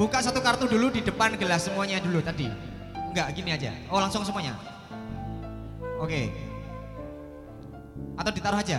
Buka 0.00 0.24
satu 0.24 0.40
kartu 0.40 0.66
dulu 0.66 0.88
di 0.88 1.04
depan 1.04 1.36
gelas 1.36 1.68
semuanya 1.68 2.00
dulu 2.00 2.24
tadi. 2.24 2.48
Enggak, 3.12 3.30
gini 3.36 3.52
aja. 3.52 3.72
Oh, 3.92 4.00
langsung 4.00 4.24
semuanya. 4.24 4.56
Oke. 6.02 6.32
Atau 8.18 8.32
ditaruh 8.34 8.58
aja? 8.58 8.78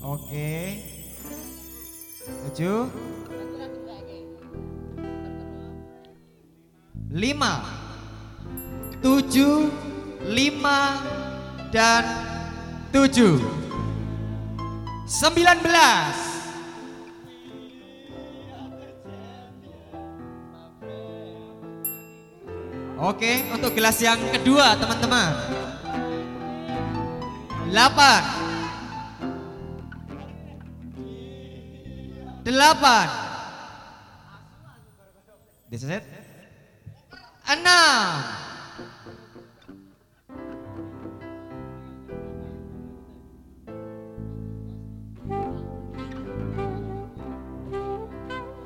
Oke. 0.00 0.80
Tujuh. 2.48 2.88
Lima. 7.10 7.52
Tujuh. 9.02 9.68
Lima. 10.24 10.80
Dan 11.70 12.04
tujuh. 12.92 13.38
Sembilan 15.06 15.58
belas. 15.62 16.39
Oke, 23.00 23.48
untuk 23.48 23.72
gelas 23.72 23.96
yang 24.04 24.20
kedua 24.28 24.76
teman-teman. 24.76 25.32
Delapan. 27.72 28.22
Delapan. 32.44 33.06
This 35.72 35.80
is 35.80 35.96
it. 35.96 36.04
Enam. 37.48 38.20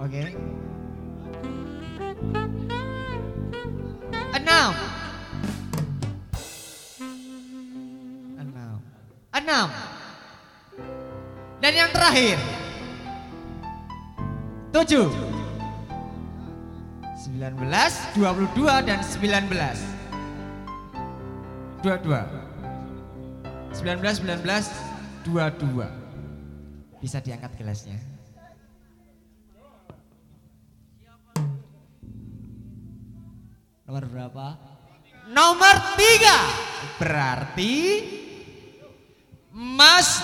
Oke. 0.03 0.23
Enam. 0.27 0.64
Enam. 9.35 9.67
Dan 11.59 11.73
yang 11.75 11.91
terakhir. 11.91 12.39
Tujuh. 14.71 15.11
Sembilan 17.19 17.59
belas, 17.59 17.99
dua 18.15 18.31
puluh 18.31 18.51
dua, 18.55 18.79
dan 18.87 19.03
sembilan 19.03 19.45
belas. 19.51 19.79
Dua 21.83 21.99
dua. 21.99 22.23
Sembilan 23.75 23.99
belas, 23.99 24.15
sembilan 24.23 24.41
belas, 24.47 24.65
dua 25.27 25.51
dua. 25.51 25.89
Bisa 27.03 27.19
diangkat 27.19 27.59
gelasnya. 27.59 27.99
Nomor 33.83 34.05
berapa? 34.07 34.47
Nomor 35.27 35.77
tiga. 35.99 36.39
Berarti 37.03 37.75
Mas 39.57 40.21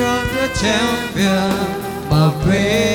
are 0.00 0.24
the 0.32 0.48
champion, 0.58 2.08
my 2.08 2.30
friend. 2.42 2.93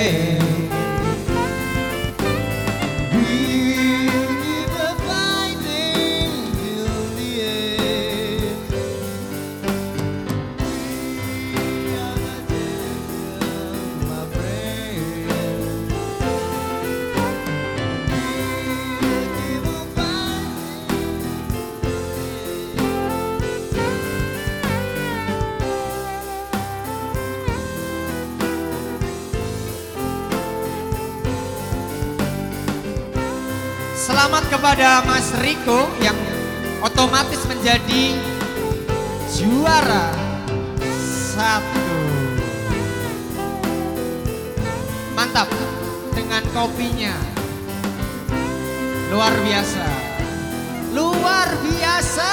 Selamat 34.19 34.51
kepada 34.51 34.99
Mas 35.07 35.31
Riko 35.39 35.87
yang 36.03 36.19
otomatis 36.83 37.39
menjadi 37.47 38.19
juara 39.31 40.11
satu. 41.31 41.87
Mantap 45.15 45.47
dengan 46.11 46.43
kopinya. 46.51 47.15
Luar 49.07 49.31
biasa. 49.39 49.87
Luar 50.91 51.47
biasa. 51.63 52.31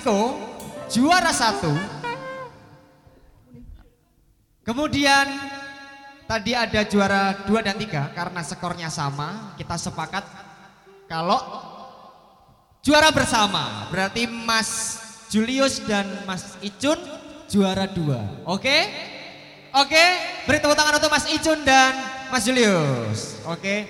Mas 0.00 0.08
Riko 0.08 0.32
juara 0.88 1.28
satu. 1.28 1.68
Kemudian 4.64 5.28
tadi 6.24 6.56
ada 6.56 6.88
juara 6.88 7.36
dua 7.44 7.60
dan 7.60 7.76
tiga 7.76 8.08
karena 8.16 8.40
skornya 8.40 8.88
sama. 8.88 9.52
Kita 9.60 9.76
sepakat 9.76 10.24
kalau 11.04 11.36
juara 12.80 13.12
bersama 13.12 13.92
berarti 13.92 14.24
Mas 14.24 14.96
Julius 15.28 15.84
dan 15.84 16.08
Mas 16.24 16.56
Icun 16.64 16.96
juara 17.52 17.84
dua. 17.84 18.24
Oke? 18.48 18.88
Oke, 19.84 20.04
beri 20.48 20.64
tepuk 20.64 20.80
tangan 20.80 20.96
untuk 20.96 21.12
Mas 21.12 21.28
Icun 21.28 21.60
dan 21.60 21.92
Mas 22.32 22.48
Julius. 22.48 23.36
Oke. 23.44 23.84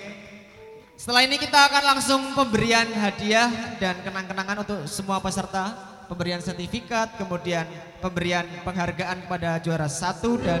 Setelah 0.99 1.23
ini 1.23 1.39
kita 1.39 1.71
akan 1.71 1.83
langsung 1.95 2.21
pemberian 2.35 2.91
hadiah 2.99 3.79
dan 3.79 3.95
kenang-kenangan 4.03 4.67
untuk 4.67 4.83
semua 4.91 5.23
peserta. 5.23 5.90
Pemberian 6.11 6.43
sertifikat, 6.43 7.15
kemudian 7.15 7.63
pemberian 8.03 8.43
penghargaan 8.67 9.23
kepada 9.23 9.63
juara 9.63 9.87
satu 9.87 10.35
dan 10.43 10.59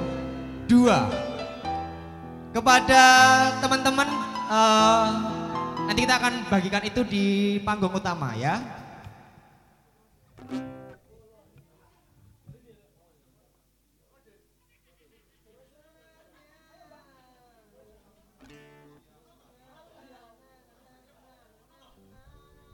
dua. 0.63 1.11
Kepada 2.55 3.03
teman-teman, 3.59 4.07
eh, 4.47 5.07
nanti 5.91 6.07
kita 6.07 6.15
akan 6.23 6.47
bagikan 6.47 6.87
itu 6.87 7.03
di 7.03 7.25
panggung 7.67 7.91
utama 7.91 8.31
ya. 8.39 8.63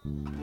Nyanyi. 0.06 0.37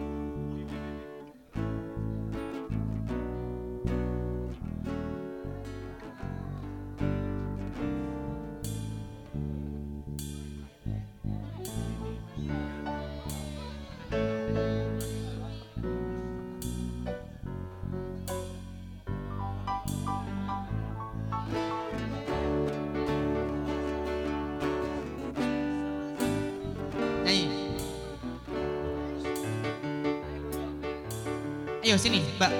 Ayo 31.94 32.10
sini, 32.10 32.26
Mbak. 32.42 32.52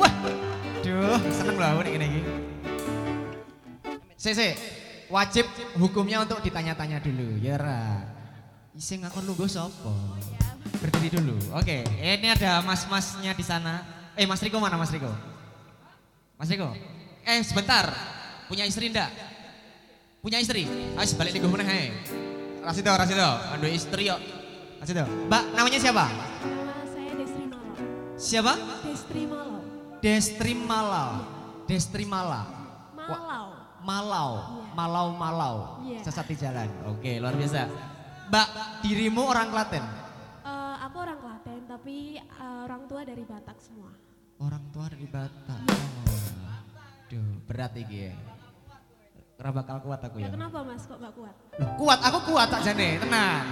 Wah, 0.00 0.12
duh, 0.80 1.20
seneng 1.28 1.60
loh 1.60 1.76
aku 1.76 1.92
gini. 1.92 2.24
Se, 4.16 4.32
se, 4.32 4.56
wajib 5.12 5.44
hukumnya 5.76 6.24
untuk 6.24 6.40
ditanya-tanya 6.40 6.96
dulu, 6.96 7.36
ya 7.36 7.60
Ra. 7.60 8.00
Sing 8.80 9.04
ngakon 9.04 9.28
lungguh 9.28 9.44
sapa? 9.44 9.92
Berdiri 10.80 11.20
dulu. 11.20 11.36
Oke, 11.60 11.84
ini 11.84 12.32
ada 12.32 12.64
mas-masnya 12.64 13.36
di 13.36 13.44
sana. 13.44 13.84
Eh, 14.16 14.24
Mas 14.24 14.40
Riko 14.40 14.56
mana 14.56 14.80
Mas 14.80 14.88
Riko? 14.88 15.12
Mas 16.40 16.48
Riko. 16.48 16.72
Eh, 17.28 17.44
sebentar. 17.44 17.92
Punya 18.48 18.64
istri 18.64 18.88
ndak? 18.88 19.12
Punya 20.24 20.40
istri? 20.40 20.64
Ayo 20.96 21.12
balik 21.20 21.36
di 21.36 21.44
meneh 21.44 21.68
ae. 21.68 21.86
Rasido, 22.64 22.96
Rasido. 22.96 23.28
Aduh 23.52 23.68
istri 23.68 24.08
yuk. 24.08 24.16
Rasido. 24.80 25.04
Mbak, 25.28 25.44
namanya 25.52 25.76
siapa? 25.76 26.08
Siapa? 28.18 28.82
Destri 28.82 29.30
Malau. 29.30 29.62
Destri 30.02 30.52
Malau. 30.58 31.10
Destri 31.70 32.02
Mala. 32.02 32.42
Malau. 32.98 33.46
Malau. 33.86 34.30
Malau 34.74 35.06
Malau. 35.14 35.56
Iya. 35.86 36.02
Sesat 36.02 36.26
di 36.26 36.34
jalan. 36.34 36.66
Oke, 36.90 37.22
luar 37.22 37.38
biasa. 37.38 37.70
Mbak, 38.26 38.48
dirimu 38.82 39.22
orang 39.22 39.54
Klaten? 39.54 39.86
Eh, 40.42 40.74
aku 40.82 40.96
orang 40.98 41.18
Klaten, 41.22 41.62
tapi 41.70 42.18
eh, 42.18 42.58
orang 42.66 42.90
tua 42.90 43.06
dari 43.06 43.22
Batak 43.22 43.54
semua. 43.62 43.94
Orang 44.42 44.66
tua 44.74 44.90
dari 44.90 45.06
Batak. 45.06 45.60
Iya. 45.70 45.78
Oh. 45.78 46.58
Duh, 47.06 47.38
berat 47.46 47.72
iki 47.78 48.10
ya. 48.10 48.14
Ora 49.38 49.54
bakal 49.54 49.78
kuat 49.86 50.02
aku 50.02 50.18
ya. 50.18 50.26
Ya 50.26 50.34
kenapa 50.34 50.66
mas 50.66 50.82
kok 50.82 50.98
gak 50.98 51.14
kuat? 51.14 51.34
Loh, 51.62 51.70
kuat, 51.78 52.02
aku 52.02 52.18
kuat 52.34 52.50
tak 52.50 52.66
jane, 52.66 52.98
tenang. 52.98 53.46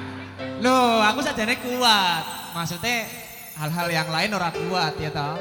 Loh, 0.59 0.99
aku 1.07 1.23
sajane 1.23 1.55
kuat. 1.63 2.23
Maksudnya 2.51 3.26
hal-hal 3.57 3.89
yang 3.89 4.09
lain 4.13 4.31
ora 4.37 4.53
kuat 4.53 4.95
ya 5.01 5.11
toh. 5.11 5.37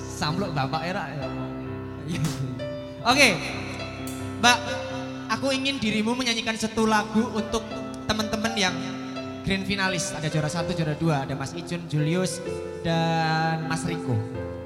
Samluk 0.00 0.56
bapak 0.56 0.82
era. 0.88 1.04
ya. 1.12 1.26
Oke, 3.04 3.36
Mbak, 4.40 4.58
aku 5.28 5.52
ingin 5.52 5.76
dirimu 5.76 6.16
menyanyikan 6.16 6.56
satu 6.56 6.88
lagu 6.88 7.20
untuk 7.36 7.60
teman-teman 8.08 8.52
yang 8.56 8.76
grand 9.44 9.64
finalis. 9.68 10.16
Ada 10.16 10.32
juara 10.32 10.48
satu, 10.48 10.72
juara 10.72 10.96
dua, 10.96 11.28
ada 11.28 11.36
Mas 11.36 11.52
Icun, 11.52 11.84
Julius, 11.88 12.40
dan 12.80 13.68
Mas 13.68 13.84
Riko. 13.84 14.16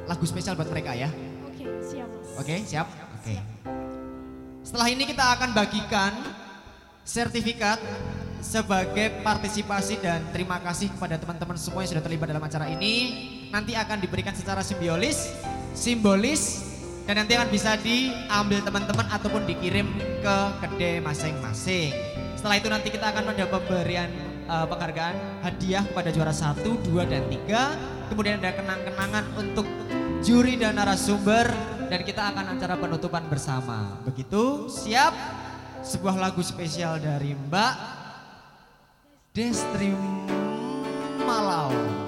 Lagu 0.06 0.22
spesial 0.22 0.54
buat 0.54 0.70
mereka 0.70 0.94
ya. 0.94 1.10
Oke, 1.50 1.66
siap 1.82 2.08
mas. 2.08 2.28
Oke, 2.38 2.54
siap? 2.62 2.86
Oke. 3.18 3.34
Setelah 4.62 4.88
ini 4.92 5.04
kita 5.08 5.24
akan 5.34 5.50
bagikan 5.56 6.12
sertifikat 7.02 7.80
sebagai 8.40 9.20
partisipasi 9.22 9.98
dan 9.98 10.22
terima 10.30 10.62
kasih 10.62 10.90
kepada 10.94 11.18
teman-teman 11.18 11.58
semua 11.58 11.82
yang 11.84 11.90
sudah 11.96 12.04
terlibat 12.04 12.30
dalam 12.30 12.44
acara 12.44 12.66
ini. 12.70 12.94
Nanti 13.50 13.74
akan 13.74 13.98
diberikan 13.98 14.36
secara 14.36 14.60
simbiolis, 14.60 15.32
simbolis, 15.72 16.68
dan 17.08 17.24
nanti 17.24 17.34
akan 17.34 17.48
bisa 17.48 17.74
diambil 17.80 18.60
teman-teman 18.60 19.06
ataupun 19.08 19.42
dikirim 19.48 19.88
ke 20.20 20.36
kedai 20.60 21.00
masing-masing. 21.00 21.96
Setelah 22.36 22.56
itu 22.60 22.68
nanti 22.68 22.88
kita 22.92 23.10
akan 23.10 23.32
ada 23.32 23.44
pemberian 23.48 24.10
eh, 24.44 24.66
penghargaan 24.68 25.16
hadiah 25.42 25.82
kepada 25.88 26.12
juara 26.12 26.34
1, 26.36 26.62
2, 26.62 27.08
dan 27.08 27.24
3. 27.26 28.12
Kemudian 28.12 28.40
ada 28.40 28.52
kenang-kenangan 28.56 29.24
untuk 29.36 29.66
juri 30.20 30.60
dan 30.60 30.76
narasumber 30.76 31.48
dan 31.88 32.00
kita 32.04 32.32
akan 32.32 32.56
acara 32.56 32.76
penutupan 32.76 33.24
bersama. 33.26 33.96
Begitu, 34.04 34.68
siap? 34.68 35.16
Sebuah 35.80 36.20
lagu 36.20 36.44
spesial 36.44 37.00
dari 37.00 37.32
Mbak 37.32 37.97
Destri 39.38 39.94
Malau. 41.22 42.07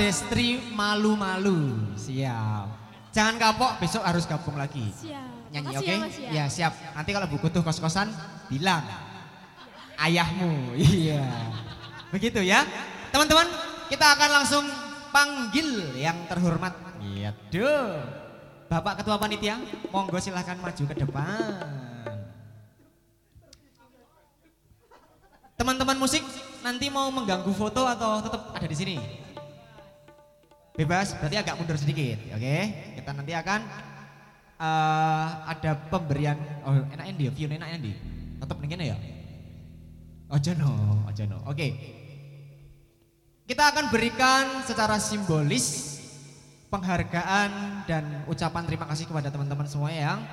Destri 0.00 0.56
malu-malu. 0.72 1.92
Siap. 1.92 2.66
Jangan 3.12 3.36
kapok, 3.36 3.84
besok 3.84 4.00
harus 4.00 4.24
gabung 4.24 4.56
lagi. 4.56 4.88
Siap. 4.96 5.52
Nyanyi 5.52 5.76
Makasih 5.76 5.84
oke? 5.84 5.92
ya, 5.92 6.00
Mas, 6.00 6.16
ya. 6.16 6.30
Ya 6.32 6.44
siap. 6.48 6.72
Nanti 6.96 7.10
kalau 7.12 7.28
buku 7.28 7.52
tuh 7.52 7.60
kos-kosan 7.60 8.08
bilang 8.48 8.80
ayahmu. 10.00 10.72
Iya. 10.80 11.20
Begitu 12.08 12.40
ya. 12.40 12.64
Teman-teman, 13.12 13.44
kita 13.92 14.16
akan 14.16 14.30
langsung 14.40 14.64
panggil 15.12 15.92
yang 16.00 16.16
terhormat. 16.32 16.72
Iya, 17.04 17.36
duh. 17.52 18.00
Bapak 18.72 19.04
Ketua 19.04 19.20
Panitia, 19.20 19.60
monggo 19.92 20.16
silahkan 20.16 20.56
maju 20.56 20.80
ke 20.80 20.94
depan. 20.96 21.60
Teman-teman 25.60 26.00
musik 26.00 26.24
nanti 26.64 26.88
mau 26.88 27.12
mengganggu 27.12 27.52
foto 27.52 27.84
atau 27.84 28.24
tetap 28.24 28.56
ada 28.56 28.64
di 28.64 28.78
sini? 28.78 29.19
Bebas, 30.80 31.12
berarti 31.12 31.36
agak 31.36 31.60
mundur 31.60 31.76
sedikit, 31.76 32.16
oke? 32.32 32.56
Kita 32.96 33.12
nanti 33.12 33.36
akan 33.36 33.60
eh, 34.56 35.28
ada 35.52 35.76
pemberian. 35.92 36.40
Oh, 36.64 36.72
enak 36.72 37.04
endi 37.04 37.28
ya? 37.28 37.32
View 37.36 37.52
enak 37.52 37.68
endi? 37.68 37.92
Tetap 38.40 38.56
kene 38.64 38.88
ya? 38.88 38.96
Ojo 40.32 40.52
no, 40.56 41.04
ojo 41.04 41.22
no. 41.28 41.44
Oke. 41.52 41.68
Kita 43.44 43.76
akan 43.76 43.92
berikan 43.92 44.64
secara 44.64 44.96
simbolis 44.96 46.00
penghargaan 46.72 47.84
dan 47.84 48.24
ucapan 48.24 48.64
terima 48.64 48.88
kasih 48.88 49.04
kepada 49.04 49.28
teman-teman 49.28 49.68
semua 49.68 49.92
yang 49.92 50.24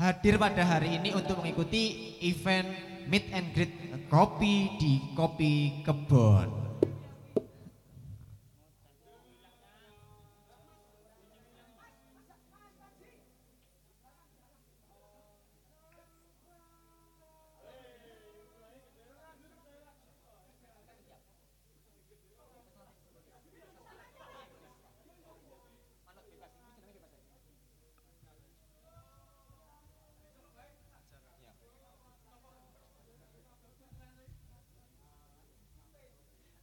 hadir 0.00 0.40
pada 0.40 0.64
hari 0.64 0.96
ini 0.96 1.12
untuk 1.12 1.36
mengikuti 1.36 2.16
event 2.24 2.70
Meet 3.12 3.24
and 3.28 3.46
Greet 3.52 3.72
Kopi 4.08 4.72
di 4.80 5.12
Kopi 5.12 5.84
Kebon. 5.84 6.69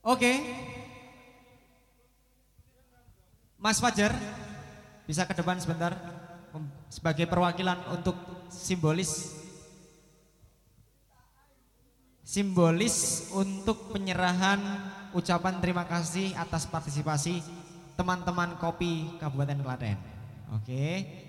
Oke. 0.08 0.40
Mas 3.60 3.84
Fajar 3.84 4.16
bisa 5.04 5.28
ke 5.28 5.36
depan 5.36 5.60
sebentar 5.60 5.92
sebagai 6.88 7.28
perwakilan 7.28 7.76
untuk 7.92 8.16
simbolis 8.48 9.36
simbolis 12.24 13.28
untuk 13.36 13.92
penyerahan 13.92 14.64
ucapan 15.12 15.60
terima 15.60 15.84
kasih 15.84 16.32
atas 16.40 16.64
partisipasi 16.72 17.44
teman-teman 18.00 18.56
kopi 18.64 19.20
Kabupaten 19.20 19.60
Klaten. 19.60 20.00
Oke. 20.56 21.27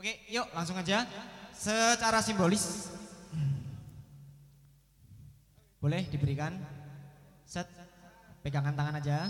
Oke, 0.00 0.16
yuk 0.32 0.48
langsung 0.56 0.80
aja. 0.80 1.04
Secara 1.52 2.24
simbolis. 2.24 2.88
Boleh 5.76 6.08
diberikan. 6.08 6.56
Set. 7.44 7.68
Pegangan 8.40 8.72
tangan 8.72 8.96
aja. 8.96 9.28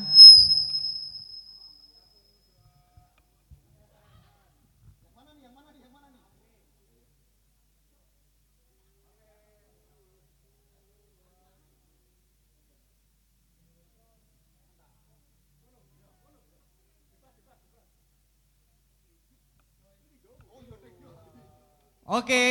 Oke, 22.11 22.43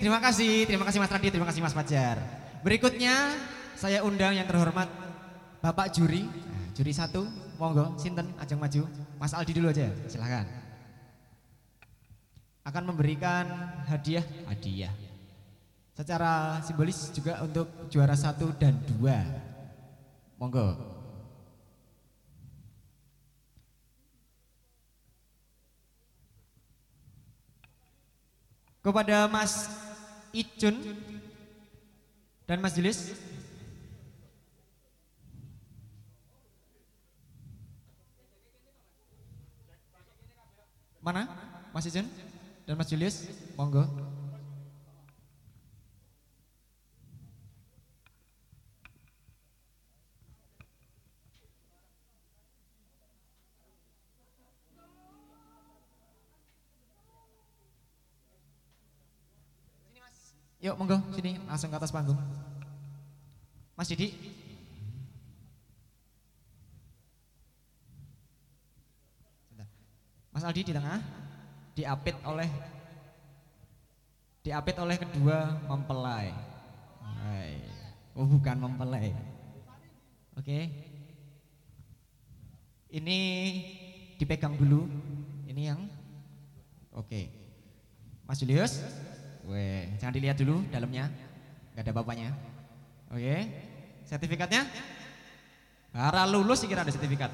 terima 0.00 0.16
kasih, 0.16 0.64
terima 0.64 0.88
kasih 0.88 0.96
Mas 0.96 1.12
Radi, 1.12 1.28
terima 1.28 1.44
kasih 1.44 1.60
Mas 1.60 1.76
Fajar. 1.76 2.16
Berikutnya 2.64 3.36
saya 3.76 4.00
undang 4.00 4.32
yang 4.32 4.48
terhormat 4.48 4.88
Bapak 5.60 5.92
Juri, 5.92 6.24
Nah, 6.24 6.72
juri 6.72 6.88
satu, 6.96 7.28
monggo, 7.60 8.00
Sinten, 8.00 8.32
ajeng 8.40 8.56
maju. 8.56 8.88
Mas 9.20 9.36
Aldi 9.36 9.60
dulu 9.60 9.68
aja, 9.68 9.92
silahkan. 10.08 10.48
Akan 12.64 12.88
memberikan 12.88 13.44
hadiah, 13.84 14.24
hadiah. 14.48 14.96
Secara 15.92 16.64
simbolis 16.64 17.12
juga 17.12 17.44
untuk 17.44 17.68
juara 17.92 18.16
satu 18.16 18.56
dan 18.56 18.72
dua. 18.88 19.20
Monggo. 20.40 20.93
Kepada 28.84 29.24
Mas 29.32 29.72
Icun 30.28 30.76
dan 32.44 32.60
Mas 32.60 32.76
Julius. 32.76 33.16
Mana? 41.00 41.24
Mas 41.72 41.88
Icun 41.88 42.04
dan 42.68 42.76
Mas 42.76 42.92
Julius, 42.92 43.24
monggo. 43.56 44.13
Yuk 60.64 60.80
monggo 60.80 60.96
sini 61.12 61.36
langsung 61.44 61.68
ke 61.68 61.76
atas 61.76 61.92
panggung. 61.92 62.16
Mas 63.76 63.84
Didi. 63.92 64.16
Mas 70.32 70.40
Aldi 70.40 70.66
di 70.66 70.72
tengah 70.72 71.04
diapit 71.76 72.16
oleh 72.24 72.48
diapit 74.40 74.76
oleh 74.80 74.96
kedua 74.96 75.52
mempelai. 75.68 76.32
Oh 78.16 78.24
bukan 78.24 78.56
mempelai. 78.56 79.12
Oke. 80.40 80.72
Ini 82.88 83.18
dipegang 84.16 84.56
dulu. 84.56 84.88
Ini 85.44 85.76
yang 85.76 85.84
Oke. 86.96 87.28
Mas 88.24 88.40
Julius. 88.40 88.80
Weh, 89.44 89.84
jangan 90.00 90.14
dilihat 90.16 90.36
dulu 90.40 90.64
dalamnya. 90.72 91.12
Gak 91.76 91.84
ada 91.84 91.92
bapaknya. 91.92 92.32
Oke. 93.12 93.36
Sertifikatnya? 94.08 94.64
Para 95.92 96.24
lulus 96.26 96.64
kira 96.64 96.82
ada 96.82 96.90
sertifikat. 96.90 97.30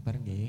Sabar 0.00 0.16
nggih. 0.16 0.48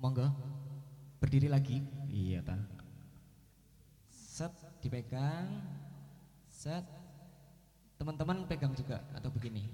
Monggo. 0.00 0.24
Berdiri 1.20 1.52
lagi. 1.52 1.84
Iya, 2.08 2.40
ta. 2.40 2.56
Set 4.08 4.56
dipegang. 4.80 5.52
Set. 6.48 6.88
Teman-teman 8.00 8.48
pegang 8.48 8.72
juga 8.72 9.04
atau 9.12 9.28
begini. 9.28 9.68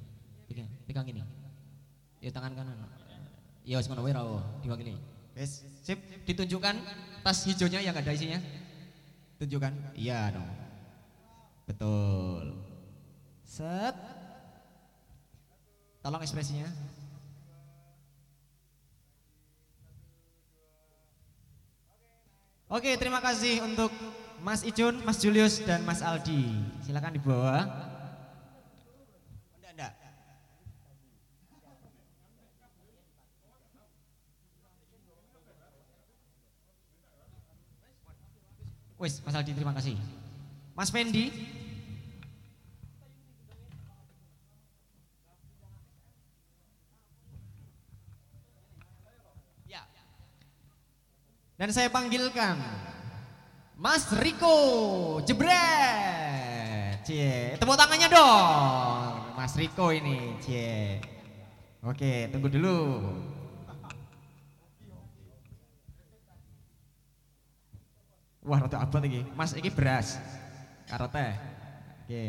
Pegang, 0.50 0.66
pegang 0.90 1.06
ini. 1.06 1.22
Ya 2.18 2.34
tangan 2.34 2.50
kanan. 2.50 3.05
Ya 3.66 3.82
wis 3.82 3.90
ngono 3.90 4.06
wae 4.06 4.14
oh, 4.14 4.38
diwakili. 4.62 4.94
Wis, 5.34 5.66
sip, 5.82 5.98
ditunjukkan 6.22 6.78
tas 7.26 7.42
hijaunya 7.50 7.82
yang 7.82 7.98
ada 7.98 8.14
isinya. 8.14 8.38
Tunjukkan. 9.42 9.98
Iya 9.98 10.38
dong. 10.38 10.48
Betul. 11.66 12.62
Set. 13.42 13.98
Tolong 15.98 16.22
ekspresinya. 16.22 16.70
Oke, 22.70 22.94
terima 22.98 23.18
kasih 23.22 23.62
untuk 23.62 23.90
Mas 24.42 24.62
Ijun, 24.66 24.98
Mas 25.06 25.18
Julius, 25.22 25.62
dan 25.62 25.82
Mas 25.82 26.02
Aldi. 26.02 26.50
Silakan 26.82 27.14
dibawa. 27.14 27.62
Enggak, 29.58 29.70
enggak. 29.74 29.92
Wis, 38.96 39.20
Mas 39.20 39.36
Aldi 39.36 39.52
terima 39.52 39.76
kasih. 39.76 39.92
Mas 40.72 40.88
Fendi. 40.88 41.28
Ya. 49.68 49.84
Dan 51.60 51.76
saya 51.76 51.92
panggilkan 51.92 52.56
Mas 53.76 54.08
Riko 54.16 54.56
Jebret. 55.28 57.04
Cie, 57.04 57.54
tepuk 57.60 57.76
tangannya 57.76 58.08
dong. 58.08 59.36
Mas 59.36 59.52
Riko 59.60 59.92
ini, 59.92 60.40
cie. 60.40 61.04
Oke, 61.84 62.32
tunggu 62.32 62.48
dulu. 62.48 63.12
Wah, 68.46 68.62
rada 68.62 68.78
abot 68.78 69.02
iki. 69.02 69.26
Mas 69.34 69.52
iki 69.58 69.68
beras. 69.74 70.22
Karo 70.86 71.10
teh. 71.10 71.34
Oke. 72.06 72.24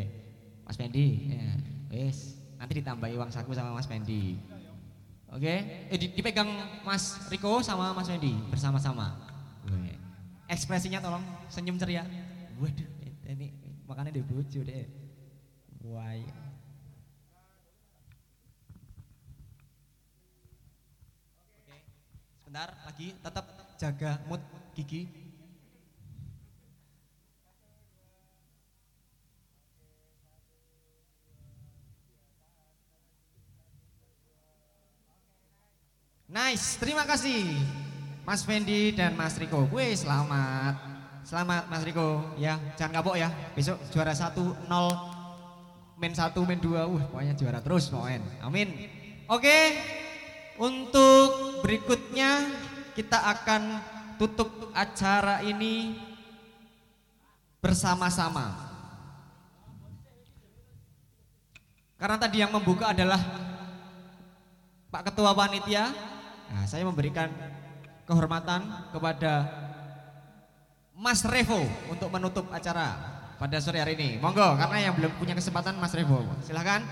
Mas 0.66 0.74
Fendi, 0.76 1.30
ya. 1.30 1.48
Wis, 1.88 2.36
nanti 2.60 2.82
ditambahi 2.82 3.14
uang 3.16 3.30
saku 3.30 3.54
sama 3.54 3.72
Mas 3.72 3.86
Fendi. 3.88 4.36
Oke, 5.28 5.54
eh, 5.88 5.96
di- 5.96 6.12
dipegang 6.12 6.48
Mas 6.84 7.30
Riko 7.30 7.62
sama 7.62 7.94
Mas 7.94 8.10
Fendi 8.10 8.34
bersama-sama. 8.50 9.16
Ekspresinya 10.48 10.98
tolong 11.04 11.20
senyum 11.52 11.76
ceria. 11.76 12.02
Waduh, 12.56 12.88
ini 13.28 13.52
makanya 13.84 14.16
dia 14.16 14.24
bojo 14.24 14.60
deh. 14.64 14.88
Wah. 15.84 16.16
sebentar 22.40 22.72
lagi 22.88 23.12
tetap 23.20 23.44
jaga 23.76 24.16
mood 24.24 24.40
gigi. 24.72 25.27
Nice, 36.28 36.76
terima 36.76 37.08
kasih 37.08 37.56
Mas 38.28 38.44
Fendi 38.44 38.92
dan 38.92 39.16
Mas 39.16 39.40
Riko. 39.40 39.64
Wih, 39.72 39.96
selamat. 39.96 40.76
Selamat 41.24 41.64
Mas 41.72 41.80
Riko. 41.88 42.20
Ya, 42.36 42.60
jangan 42.76 43.00
kapok 43.00 43.16
ya. 43.16 43.32
Besok 43.56 43.80
juara 43.88 44.12
1 44.12 44.36
0 44.36 44.68
main 45.96 46.12
1 46.12 46.36
main 46.44 46.60
2. 46.60 46.68
Uh, 46.68 47.00
pokoknya 47.08 47.32
juara 47.32 47.64
terus 47.64 47.88
pokoknya. 47.88 48.20
Amin. 48.44 48.68
Oke. 49.24 49.72
Untuk 50.60 51.64
berikutnya 51.64 52.44
kita 52.92 53.24
akan 53.24 53.80
tutup 54.20 54.68
acara 54.76 55.40
ini 55.40 55.96
bersama-sama. 57.64 58.52
Karena 61.96 62.20
tadi 62.20 62.44
yang 62.44 62.52
membuka 62.52 62.92
adalah 62.92 63.16
Pak 64.92 65.08
Ketua 65.08 65.32
Panitia, 65.32 65.88
nah, 66.52 66.64
saya 66.64 66.84
memberikan 66.84 67.28
kehormatan 68.08 68.64
kepada 68.92 69.32
Mas 70.98 71.22
Revo 71.22 71.62
untuk 71.92 72.10
menutup 72.10 72.50
acara 72.50 72.96
pada 73.38 73.56
sore 73.62 73.78
hari 73.78 73.94
ini. 73.94 74.18
Monggo, 74.18 74.58
karena 74.58 74.90
yang 74.90 74.94
belum 74.98 75.12
punya 75.20 75.36
kesempatan 75.36 75.78
Mas 75.78 75.94
Revo, 75.94 76.26
silahkan. 76.42 76.82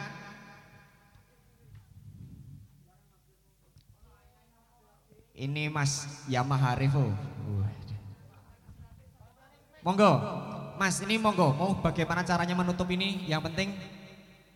Ini 5.37 5.69
Mas 5.69 6.25
Yamaha 6.31 6.79
Revo. 6.79 7.13
Monggo, 9.87 10.13
Mas 10.77 10.99
ini 10.99 11.15
monggo, 11.15 11.55
mau 11.55 11.79
bagaimana 11.79 12.27
caranya 12.27 12.59
menutup 12.59 12.91
ini? 12.91 13.23
Yang 13.31 13.43
penting 13.51 13.69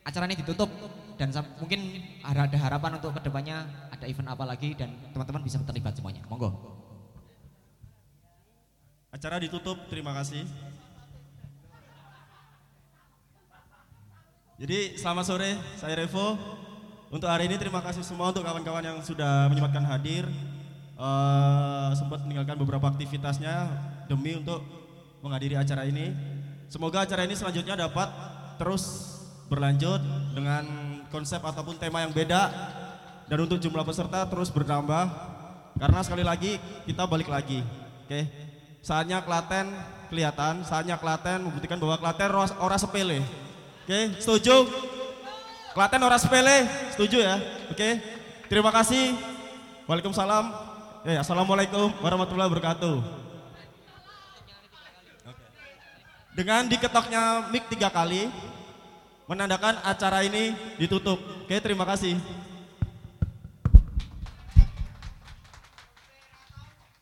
acara 0.03 0.27
ini 0.27 0.35
ditutup 0.43 0.67
dan 1.21 1.37
mungkin 1.61 2.01
ada, 2.25 2.49
harapan 2.49 2.97
untuk 2.97 3.13
ke 3.13 3.21
depannya 3.29 3.69
ada 3.93 4.09
event 4.09 4.33
apa 4.33 4.49
lagi 4.49 4.73
dan 4.73 4.89
teman-teman 5.13 5.45
bisa 5.45 5.61
terlibat 5.69 5.93
semuanya. 5.93 6.25
Monggo. 6.33 6.49
Acara 9.13 9.37
ditutup, 9.37 9.77
terima 9.93 10.17
kasih. 10.17 10.49
Jadi 14.57 14.97
selamat 14.97 15.25
sore, 15.29 15.61
saya 15.77 16.01
Revo. 16.01 16.41
Untuk 17.13 17.29
hari 17.29 17.53
ini 17.53 17.61
terima 17.61 17.85
kasih 17.85 18.01
semua 18.01 18.33
untuk 18.33 18.41
kawan-kawan 18.41 18.81
yang 18.81 18.99
sudah 19.05 19.45
menyempatkan 19.53 19.85
hadir. 19.93 20.25
Eh, 20.97 21.91
sempat 22.01 22.25
meninggalkan 22.25 22.57
beberapa 22.57 22.89
aktivitasnya 22.89 23.69
demi 24.09 24.41
untuk 24.41 24.65
menghadiri 25.21 25.61
acara 25.61 25.85
ini. 25.85 26.17
Semoga 26.73 27.05
acara 27.05 27.29
ini 27.29 27.37
selanjutnya 27.37 27.77
dapat 27.77 28.09
terus 28.57 29.17
berlanjut 29.51 30.01
dengan 30.33 30.90
konsep 31.11 31.43
ataupun 31.43 31.77
tema 31.77 32.01
yang 32.01 32.15
beda 32.15 32.49
dan 33.27 33.39
untuk 33.43 33.59
jumlah 33.59 33.83
peserta 33.87 34.27
terus 34.27 34.51
bertambah 34.51 35.11
karena 35.79 36.01
sekali 36.03 36.25
lagi 36.27 36.57
kita 36.87 37.07
balik 37.07 37.31
lagi. 37.31 37.63
Oke. 38.07 38.27
Saatnya 38.81 39.21
Klaten 39.21 39.71
kelihatan, 40.09 40.65
saatnya 40.65 40.97
Klaten 40.97 41.47
membuktikan 41.47 41.77
bahwa 41.77 42.01
Klaten 42.01 42.31
ora, 42.33 42.49
ora 42.59 42.77
sepele. 42.81 43.21
Oke, 43.85 44.19
setuju? 44.19 44.67
Klaten 45.77 46.03
ora 46.03 46.19
sepele, 46.19 46.67
setuju 46.97 47.23
ya? 47.23 47.37
Oke. 47.71 48.01
Terima 48.51 48.75
kasih. 48.75 49.15
Waalaikumsalam. 49.87 50.45
Eh, 51.07 51.17
Assalamualaikum 51.17 51.95
warahmatullahi 52.03 52.51
wabarakatuh. 52.51 52.99
Dengan 56.35 56.67
diketoknya 56.67 57.49
mic 57.55 57.67
tiga 57.71 57.89
kali, 57.89 58.29
menandakan 59.31 59.79
acara 59.87 60.27
ini 60.27 60.59
ditutup. 60.75 61.23
Oke, 61.47 61.63
terima 61.63 61.87
kasih. 61.87 62.19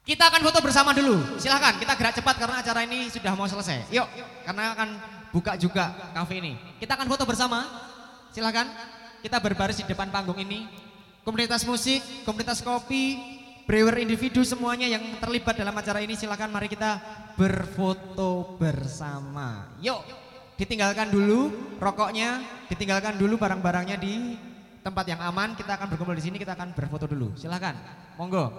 Kita 0.04 0.28
akan 0.28 0.44
foto 0.44 0.60
bersama 0.60 0.92
dulu. 0.92 1.40
Silahkan, 1.40 1.80
kita 1.80 1.96
gerak 1.96 2.14
cepat 2.20 2.36
karena 2.36 2.60
acara 2.60 2.84
ini 2.84 3.08
sudah 3.08 3.32
mau 3.32 3.48
selesai. 3.48 3.88
Yuk, 3.88 4.08
karena 4.44 4.76
akan 4.76 4.88
buka 5.32 5.56
juga 5.56 6.12
kafe 6.12 6.44
ini. 6.44 6.52
Kita 6.76 7.00
akan 7.00 7.08
foto 7.08 7.24
bersama. 7.24 7.64
Silahkan, 8.32 8.68
kita 9.24 9.40
berbaris 9.40 9.80
di 9.80 9.88
depan 9.88 10.12
panggung 10.12 10.36
ini. 10.36 10.68
Komunitas 11.24 11.64
musik, 11.64 12.00
komunitas 12.24 12.64
kopi, 12.64 13.20
brewer 13.68 14.00
individu 14.00 14.44
semuanya 14.44 14.88
yang 14.88 15.04
terlibat 15.20 15.60
dalam 15.60 15.76
acara 15.76 16.00
ini 16.00 16.16
silahkan 16.16 16.48
mari 16.48 16.72
kita 16.72 17.00
berfoto 17.36 18.56
bersama. 18.56 19.76
Yuk, 19.84 20.00
ditinggalkan 20.58 21.14
dulu 21.14 21.54
rokoknya, 21.78 22.42
ditinggalkan 22.66 23.14
dulu 23.14 23.38
barang-barangnya 23.38 23.96
di 23.96 24.34
tempat 24.82 25.06
yang 25.06 25.22
aman. 25.22 25.54
Kita 25.54 25.78
akan 25.78 25.94
berkumpul 25.94 26.18
di 26.18 26.24
sini, 26.26 26.36
kita 26.36 26.58
akan 26.58 26.74
berfoto 26.74 27.06
dulu. 27.06 27.32
Silahkan, 27.38 27.78
monggo. 28.18 28.50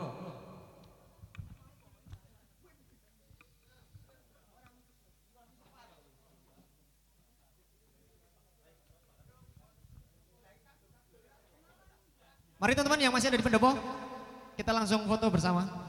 Mari 12.60 12.76
teman-teman 12.76 13.00
yang 13.00 13.16
masih 13.16 13.32
ada 13.32 13.40
di 13.40 13.46
pendopo, 13.48 13.72
kita 14.60 14.76
langsung 14.76 15.08
foto 15.08 15.32
bersama. 15.32 15.89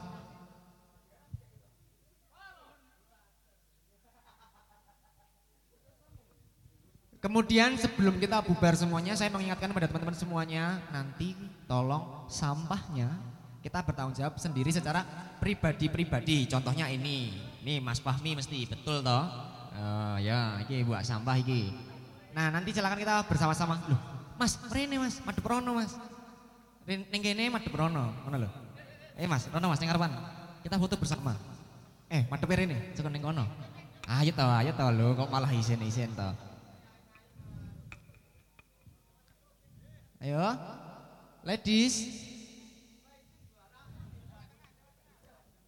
Kemudian 7.21 7.77
sebelum 7.77 8.17
kita 8.17 8.41
bubar 8.41 8.73
semuanya, 8.73 9.13
saya 9.13 9.29
mengingatkan 9.29 9.69
pada 9.69 9.85
teman-teman 9.85 10.17
semuanya, 10.17 10.81
nanti 10.89 11.37
tolong 11.69 12.25
sampahnya 12.25 13.13
kita 13.61 13.77
bertanggung 13.85 14.17
jawab 14.17 14.41
sendiri 14.41 14.73
secara 14.73 15.05
pribadi-pribadi. 15.37 16.49
Contohnya 16.49 16.89
ini, 16.89 17.37
nih 17.61 17.77
Mas 17.77 18.01
Fahmi 18.01 18.33
mesti 18.33 18.65
betul 18.65 19.05
toh? 19.05 19.25
Oh, 19.77 20.17
ya, 20.17 20.65
iki 20.65 20.81
buat 20.81 21.05
sampah 21.05 21.37
iki. 21.37 21.69
Nah 22.33 22.49
nanti 22.49 22.73
silakan 22.73 22.97
kita 22.97 23.21
bersama-sama. 23.29 23.77
Loh, 23.85 24.01
Mas, 24.41 24.57
rene 24.73 24.97
Mas, 24.97 25.21
madep 25.21 25.45
rono 25.45 25.77
Mas. 25.77 25.93
Ning 26.89 27.21
kene 27.21 27.53
madep 27.53 27.69
rono, 27.69 28.17
ngono 28.25 28.49
lho. 28.49 28.49
Eh 29.13 29.29
Mas, 29.29 29.45
rono 29.53 29.69
Mas 29.69 29.77
ning 29.77 29.93
ngarepan. 29.93 30.09
Kita 30.65 30.81
foto 30.81 30.97
bersama. 30.97 31.37
Eh, 32.09 32.25
madep 32.33 32.49
rene, 32.49 32.97
cekon 32.97 33.13
ning 33.13 33.21
kono. 33.21 33.45
Ayo 34.09 34.33
toh, 34.33 34.49
ayo 34.49 34.73
toh 34.73 34.89
lho, 34.89 35.13
kok 35.13 35.29
malah 35.29 35.53
isin-isin 35.53 36.17
toh. 36.17 36.33
Ayo. 40.21 40.37
Ladies. 41.41 41.95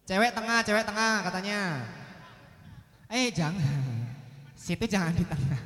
Cewek 0.06 0.30
tengah, 0.30 0.62
cewek 0.62 0.86
tengah 0.86 1.26
katanya. 1.26 1.82
Eh, 3.10 3.34
jangan. 3.34 3.82
Situ 4.54 4.86
jangan 4.86 5.10
di 5.10 5.26
tengah. 5.26 5.60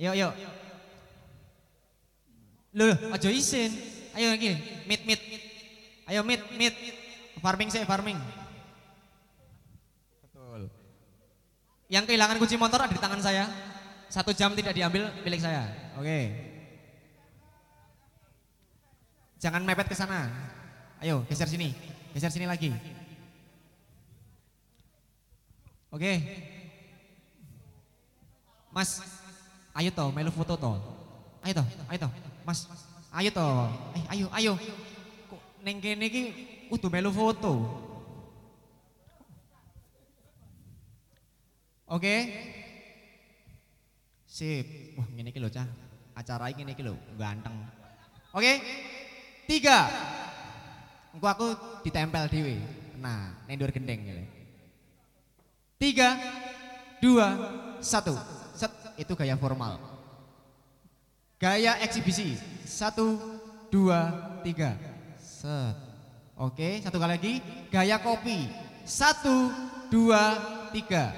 yuk, 0.00 0.14
yuk. 0.16 0.32
Loh, 2.80 2.96
aja 3.12 3.28
isin. 3.28 3.68
Ayo 4.16 4.32
lagi, 4.32 4.56
meet 4.88 5.02
meet. 5.04 5.20
Ayo 6.08 6.24
meet 6.24 6.40
meet. 6.56 6.76
Farming 7.44 7.68
sih, 7.68 7.84
farming. 7.84 8.16
Betul. 10.24 10.72
Yang 11.92 12.04
kehilangan 12.08 12.40
kunci 12.40 12.56
motor 12.56 12.88
ada 12.88 12.94
di 12.94 13.02
tangan 13.02 13.20
saya. 13.20 13.71
Satu 14.12 14.36
jam 14.36 14.52
tidak 14.52 14.76
diambil 14.76 15.08
milik 15.24 15.40
saya. 15.40 15.72
Oke. 15.96 16.28
Jangan 19.40 19.64
mepet 19.64 19.88
ke 19.88 19.96
sana. 19.96 20.28
Ayo, 21.00 21.24
geser 21.32 21.48
sini. 21.48 21.72
Geser 22.12 22.28
sini 22.28 22.44
lagi. 22.44 22.76
Oke. 25.88 26.12
Mas, 28.68 29.00
ayo 29.72 29.88
toh, 29.96 30.12
melu 30.12 30.28
foto 30.28 30.60
toh. 30.60 30.76
Ayo 31.40 31.64
toh, 31.64 31.66
ayo 31.88 31.98
toh. 32.04 32.12
Mas, 32.44 32.68
ayo 33.16 33.32
toh. 33.32 33.72
Eh, 33.96 34.04
ayo, 34.12 34.26
ayo. 34.36 34.52
Kok 35.32 35.40
neng 35.64 35.80
kene 35.80 36.04
iki 36.12 36.22
kudu 36.68 36.92
melu 36.92 37.08
foto. 37.08 37.64
Oke. 41.88 42.14
Sip. 44.32 44.96
Wah, 44.96 45.04
ngene 45.12 45.28
iki 45.28 45.36
lho, 45.36 45.52
Cah. 45.52 45.68
Acara 46.16 46.48
iki 46.48 46.64
ngene 46.64 46.72
iki 46.72 46.80
lho, 46.80 46.96
ganteng. 47.20 47.52
Oke. 48.32 48.64
Tiga. 49.44 49.92
Engko 51.12 51.28
aku 51.28 51.48
ditempel 51.84 52.24
dhewe. 52.32 52.56
Nah, 52.96 53.44
neng 53.44 53.60
dhuwur 53.60 53.76
gendeng 53.76 54.00
ngene. 54.00 54.24
Tiga, 55.76 56.16
dua, 57.04 57.28
satu. 57.84 58.16
Set, 58.56 58.72
itu 58.96 59.12
gaya 59.12 59.36
formal. 59.36 59.76
Gaya 61.36 61.76
eksibisi. 61.84 62.32
Satu, 62.64 63.20
dua, 63.68 64.32
tiga. 64.40 64.80
Set. 65.20 65.76
Oke, 66.40 66.80
satu 66.80 66.96
kali 66.96 67.12
lagi. 67.20 67.34
Gaya 67.68 68.00
kopi. 68.00 68.48
Satu, 68.88 69.52
dua, 69.92 70.40
tiga. 70.72 71.12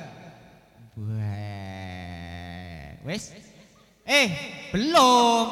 Buah. 0.99 1.34
Wes. 3.05 3.37
Eh, 4.09 4.27
belum. 4.73 5.47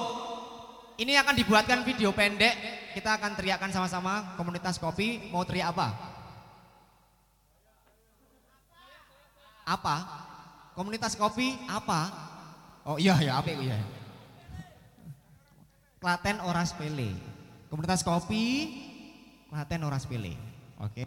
Ini 0.97 1.21
akan 1.21 1.35
dibuatkan 1.37 1.85
video 1.85 2.17
pendek. 2.17 2.57
Kita 2.97 3.21
akan 3.21 3.37
teriakkan 3.37 3.69
sama-sama 3.69 4.37
komunitas 4.41 4.81
kopi. 4.81 5.29
Mau 5.29 5.45
teriak 5.45 5.77
apa? 5.77 5.89
Apa? 9.69 9.97
Komunitas 10.73 11.13
kopi 11.13 11.53
apa? 11.69 12.09
Oh 12.89 12.97
iya 12.97 13.15
ya, 13.21 13.39
apa 13.39 13.53
itu 13.53 13.69
ya? 13.69 13.79
Klaten 16.01 16.41
ora 16.43 16.65
sepele. 16.65 17.15
Komunitas 17.71 18.03
kopi 18.03 18.69
Klaten 19.53 19.85
ora 19.85 20.01
sepele. 20.01 20.33
Oke. 20.81 21.05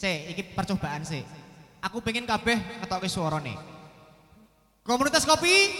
Se, 0.00 0.32
iki 0.32 0.56
percobaan 0.56 1.04
sih. 1.04 1.20
Aku 1.84 2.00
pengen 2.00 2.24
kabeh 2.24 2.56
ngetokke 2.80 3.12
suarane. 3.12 3.52
Komunitas 4.84 5.24
kopi? 5.24 5.72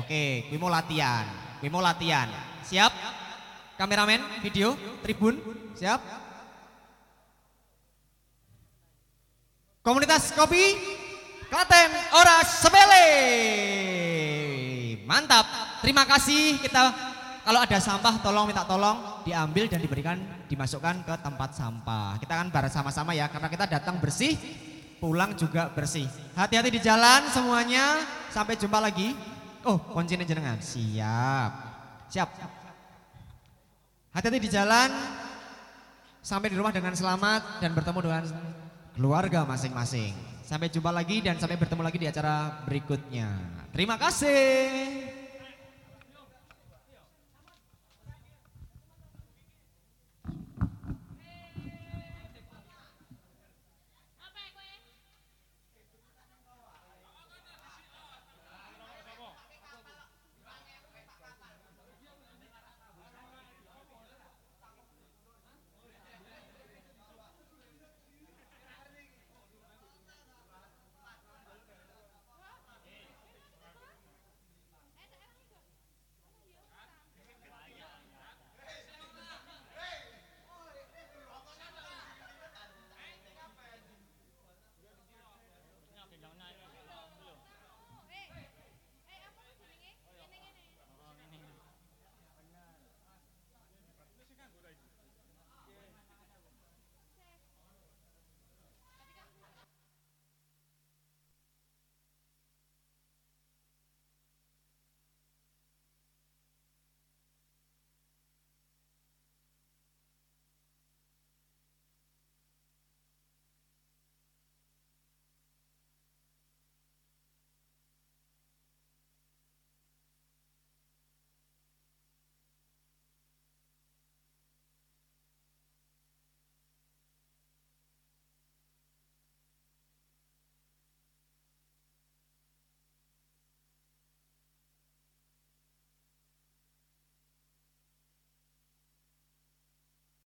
Oke, 0.00 0.48
kuwi 0.48 0.56
mau 0.56 0.72
latihan. 0.72 1.28
Kuwi 1.60 1.68
mau 1.68 1.84
latihan. 1.84 2.24
Siap? 2.64 2.88
Kameramen, 3.76 4.24
video, 4.40 4.72
tribun, 5.04 5.36
siap? 5.76 6.00
Komunitas 9.84 10.32
kopi 10.32 10.96
Klaten 11.46 11.90
ora 12.10 12.42
sepele. 12.42 13.06
Mantap. 15.06 15.46
Terima 15.78 16.02
kasih 16.02 16.58
kita 16.58 16.90
kalau 17.46 17.62
ada 17.62 17.78
sampah 17.78 18.18
tolong 18.18 18.50
minta 18.50 18.66
tolong 18.66 19.22
diambil 19.22 19.70
dan 19.70 19.78
diberikan 19.78 20.18
dimasukkan 20.50 21.06
ke 21.06 21.14
tempat 21.22 21.54
sampah. 21.54 22.18
Kita 22.18 22.34
akan 22.34 22.50
bareng 22.50 22.74
sama-sama 22.74 23.14
ya 23.14 23.30
karena 23.30 23.46
kita 23.46 23.70
datang 23.70 24.02
bersih, 24.02 24.34
pulang 24.98 25.36
juga 25.36 25.68
bersih. 25.72 26.08
Hati-hati 26.36 26.70
di 26.72 26.80
jalan 26.80 27.28
semuanya. 27.32 28.02
Sampai 28.32 28.56
jumpa 28.60 28.80
lagi. 28.80 29.16
Oh, 29.64 29.80
kuncinya 29.92 30.24
jenengan. 30.26 30.60
Siap. 30.60 31.52
Siap. 32.12 32.28
Hati-hati 34.12 34.38
di 34.40 34.50
jalan. 34.50 34.90
Sampai 36.20 36.50
di 36.50 36.58
rumah 36.58 36.74
dengan 36.74 36.90
selamat 36.90 37.62
dan 37.62 37.70
bertemu 37.70 37.98
dengan 38.02 38.24
keluarga 38.98 39.46
masing-masing. 39.46 40.12
Sampai 40.42 40.70
jumpa 40.70 40.90
lagi 40.90 41.22
dan 41.22 41.38
sampai 41.38 41.58
bertemu 41.58 41.82
lagi 41.86 41.98
di 42.02 42.08
acara 42.10 42.66
berikutnya. 42.66 43.30
Terima 43.70 43.94
kasih. 43.94 45.15